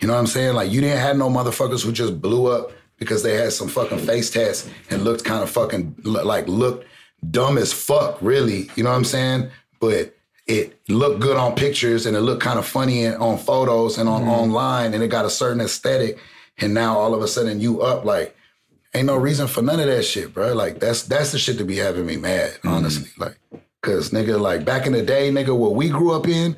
you 0.00 0.08
know 0.08 0.14
what 0.14 0.20
I'm 0.20 0.26
saying? 0.26 0.54
Like 0.54 0.70
you 0.70 0.80
didn't 0.80 0.98
have 0.98 1.16
no 1.16 1.28
motherfuckers 1.28 1.84
who 1.84 1.92
just 1.92 2.20
blew 2.20 2.46
up 2.46 2.72
because 2.98 3.22
they 3.22 3.34
had 3.34 3.52
some 3.52 3.68
fucking 3.68 3.98
face 3.98 4.30
tats 4.30 4.68
and 4.90 5.02
looked 5.02 5.24
kind 5.24 5.42
of 5.42 5.50
fucking 5.50 5.96
like 6.04 6.46
looked 6.48 6.86
dumb 7.30 7.58
as 7.58 7.72
fuck, 7.72 8.20
really. 8.20 8.70
You 8.76 8.84
know 8.84 8.90
what 8.90 8.96
I'm 8.96 9.04
saying? 9.04 9.50
But 9.80 10.14
it 10.46 10.80
looked 10.88 11.20
good 11.20 11.36
on 11.36 11.54
pictures 11.54 12.06
and 12.06 12.16
it 12.16 12.20
looked 12.20 12.42
kind 12.42 12.58
of 12.58 12.66
funny 12.66 13.06
on 13.06 13.38
photos 13.38 13.98
and 13.98 14.08
on 14.08 14.22
mm-hmm. 14.22 14.30
online 14.30 14.94
and 14.94 15.02
it 15.02 15.08
got 15.08 15.24
a 15.24 15.30
certain 15.30 15.60
aesthetic. 15.60 16.18
And 16.62 16.74
now 16.74 16.96
all 16.96 17.14
of 17.14 17.22
a 17.22 17.28
sudden 17.28 17.60
you 17.60 17.82
up 17.82 18.04
like 18.04 18.36
ain't 18.94 19.06
no 19.06 19.16
reason 19.16 19.46
for 19.46 19.62
none 19.62 19.80
of 19.80 19.86
that 19.86 20.04
shit, 20.04 20.34
bro. 20.34 20.54
Like 20.54 20.80
that's 20.80 21.02
that's 21.02 21.32
the 21.32 21.38
shit 21.38 21.58
to 21.58 21.64
be 21.64 21.76
having 21.76 22.06
me 22.06 22.16
mad, 22.16 22.52
mm-hmm. 22.52 22.68
honestly. 22.68 23.10
Like, 23.18 23.38
cause 23.82 24.10
nigga, 24.10 24.40
like 24.40 24.64
back 24.64 24.86
in 24.86 24.92
the 24.92 25.02
day, 25.02 25.30
nigga, 25.30 25.56
what 25.56 25.74
we 25.74 25.88
grew 25.88 26.12
up 26.12 26.28
in, 26.28 26.56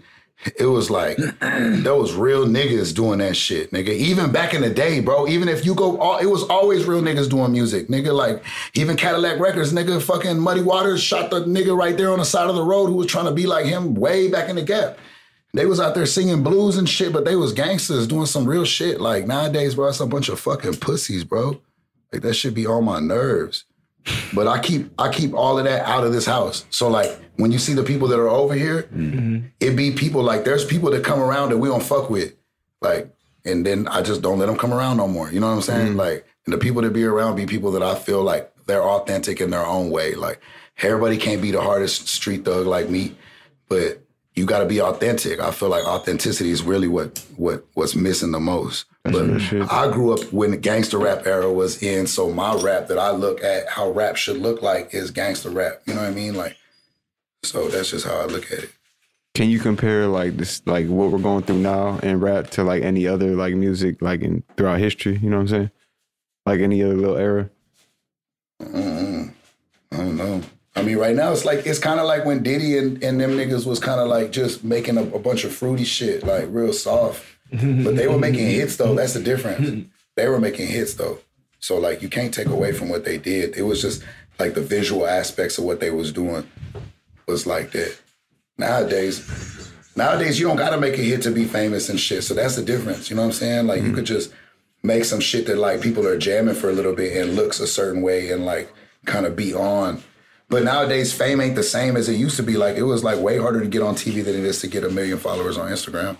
it 0.58 0.66
was 0.66 0.90
like 0.90 1.16
there 1.40 1.94
was 1.94 2.14
real 2.14 2.46
niggas 2.46 2.94
doing 2.94 3.18
that 3.18 3.36
shit, 3.36 3.70
nigga. 3.70 3.88
Even 3.88 4.32
back 4.32 4.54
in 4.54 4.62
the 4.62 4.70
day, 4.70 5.00
bro. 5.00 5.26
Even 5.26 5.48
if 5.48 5.64
you 5.64 5.74
go, 5.74 5.98
all, 5.98 6.18
it 6.18 6.26
was 6.26 6.42
always 6.44 6.84
real 6.84 7.02
niggas 7.02 7.30
doing 7.30 7.52
music, 7.52 7.88
nigga. 7.88 8.12
Like 8.12 8.44
even 8.74 8.96
Cadillac 8.96 9.38
Records, 9.38 9.72
nigga. 9.72 10.02
Fucking 10.02 10.38
Muddy 10.38 10.62
Waters 10.62 11.02
shot 11.02 11.30
the 11.30 11.44
nigga 11.44 11.76
right 11.76 11.96
there 11.96 12.10
on 12.10 12.18
the 12.18 12.24
side 12.24 12.48
of 12.48 12.56
the 12.56 12.64
road 12.64 12.86
who 12.86 12.94
was 12.94 13.06
trying 13.06 13.26
to 13.26 13.32
be 13.32 13.46
like 13.46 13.66
him 13.66 13.94
way 13.94 14.28
back 14.28 14.48
in 14.48 14.56
the 14.56 14.62
gap. 14.62 14.98
They 15.54 15.66
was 15.66 15.78
out 15.78 15.94
there 15.94 16.04
singing 16.04 16.42
blues 16.42 16.76
and 16.76 16.88
shit, 16.88 17.12
but 17.12 17.24
they 17.24 17.36
was 17.36 17.52
gangsters 17.52 18.08
doing 18.08 18.26
some 18.26 18.44
real 18.44 18.64
shit. 18.64 19.00
Like 19.00 19.26
nowadays, 19.26 19.76
bro, 19.76 19.88
it's 19.88 20.00
a 20.00 20.06
bunch 20.06 20.28
of 20.28 20.40
fucking 20.40 20.74
pussies, 20.74 21.22
bro. 21.22 21.60
Like 22.12 22.22
that 22.22 22.34
should 22.34 22.54
be 22.54 22.66
on 22.66 22.84
my 22.84 22.98
nerves. 22.98 23.64
But 24.34 24.48
I 24.48 24.58
keep 24.58 24.90
I 24.98 25.10
keep 25.10 25.32
all 25.32 25.56
of 25.56 25.64
that 25.64 25.86
out 25.86 26.04
of 26.04 26.12
this 26.12 26.26
house. 26.26 26.66
So 26.70 26.88
like 26.88 27.18
when 27.36 27.52
you 27.52 27.58
see 27.60 27.72
the 27.72 27.84
people 27.84 28.08
that 28.08 28.18
are 28.18 28.28
over 28.28 28.54
here, 28.54 28.82
mm-hmm. 28.82 29.46
it 29.60 29.76
be 29.76 29.92
people 29.92 30.22
like 30.22 30.44
there's 30.44 30.64
people 30.64 30.90
that 30.90 31.04
come 31.04 31.20
around 31.20 31.50
that 31.50 31.58
we 31.58 31.68
don't 31.68 31.82
fuck 31.82 32.10
with, 32.10 32.34
like, 32.80 33.14
and 33.44 33.64
then 33.64 33.86
I 33.86 34.02
just 34.02 34.22
don't 34.22 34.40
let 34.40 34.46
them 34.46 34.58
come 34.58 34.74
around 34.74 34.96
no 34.96 35.06
more. 35.06 35.30
You 35.30 35.38
know 35.38 35.48
what 35.48 35.54
I'm 35.54 35.62
saying? 35.62 35.88
Mm-hmm. 35.90 35.98
Like, 35.98 36.26
and 36.46 36.52
the 36.52 36.58
people 36.58 36.82
that 36.82 36.92
be 36.92 37.04
around 37.04 37.36
be 37.36 37.46
people 37.46 37.70
that 37.72 37.82
I 37.82 37.94
feel 37.94 38.22
like 38.22 38.52
they're 38.66 38.82
authentic 38.82 39.40
in 39.40 39.50
their 39.50 39.64
own 39.64 39.90
way. 39.90 40.16
Like 40.16 40.40
everybody 40.82 41.16
can't 41.16 41.40
be 41.40 41.52
the 41.52 41.62
hardest 41.62 42.08
street 42.08 42.44
thug 42.44 42.66
like 42.66 42.90
me, 42.90 43.16
but 43.68 44.03
you 44.34 44.46
got 44.46 44.60
to 44.60 44.66
be 44.66 44.80
authentic. 44.80 45.40
I 45.40 45.50
feel 45.52 45.68
like 45.68 45.84
authenticity 45.84 46.50
is 46.50 46.62
really 46.62 46.88
what 46.88 47.24
what 47.36 47.64
what's 47.74 47.94
missing 47.94 48.32
the 48.32 48.40
most. 48.40 48.86
but 49.04 49.24
I 49.70 49.90
grew 49.92 50.12
up 50.12 50.32
when 50.32 50.50
the 50.50 50.56
gangster 50.56 50.98
rap 50.98 51.26
era 51.26 51.52
was 51.52 51.82
in, 51.82 52.06
so 52.06 52.30
my 52.30 52.54
rap 52.54 52.88
that 52.88 52.98
I 52.98 53.10
look 53.10 53.44
at 53.44 53.68
how 53.68 53.90
rap 53.90 54.16
should 54.16 54.38
look 54.38 54.62
like 54.62 54.92
is 54.94 55.10
gangster 55.10 55.50
rap. 55.50 55.82
You 55.86 55.94
know 55.94 56.00
what 56.00 56.10
I 56.10 56.14
mean? 56.14 56.34
Like, 56.34 56.56
so 57.42 57.68
that's 57.68 57.90
just 57.90 58.06
how 58.06 58.16
I 58.16 58.24
look 58.24 58.50
at 58.50 58.64
it. 58.64 58.70
Can 59.34 59.50
you 59.50 59.58
compare 59.58 60.06
like 60.06 60.36
this, 60.36 60.62
like 60.64 60.86
what 60.86 61.10
we're 61.10 61.18
going 61.18 61.42
through 61.42 61.58
now 61.58 61.98
in 61.98 62.20
rap 62.20 62.50
to 62.50 62.62
like 62.64 62.82
any 62.82 63.06
other 63.06 63.34
like 63.34 63.54
music, 63.54 64.00
like 64.00 64.22
in 64.22 64.42
throughout 64.56 64.78
history? 64.78 65.18
You 65.18 65.30
know 65.30 65.36
what 65.36 65.42
I'm 65.42 65.48
saying? 65.48 65.70
Like 66.46 66.60
any 66.60 66.82
other 66.82 66.96
little 66.96 67.16
era. 67.16 67.50
Mm-mm. 68.62 69.32
I 69.92 69.96
don't 69.96 70.16
know. 70.16 70.42
I 70.76 70.82
mean, 70.82 70.96
right 70.96 71.14
now 71.14 71.32
it's 71.32 71.44
like 71.44 71.66
it's 71.66 71.78
kind 71.78 72.00
of 72.00 72.06
like 72.06 72.24
when 72.24 72.42
Diddy 72.42 72.76
and, 72.78 73.02
and 73.02 73.20
them 73.20 73.32
niggas 73.32 73.64
was 73.64 73.78
kind 73.78 74.00
of 74.00 74.08
like 74.08 74.32
just 74.32 74.64
making 74.64 74.96
a, 74.98 75.02
a 75.02 75.18
bunch 75.18 75.44
of 75.44 75.54
fruity 75.54 75.84
shit, 75.84 76.24
like 76.24 76.46
real 76.48 76.72
soft. 76.72 77.24
But 77.52 77.94
they 77.94 78.08
were 78.08 78.18
making 78.18 78.48
hits 78.48 78.76
though. 78.76 78.94
That's 78.94 79.14
the 79.14 79.22
difference. 79.22 79.86
They 80.16 80.28
were 80.28 80.40
making 80.40 80.66
hits 80.68 80.94
though. 80.94 81.18
So 81.60 81.78
like 81.78 82.02
you 82.02 82.08
can't 82.08 82.34
take 82.34 82.48
away 82.48 82.72
from 82.72 82.88
what 82.88 83.04
they 83.04 83.18
did. 83.18 83.56
It 83.56 83.62
was 83.62 83.80
just 83.80 84.02
like 84.38 84.54
the 84.54 84.60
visual 84.60 85.06
aspects 85.06 85.58
of 85.58 85.64
what 85.64 85.78
they 85.80 85.90
was 85.90 86.12
doing 86.12 86.48
was 87.26 87.46
like 87.46 87.70
that. 87.72 87.96
Nowadays, 88.58 89.70
nowadays 89.96 90.40
you 90.40 90.46
don't 90.46 90.56
gotta 90.56 90.80
make 90.80 90.94
a 90.94 91.02
hit 91.02 91.22
to 91.22 91.30
be 91.30 91.44
famous 91.44 91.88
and 91.88 92.00
shit. 92.00 92.24
So 92.24 92.34
that's 92.34 92.56
the 92.56 92.64
difference. 92.64 93.10
You 93.10 93.16
know 93.16 93.22
what 93.22 93.28
I'm 93.28 93.32
saying? 93.32 93.66
Like 93.68 93.82
you 93.82 93.92
could 93.92 94.06
just 94.06 94.32
make 94.82 95.04
some 95.04 95.20
shit 95.20 95.46
that 95.46 95.56
like 95.56 95.80
people 95.80 96.06
are 96.06 96.18
jamming 96.18 96.54
for 96.54 96.68
a 96.68 96.72
little 96.72 96.94
bit 96.94 97.16
and 97.16 97.36
looks 97.36 97.60
a 97.60 97.66
certain 97.66 98.02
way 98.02 98.30
and 98.30 98.44
like 98.44 98.72
kind 99.06 99.26
of 99.26 99.36
be 99.36 99.54
on. 99.54 100.02
But 100.54 100.62
nowadays, 100.62 101.12
fame 101.12 101.40
ain't 101.40 101.56
the 101.56 101.64
same 101.64 101.96
as 101.96 102.08
it 102.08 102.14
used 102.14 102.36
to 102.36 102.44
be. 102.44 102.56
Like 102.56 102.76
it 102.76 102.84
was 102.84 103.02
like 103.02 103.18
way 103.18 103.38
harder 103.38 103.58
to 103.58 103.66
get 103.66 103.82
on 103.82 103.96
TV 103.96 104.24
than 104.24 104.36
it 104.36 104.44
is 104.44 104.60
to 104.60 104.68
get 104.68 104.84
a 104.84 104.88
million 104.88 105.18
followers 105.18 105.58
on 105.58 105.68
Instagram. 105.68 106.16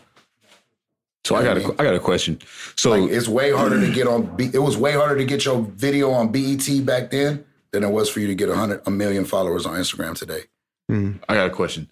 So 1.23 1.37
I 1.37 1.45
got 1.45 1.57
a, 1.57 1.65
I 1.79 1.85
got 1.85 1.95
a 1.95 2.01
question. 2.01 2.41
So 2.75 2.91
Like 2.91 3.13
it's 3.13 3.29
way 3.29 3.53
harder 3.53 3.81
to 3.81 3.93
get 3.93 4.09
on. 4.09 4.35
B- 4.35 4.51
it 4.53 4.59
was 4.59 4.77
way 4.77 4.91
harder 4.91 5.17
to 5.17 5.25
get 5.25 5.45
your 5.45 5.63
video 5.63 6.11
on 6.11 6.33
BET 6.33 6.69
back 6.85 7.13
then 7.13 7.45
than 7.71 7.85
it 7.85 7.91
was 7.91 8.11
for 8.11 8.19
you 8.19 8.27
to 8.27 8.35
get 8.35 8.49
a 8.49 8.57
hundred, 8.57 8.83
a 8.87 8.91
million 8.91 9.25
followers 9.25 9.67
on 9.67 9.77
Instagram 9.79 10.19
today. 10.19 10.41
Hmm. 10.89 11.13
I 11.29 11.35
got 11.35 11.47
a 11.47 11.51
question. 11.51 11.89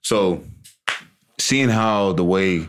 So, 0.00 0.42
seeing 1.38 1.68
how 1.68 2.14
the 2.14 2.24
way 2.24 2.68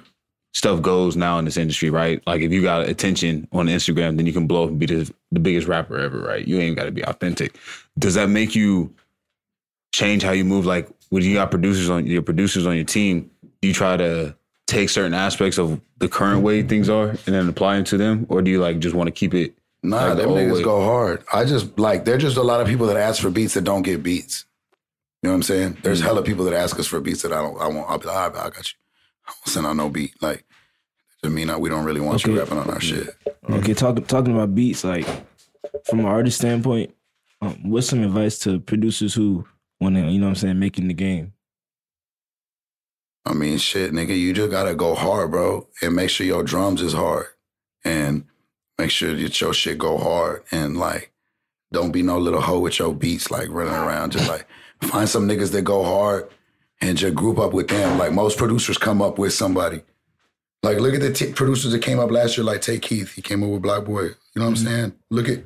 stuff 0.53 0.81
goes 0.81 1.15
now 1.15 1.39
in 1.39 1.45
this 1.45 1.55
industry, 1.55 1.89
right? 1.89 2.21
Like 2.27 2.41
if 2.41 2.51
you 2.51 2.61
got 2.61 2.89
attention 2.89 3.47
on 3.53 3.67
Instagram, 3.67 4.17
then 4.17 4.25
you 4.25 4.33
can 4.33 4.47
blow 4.47 4.65
up 4.65 4.69
and 4.71 4.79
be 4.79 4.85
the, 4.85 5.09
the 5.31 5.39
biggest 5.39 5.69
rapper 5.69 5.97
ever, 5.97 6.19
right? 6.19 6.45
You 6.45 6.59
ain't 6.59 6.75
got 6.75 6.83
to 6.83 6.91
be 6.91 7.05
authentic. 7.05 7.57
Does 7.97 8.15
that 8.15 8.27
make 8.27 8.53
you 8.53 8.93
change 9.93 10.23
how 10.23 10.31
you 10.31 10.43
move? 10.43 10.65
Like 10.65 10.89
when 11.09 11.23
you 11.23 11.33
got 11.35 11.49
producers 11.51 11.89
on 11.89 12.05
your 12.05 12.21
producers 12.21 12.67
on 12.67 12.75
your 12.75 12.83
team, 12.83 13.31
do 13.61 13.69
you 13.69 13.73
try 13.73 13.95
to 13.95 14.35
take 14.67 14.89
certain 14.89 15.13
aspects 15.13 15.57
of 15.57 15.79
the 15.99 16.09
current 16.09 16.41
way 16.41 16.63
things 16.63 16.89
are 16.89 17.09
and 17.09 17.19
then 17.27 17.47
apply 17.47 17.75
them 17.75 17.85
to 17.85 17.97
them, 17.97 18.25
or 18.27 18.41
do 18.41 18.51
you 18.51 18.59
like 18.59 18.79
just 18.79 18.95
want 18.95 19.07
to 19.07 19.11
keep 19.11 19.33
it? 19.33 19.53
Nah, 19.83 20.07
like 20.07 20.15
the 20.17 20.21
them 20.23 20.31
old 20.31 20.39
niggas 20.39 20.53
way? 20.55 20.63
go 20.63 20.83
hard. 20.83 21.23
I 21.31 21.45
just 21.45 21.77
like 21.79 22.03
there's 22.05 22.23
just 22.23 22.35
a 22.37 22.43
lot 22.43 22.59
of 22.59 22.67
people 22.67 22.87
that 22.87 22.97
ask 22.97 23.21
for 23.21 23.29
beats 23.29 23.53
that 23.53 23.63
don't 23.63 23.83
get 23.83 24.03
beats. 24.03 24.45
You 25.21 25.27
know 25.29 25.33
what 25.33 25.37
I'm 25.37 25.43
saying? 25.43 25.77
There's 25.83 25.99
Mm-hmm. 25.99 26.07
hella 26.07 26.23
people 26.23 26.43
that 26.45 26.53
ask 26.53 26.77
us 26.79 26.87
for 26.87 26.99
beats 26.99 27.21
that 27.21 27.31
I 27.31 27.41
don't. 27.41 27.57
I 27.61 27.67
won't. 27.67 27.89
I'll 27.89 27.97
be 27.97 28.07
like, 28.07 28.15
all 28.17 28.29
right, 28.29 28.39
I 28.39 28.49
got 28.49 28.71
you. 28.71 28.77
I 29.27 29.31
won't 29.31 29.47
send 29.47 29.65
out 29.65 29.75
no 29.77 29.89
beat. 29.89 30.21
Like, 30.21 30.43
to 31.21 31.29
me, 31.29 31.45
now 31.45 31.59
we 31.59 31.69
don't 31.69 31.85
really 31.85 32.01
want 32.01 32.25
you 32.25 32.37
rapping 32.37 32.57
on 32.57 32.69
our 32.69 32.81
shit. 32.81 33.09
Okay, 33.49 33.73
talking 33.73 34.03
talking 34.05 34.33
about 34.33 34.53
beats, 34.55 34.83
like 34.83 35.05
from 35.85 35.99
an 35.99 36.05
artist 36.05 36.39
standpoint, 36.39 36.93
um, 37.41 37.69
what's 37.69 37.87
some 37.87 38.03
advice 38.03 38.37
to 38.39 38.59
producers 38.59 39.13
who 39.13 39.45
to, 39.91 40.11
you 40.11 40.19
know 40.19 40.27
what 40.27 40.31
I'm 40.31 40.35
saying, 40.35 40.59
making 40.59 40.87
the 40.87 40.93
game? 40.93 41.33
I 43.25 43.33
mean, 43.33 43.57
shit, 43.57 43.91
nigga, 43.91 44.17
you 44.17 44.33
just 44.33 44.51
gotta 44.51 44.75
go 44.75 44.95
hard, 44.95 45.31
bro, 45.31 45.67
and 45.81 45.95
make 45.95 46.09
sure 46.09 46.25
your 46.25 46.43
drums 46.43 46.81
is 46.81 46.93
hard, 46.93 47.27
and 47.85 48.25
make 48.77 48.91
sure 48.91 49.13
that 49.13 49.41
your 49.41 49.53
shit 49.53 49.77
go 49.77 49.97
hard, 49.97 50.43
and 50.51 50.77
like, 50.77 51.11
don't 51.71 51.91
be 51.91 52.01
no 52.01 52.17
little 52.17 52.41
hoe 52.41 52.59
with 52.59 52.79
your 52.79 52.93
beats, 52.93 53.31
like 53.31 53.49
running 53.49 53.73
around. 53.73 54.11
Just 54.11 54.27
like 54.27 54.45
find 54.81 55.07
some 55.07 55.27
niggas 55.27 55.51
that 55.53 55.61
go 55.61 55.83
hard, 55.83 56.29
and 56.81 56.97
just 56.97 57.15
group 57.15 57.39
up 57.39 57.53
with 57.53 57.69
them. 57.69 57.97
Like 57.97 58.11
most 58.11 58.37
producers 58.37 58.77
come 58.77 59.01
up 59.01 59.17
with 59.17 59.33
somebody. 59.33 59.81
Like 60.61 60.79
look 60.79 60.93
at 60.93 61.01
the 61.01 61.13
t- 61.13 61.33
producers 61.33 61.71
that 61.71 61.81
came 61.81 61.99
up 61.99 62.11
last 62.11 62.37
year, 62.37 62.45
like 62.45 62.61
Tay 62.61 62.79
Keith. 62.79 63.13
He 63.13 63.21
came 63.21 63.43
up 63.43 63.49
with 63.49 63.63
BlocBoy. 63.63 63.87
You 63.87 64.41
know 64.41 64.45
what 64.45 64.47
I'm 64.47 64.53
mm-hmm. 64.53 64.65
saying? 64.65 64.93
Look 65.09 65.29
at. 65.29 65.43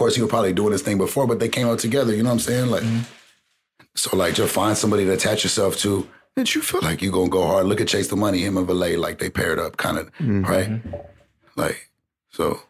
Of 0.00 0.04
course, 0.04 0.16
he 0.16 0.22
was 0.22 0.30
probably 0.30 0.54
doing 0.54 0.72
this 0.72 0.80
thing 0.80 0.96
before, 0.96 1.26
but 1.26 1.40
they 1.40 1.50
came 1.50 1.68
out 1.68 1.78
together. 1.78 2.16
You 2.16 2.22
know 2.22 2.30
what 2.30 2.34
I'm 2.34 2.40
saying? 2.40 2.70
Like. 2.70 2.82
Mm-hmm. 2.82 3.02
So 3.94 4.16
like 4.16 4.34
just 4.34 4.54
find 4.54 4.78
somebody 4.78 5.04
to 5.04 5.12
attach 5.12 5.42
yourself 5.42 5.76
to 5.78 6.08
that 6.36 6.54
you 6.54 6.62
feel 6.62 6.80
like 6.80 7.02
you're 7.02 7.12
gonna 7.12 7.28
go 7.28 7.46
hard. 7.46 7.66
Look 7.66 7.80
at 7.80 7.88
Chase 7.88 8.08
the 8.08 8.16
Money, 8.16 8.38
him 8.38 8.56
and 8.56 8.66
Valee, 8.66 8.96
like 8.96 9.18
they 9.18 9.28
paired 9.28 9.58
up 9.58 9.76
kind 9.76 9.98
of, 9.98 10.06
mm-hmm. 10.14 10.44
right? 10.44 10.80
Like, 11.56 11.90
so 12.30 12.62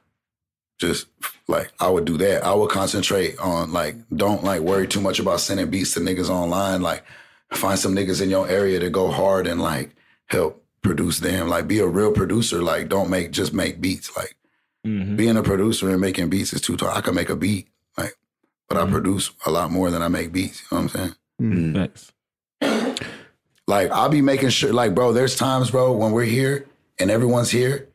just 0.79 1.07
like 1.47 1.73
I 1.79 1.89
would 1.89 2.05
do 2.05 2.17
that. 2.19 2.43
I 2.43 2.55
would 2.55 2.71
concentrate 2.71 3.39
on 3.39 3.73
like 3.73 3.97
don't 4.15 4.43
like 4.43 4.63
worry 4.63 4.89
too 4.89 5.01
much 5.01 5.21
about 5.21 5.41
sending 5.41 5.71
beats 5.71 5.95
to 5.95 6.01
niggas 6.01 6.31
online. 6.31 6.83
Like 6.83 7.05
find 7.53 7.79
some 7.79 7.95
niggas 7.95 8.23
in 8.23 8.31
your 8.31 8.49
area 8.49 8.81
to 8.81 8.91
go 8.91 9.11
hard 9.11 9.47
and 9.47 9.61
like 9.61 9.91
help 10.27 10.65
produce 10.83 11.21
them. 11.21 11.49
Like 11.49 11.69
be 11.69 11.81
a 11.81 11.87
real 11.87 12.13
producer. 12.13 12.63
Like 12.63 12.89
don't 12.89 13.11
make 13.11 13.31
just 13.31 13.53
make 13.53 13.81
beats. 13.81 14.17
Like 14.17 14.35
Mm-hmm. 14.87 15.17
being 15.17 15.37
a 15.37 15.43
producer 15.43 15.91
and 15.91 16.01
making 16.01 16.31
beats 16.31 16.55
is 16.55 16.63
too 16.63 16.75
tall. 16.75 16.89
I 16.89 17.03
can 17.03 17.15
make 17.15 17.29
a 17.29 17.37
beat, 17.37 17.69
like, 17.99 18.15
but 18.67 18.79
I 18.79 18.83
mm-hmm. 18.83 18.93
produce 18.93 19.31
a 19.45 19.51
lot 19.51 19.71
more 19.71 19.91
than 19.91 20.01
I 20.01 20.09
make 20.09 20.33
beats. 20.33 20.63
You 20.63 20.77
know 20.79 20.83
what 20.85 20.95
I'm 20.95 21.01
saying? 21.01 21.15
Mm-hmm. 21.43 21.77
Facts. 21.77 22.13
Like 23.67 23.91
I'll 23.91 24.09
be 24.09 24.23
making 24.23 24.49
sure, 24.49 24.73
like, 24.73 24.95
bro, 24.95 25.13
there's 25.13 25.37
times, 25.37 25.71
bro, 25.71 25.93
when 25.93 26.13
we're 26.13 26.25
here 26.25 26.67
and 26.99 27.11
everyone's 27.11 27.51
here, 27.51 27.91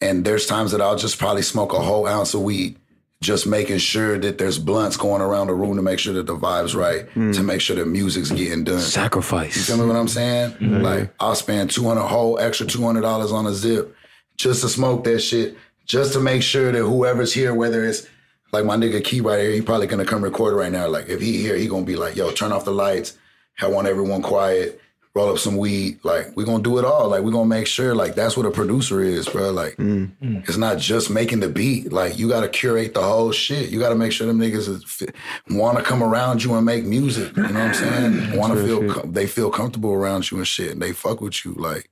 and 0.00 0.24
there's 0.24 0.46
times 0.46 0.72
that 0.72 0.80
I'll 0.80 0.96
just 0.96 1.18
probably 1.18 1.42
smoke 1.42 1.72
a 1.72 1.78
whole 1.80 2.06
ounce 2.06 2.32
of 2.32 2.40
weed, 2.40 2.78
just 3.20 3.46
making 3.46 3.78
sure 3.78 4.18
that 4.18 4.38
there's 4.38 4.58
blunts 4.58 4.96
going 4.96 5.22
around 5.22 5.48
the 5.48 5.54
room 5.54 5.76
to 5.76 5.82
make 5.82 5.98
sure 5.98 6.14
that 6.14 6.26
the 6.26 6.36
vibe's 6.36 6.74
right, 6.74 7.06
to 7.12 7.18
mm. 7.18 7.44
make 7.44 7.60
sure 7.60 7.76
the 7.76 7.86
music's 7.86 8.30
getting 8.30 8.64
done. 8.64 8.80
Sacrifice. 8.80 9.56
You 9.56 9.62
feel 9.62 9.76
me 9.76 9.86
what 9.86 9.96
I'm 9.96 10.08
saying? 10.08 10.56
Like 10.82 11.14
I'll 11.20 11.34
spend 11.34 11.70
two 11.70 11.84
hundred 11.84 12.06
whole 12.06 12.38
extra 12.38 12.66
two 12.66 12.82
hundred 12.82 13.02
dollars 13.02 13.30
on 13.30 13.46
a 13.46 13.52
zip 13.52 13.94
just 14.36 14.62
to 14.62 14.68
smoke 14.68 15.04
that 15.04 15.20
shit, 15.20 15.56
just 15.84 16.12
to 16.14 16.20
make 16.20 16.42
sure 16.42 16.72
that 16.72 16.78
whoever's 16.78 17.32
here, 17.32 17.54
whether 17.54 17.84
it's 17.84 18.06
like 18.52 18.64
my 18.64 18.76
nigga 18.76 19.04
Key 19.04 19.20
right 19.20 19.40
here, 19.40 19.50
he 19.50 19.60
probably 19.60 19.86
gonna 19.86 20.04
come 20.04 20.22
record 20.22 20.54
right 20.54 20.72
now. 20.72 20.88
Like 20.88 21.08
if 21.08 21.20
he 21.20 21.38
here, 21.38 21.56
he 21.56 21.66
gonna 21.66 21.84
be 21.84 21.96
like, 21.96 22.16
yo, 22.16 22.30
turn 22.30 22.52
off 22.52 22.64
the 22.64 22.72
lights. 22.72 23.18
I 23.60 23.68
want 23.68 23.86
everyone 23.86 24.22
quiet. 24.22 24.80
Roll 25.14 25.30
up 25.30 25.38
some 25.38 25.56
weed. 25.56 26.00
Like 26.02 26.36
we 26.36 26.44
gonna 26.44 26.62
do 26.62 26.78
it 26.78 26.84
all. 26.84 27.08
Like 27.08 27.22
we 27.22 27.30
gonna 27.30 27.46
make 27.46 27.68
sure. 27.68 27.94
Like 27.94 28.16
that's 28.16 28.36
what 28.36 28.46
a 28.46 28.50
producer 28.50 29.00
is, 29.00 29.28
bro. 29.28 29.52
Like 29.52 29.76
mm. 29.76 30.10
it's 30.48 30.56
not 30.56 30.78
just 30.78 31.08
making 31.08 31.38
the 31.38 31.48
beat. 31.48 31.92
Like 31.92 32.18
you 32.18 32.28
gotta 32.28 32.48
curate 32.48 32.94
the 32.94 33.02
whole 33.02 33.30
shit. 33.30 33.70
You 33.70 33.78
gotta 33.78 33.94
make 33.94 34.10
sure 34.10 34.26
them 34.26 34.40
niggas 34.40 35.12
want 35.50 35.78
to 35.78 35.84
come 35.84 36.02
around 36.02 36.42
you 36.42 36.54
and 36.54 36.66
make 36.66 36.84
music. 36.84 37.36
You 37.36 37.42
know 37.44 37.48
what 37.48 37.56
I'm 37.56 37.74
saying? 37.74 38.36
Want 38.38 38.54
to 38.54 38.64
feel 38.64 38.92
com- 38.92 39.12
they 39.12 39.28
feel 39.28 39.50
comfortable 39.50 39.92
around 39.92 40.30
you 40.30 40.38
and 40.38 40.46
shit. 40.46 40.72
And 40.72 40.82
they 40.82 40.92
fuck 40.92 41.20
with 41.20 41.44
you. 41.44 41.54
Like 41.54 41.88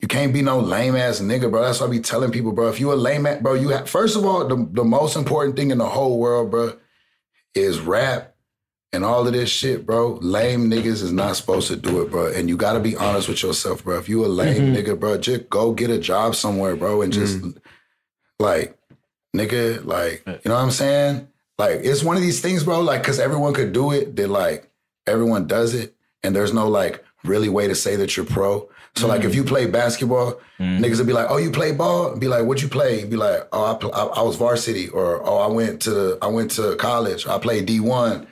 you 0.00 0.08
can't 0.08 0.32
be 0.32 0.42
no 0.42 0.60
lame 0.60 0.96
ass 0.96 1.20
nigga, 1.20 1.50
bro. 1.50 1.62
That's 1.62 1.80
what 1.80 1.88
I 1.88 1.90
be 1.90 2.00
telling 2.00 2.30
people, 2.30 2.52
bro. 2.52 2.68
If 2.68 2.80
you 2.80 2.92
a 2.92 2.94
lame 2.94 3.26
ass, 3.26 3.42
bro, 3.42 3.54
you 3.54 3.68
have, 3.68 3.88
first 3.88 4.16
of 4.16 4.24
all, 4.24 4.46
the, 4.46 4.68
the 4.72 4.84
most 4.84 5.14
important 5.14 5.56
thing 5.56 5.70
in 5.70 5.78
the 5.78 5.88
whole 5.88 6.18
world, 6.18 6.50
bro, 6.50 6.78
is 7.54 7.80
rap 7.80 8.34
and 8.92 9.04
all 9.04 9.26
of 9.26 9.32
this 9.34 9.50
shit, 9.50 9.84
bro. 9.84 10.18
Lame 10.22 10.70
niggas 10.70 11.02
is 11.02 11.12
not 11.12 11.36
supposed 11.36 11.68
to 11.68 11.76
do 11.76 12.00
it, 12.00 12.10
bro. 12.10 12.32
And 12.32 12.48
you 12.48 12.56
gotta 12.56 12.80
be 12.80 12.96
honest 12.96 13.28
with 13.28 13.42
yourself, 13.42 13.84
bro. 13.84 13.98
If 13.98 14.08
you 14.08 14.24
a 14.24 14.26
lame 14.26 14.74
mm-hmm. 14.74 14.74
nigga, 14.74 14.98
bro, 14.98 15.18
just 15.18 15.50
go 15.50 15.72
get 15.72 15.90
a 15.90 15.98
job 15.98 16.34
somewhere, 16.34 16.76
bro, 16.76 17.02
and 17.02 17.12
just 17.12 17.38
mm-hmm. 17.38 17.58
like, 18.38 18.78
nigga, 19.36 19.84
like, 19.84 20.22
you 20.26 20.40
know 20.46 20.54
what 20.54 20.62
I'm 20.62 20.70
saying? 20.70 21.28
Like, 21.58 21.80
it's 21.82 22.02
one 22.02 22.16
of 22.16 22.22
these 22.22 22.40
things, 22.40 22.64
bro, 22.64 22.80
like, 22.80 23.02
cause 23.04 23.20
everyone 23.20 23.52
could 23.52 23.74
do 23.74 23.92
it, 23.92 24.16
that 24.16 24.28
like 24.28 24.70
everyone 25.06 25.46
does 25.46 25.74
it, 25.74 25.94
and 26.22 26.34
there's 26.34 26.54
no 26.54 26.68
like 26.68 27.04
really 27.22 27.50
way 27.50 27.68
to 27.68 27.74
say 27.74 27.96
that 27.96 28.16
you're 28.16 28.26
pro. 28.26 28.68
So 28.96 29.06
like 29.06 29.24
if 29.24 29.34
you 29.34 29.44
mm. 29.44 29.48
play 29.48 29.66
basketball, 29.66 30.40
mm. 30.58 30.78
niggas 30.78 30.98
would 30.98 31.06
be 31.06 31.12
like, 31.12 31.28
"Oh, 31.30 31.38
you 31.38 31.50
play 31.50 31.72
ball?" 31.72 32.16
Be 32.16 32.28
like, 32.28 32.44
"What 32.44 32.60
you 32.60 32.68
play?" 32.68 33.04
Be 33.04 33.16
like, 33.16 33.46
"Oh, 33.52 33.64
I, 33.72 33.74
pl- 33.78 33.94
I 33.94 34.04
I 34.04 34.22
was 34.22 34.36
varsity," 34.36 34.88
or 34.88 35.26
"Oh, 35.26 35.38
I 35.38 35.46
went 35.46 35.80
to 35.82 35.90
the 35.90 36.18
I 36.20 36.26
went 36.26 36.50
to 36.52 36.76
college. 36.76 37.26
Or, 37.26 37.30
I 37.30 37.38
played 37.38 37.66
D 37.66 37.80
one." 37.80 38.26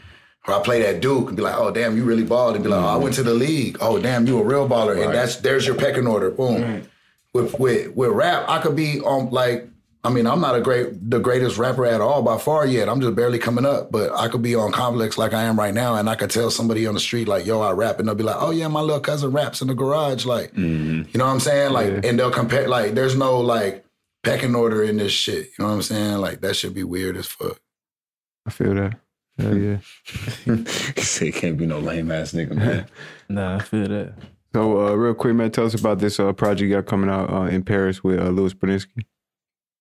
Or 0.47 0.55
I 0.55 0.63
played 0.63 0.83
at 0.83 1.03
Duke 1.03 1.29
and 1.29 1.37
be 1.37 1.43
like, 1.43 1.57
oh 1.59 1.71
damn, 1.71 1.95
you 1.95 2.05
really 2.05 2.25
balled, 2.25 2.55
and 2.55 2.65
be 2.65 2.71
like, 2.71 2.83
oh, 2.83 2.87
I 2.87 2.97
went 2.97 3.15
to 3.17 3.23
the 3.23 3.33
mm. 3.33 3.41
league. 3.41 3.77
Oh 3.83 3.99
damn, 3.99 4.27
you 4.27 4.39
a 4.39 4.43
real 4.43 4.67
baller, 4.67 4.97
and 5.05 5.13
that's 5.15 5.37
there's 5.37 5.67
your 5.67 5.77
pecking 5.77 6.07
order. 6.07 6.31
Boom. 6.31 6.89
With 7.35 7.59
with 7.59 7.95
with 7.95 8.11
rap, 8.11 8.49
I 8.49 8.59
could 8.59 8.75
be 8.75 9.01
on 9.01 9.29
like, 9.31 9.69
I 10.09 10.11
mean, 10.11 10.27
I'm 10.27 10.41
not 10.41 10.55
a 10.55 10.63
great 10.63 11.11
the 11.11 11.19
greatest 11.19 11.59
rapper 11.59 11.85
at 11.85 12.01
all 12.01 12.23
by 12.23 12.39
far 12.39 12.67
yet. 12.67 12.89
I'm 12.89 12.99
just 12.99 13.15
barely 13.15 13.39
coming 13.39 13.67
up, 13.67 13.93
but 13.93 14.11
I 14.15 14.29
could 14.29 14.41
be 14.41 14.55
on 14.55 14.73
Complex 14.73 15.19
like 15.19 15.35
I 15.35 15.43
am 15.43 15.59
right 15.59 15.75
now, 15.75 15.97
and 15.97 16.09
I 16.09 16.15
could 16.15 16.31
tell 16.31 16.51
somebody 16.51 16.87
on 16.87 16.95
the 16.95 17.01
street 17.01 17.29
like, 17.29 17.45
yo, 17.45 17.61
I 17.61 17.73
rap, 17.73 17.99
and 17.99 18.09
they'll 18.09 18.15
be 18.15 18.25
like, 18.25 18.41
oh 18.41 18.51
yeah, 18.51 18.69
my 18.69 18.81
little 18.81 19.01
cousin 19.01 19.33
raps 19.33 19.61
in 19.61 19.69
the 19.69 19.75
garage, 19.75 20.25
like, 20.25 20.57
you 20.57 21.05
know 21.15 21.27
what 21.27 21.33
I'm 21.33 21.41
saying? 21.41 21.75
Like, 21.75 22.07
and 22.07 22.19
they'll 22.19 22.31
compare 22.31 22.69
like, 22.69 22.95
there's 22.95 23.17
no 23.17 23.39
like 23.39 23.85
pecking 24.25 24.55
order 24.55 24.83
in 24.83 24.97
this 24.97 25.13
shit. 25.13 25.45
You 25.47 25.53
know 25.59 25.67
what 25.67 25.75
I'm 25.75 25.83
saying? 25.83 26.19
Like 26.19 26.41
that 26.41 26.57
should 26.57 26.73
be 26.73 26.85
weird 26.85 27.19
as 27.19 27.27
fuck. 27.27 27.61
I 28.47 28.51
feel 28.51 28.75
that. 28.77 28.99
Hell 29.39 29.59
yeah. 29.59 29.79
He 30.97 31.03
said, 31.03 31.35
can't 31.35 31.59
be 31.59 31.67
no 31.67 31.81
lame 31.81 32.11
ass 32.11 32.33
nigga, 32.33 32.57
man. 32.57 32.87
Nah, 33.29 33.57
I 33.57 33.59
feel 33.59 33.87
that. 33.89 34.15
So, 34.55 34.87
uh, 34.87 34.95
real 34.95 35.13
quick, 35.13 35.35
man, 35.35 35.51
tell 35.51 35.67
us 35.67 35.75
about 35.75 35.99
this 35.99 36.19
uh, 36.19 36.33
project 36.33 36.63
you 36.63 36.75
got 36.75 36.87
coming 36.87 37.11
out 37.11 37.31
uh, 37.31 37.43
in 37.43 37.63
Paris 37.63 38.03
with 38.03 38.19
uh, 38.19 38.31
Louis 38.31 38.55
Brodinski. 38.55 39.05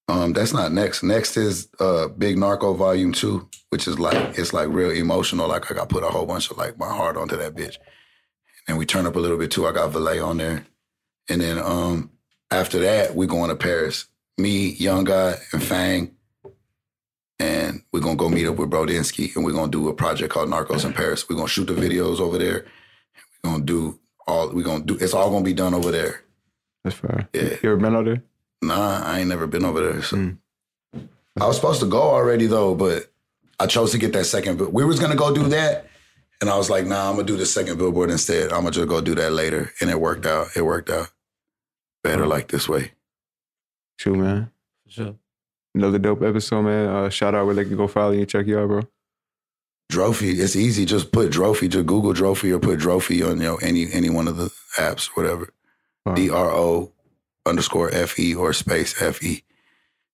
Um, 0.08 0.34
that's 0.34 0.54
not 0.54 0.72
next. 0.72 1.04
Next 1.04 1.36
is 1.36 1.68
uh 1.80 2.08
Big 2.08 2.38
Narco 2.38 2.74
Volume 2.74 3.12
Two, 3.12 3.50
which 3.70 3.88
is 3.88 4.00
like 4.00 4.38
it's 4.38 4.54
like 4.54 4.70
real 4.70 4.92
emotional. 4.92 5.48
Like 5.48 5.70
I 5.70 5.76
got 5.76 5.90
put 5.90 6.04
a 6.04 6.08
whole 6.08 6.26
bunch 6.26 6.50
of 6.50 6.58
like 6.58 6.78
my 6.78 6.88
heart 6.88 7.18
onto 7.18 7.36
that 7.38 7.56
bitch. 7.56 7.78
And 8.68 8.78
we 8.78 8.86
turn 8.86 9.06
up 9.06 9.16
a 9.16 9.20
little 9.20 9.38
bit 9.38 9.52
too. 9.52 9.68
I 9.68 9.72
got 9.72 9.92
Valee 9.92 10.26
on 10.26 10.38
there. 10.38 10.66
And 11.30 11.42
then 11.42 11.58
um 11.60 12.12
after 12.52 12.80
that, 12.80 13.16
we 13.16 13.28
going 13.28 13.50
to 13.50 13.56
Paris. 13.56 14.06
Me, 14.38 14.70
Young 14.70 15.04
Guy, 15.04 15.36
and 15.52 15.64
Fang. 15.64 16.16
And 17.40 17.82
we're 17.92 18.00
gonna 18.00 18.16
go 18.16 18.30
meet 18.30 18.48
up 18.48 18.56
with 18.56 18.70
Brodinski 18.70 19.36
and 19.36 19.44
we're 19.44 19.52
gonna 19.52 19.72
do 19.72 19.90
a 19.90 19.94
project 19.94 20.32
called 20.34 20.50
Narcos 20.50 20.86
in 20.86 20.94
Paris. 20.94 21.28
We're 21.30 21.36
gonna 21.36 21.48
shoot 21.48 21.68
the 21.68 21.74
videos 21.74 22.20
over 22.20 22.38
there. 22.38 22.66
We're 23.44 23.52
gonna 23.52 23.64
do 23.64 24.00
all 24.26 24.50
we're 24.54 24.64
gonna 24.64 24.84
do 24.86 24.98
it's 25.00 25.14
all 25.14 25.30
gonna 25.32 25.44
be 25.44 25.54
done 25.54 25.74
over 25.74 25.92
there. 25.92 26.22
That's 26.84 26.96
fire. 26.96 27.28
Yeah. 27.34 27.58
You 27.62 27.72
ever 27.72 27.78
been 27.78 27.96
out 27.96 28.06
there? 28.06 28.24
Nah, 28.62 29.04
I 29.04 29.20
ain't 29.20 29.30
never 29.30 29.48
been 29.48 29.66
over 29.66 29.92
there. 29.92 30.02
So. 30.02 30.34
I 31.40 31.46
was 31.46 31.56
supposed 31.56 31.80
to 31.82 31.86
go 31.86 32.02
already 32.02 32.48
though, 32.48 32.76
but 32.76 33.12
I 33.60 33.68
chose 33.68 33.92
to 33.92 33.98
get 33.98 34.14
that 34.14 34.26
second. 34.26 34.58
But 34.58 34.74
We 34.74 34.86
was 34.86 35.00
gonna 35.00 35.16
go 35.16 35.34
do 35.34 35.48
that, 35.50 35.88
and 36.42 36.50
I 36.50 36.58
was 36.58 36.70
like, 36.70 36.86
Nah, 36.86 37.10
I'm 37.10 37.16
gonna 37.16 37.28
do 37.28 37.38
the 37.38 37.46
second 37.46 37.78
billboard 37.78 38.10
instead. 38.10 38.52
I'm 38.52 38.62
gonna 38.62 38.72
just 38.72 38.88
go 38.88 39.02
do 39.02 39.16
that 39.16 39.32
later, 39.32 39.72
and 39.82 39.90
it 39.90 40.00
worked 40.00 40.26
out. 40.26 40.48
It 40.56 40.64
worked 40.64 40.90
out 40.90 41.12
better 42.04 42.26
like 42.26 42.48
this 42.48 42.68
way. 42.68 42.92
True, 43.98 44.16
man. 44.16 44.52
For 44.86 44.92
sure. 44.92 45.16
Another 45.76 46.00
dope 46.00 46.24
episode, 46.24 46.64
man. 46.64 46.90
Uh, 46.90 47.10
shout 47.10 47.36
out 47.36 47.46
where 47.46 47.56
they 47.56 47.66
can 47.66 47.78
go 47.78 47.88
follow 47.88 48.12
you 48.12 48.22
and 48.22 48.30
check 48.30 48.48
you 48.48 48.58
out, 48.58 48.68
bro. 48.68 48.82
Dro 49.90 50.12
Fe, 50.12 50.32
it's 50.32 50.56
easy. 50.56 50.86
Just 50.86 51.12
put 51.12 51.32
Dro 51.32 51.54
Fe, 51.54 51.68
just 51.68 51.86
Google 51.86 52.14
Dro 52.14 52.36
Fe 52.36 52.52
or 52.52 52.60
put 52.60 52.80
Dro 52.80 53.00
Fe 53.00 53.22
on 53.22 53.38
you 53.38 53.44
know 53.44 53.56
any 53.58 53.92
any 53.92 54.10
one 54.10 54.28
of 54.28 54.38
the 54.38 54.52
apps, 54.78 55.08
whatever. 55.16 55.50
Fire. 56.04 56.16
D 56.16 56.30
R 56.30 56.52
O 56.52 56.92
underscore 57.48 57.94
F 57.94 58.20
E 58.20 58.36
or 58.36 58.54
space 58.54 59.02
F 59.02 59.24
E, 59.24 59.44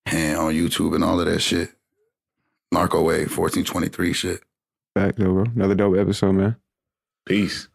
and 0.06 0.38
on 0.38 0.54
YouTube 0.54 0.94
and 0.94 1.04
all 1.04 1.20
of 1.20 1.26
that 1.26 1.40
shit. 1.40 1.70
Narco 2.72 3.02
Wave, 3.02 3.30
fourteen 3.30 3.64
twenty 3.64 3.88
three 3.88 4.12
shit. 4.12 4.40
Back 4.94 5.16
though, 5.16 5.32
bro. 5.32 5.44
Another 5.54 5.74
dope 5.74 5.96
episode, 5.96 6.32
man. 6.32 6.56
Peace. 7.26 7.68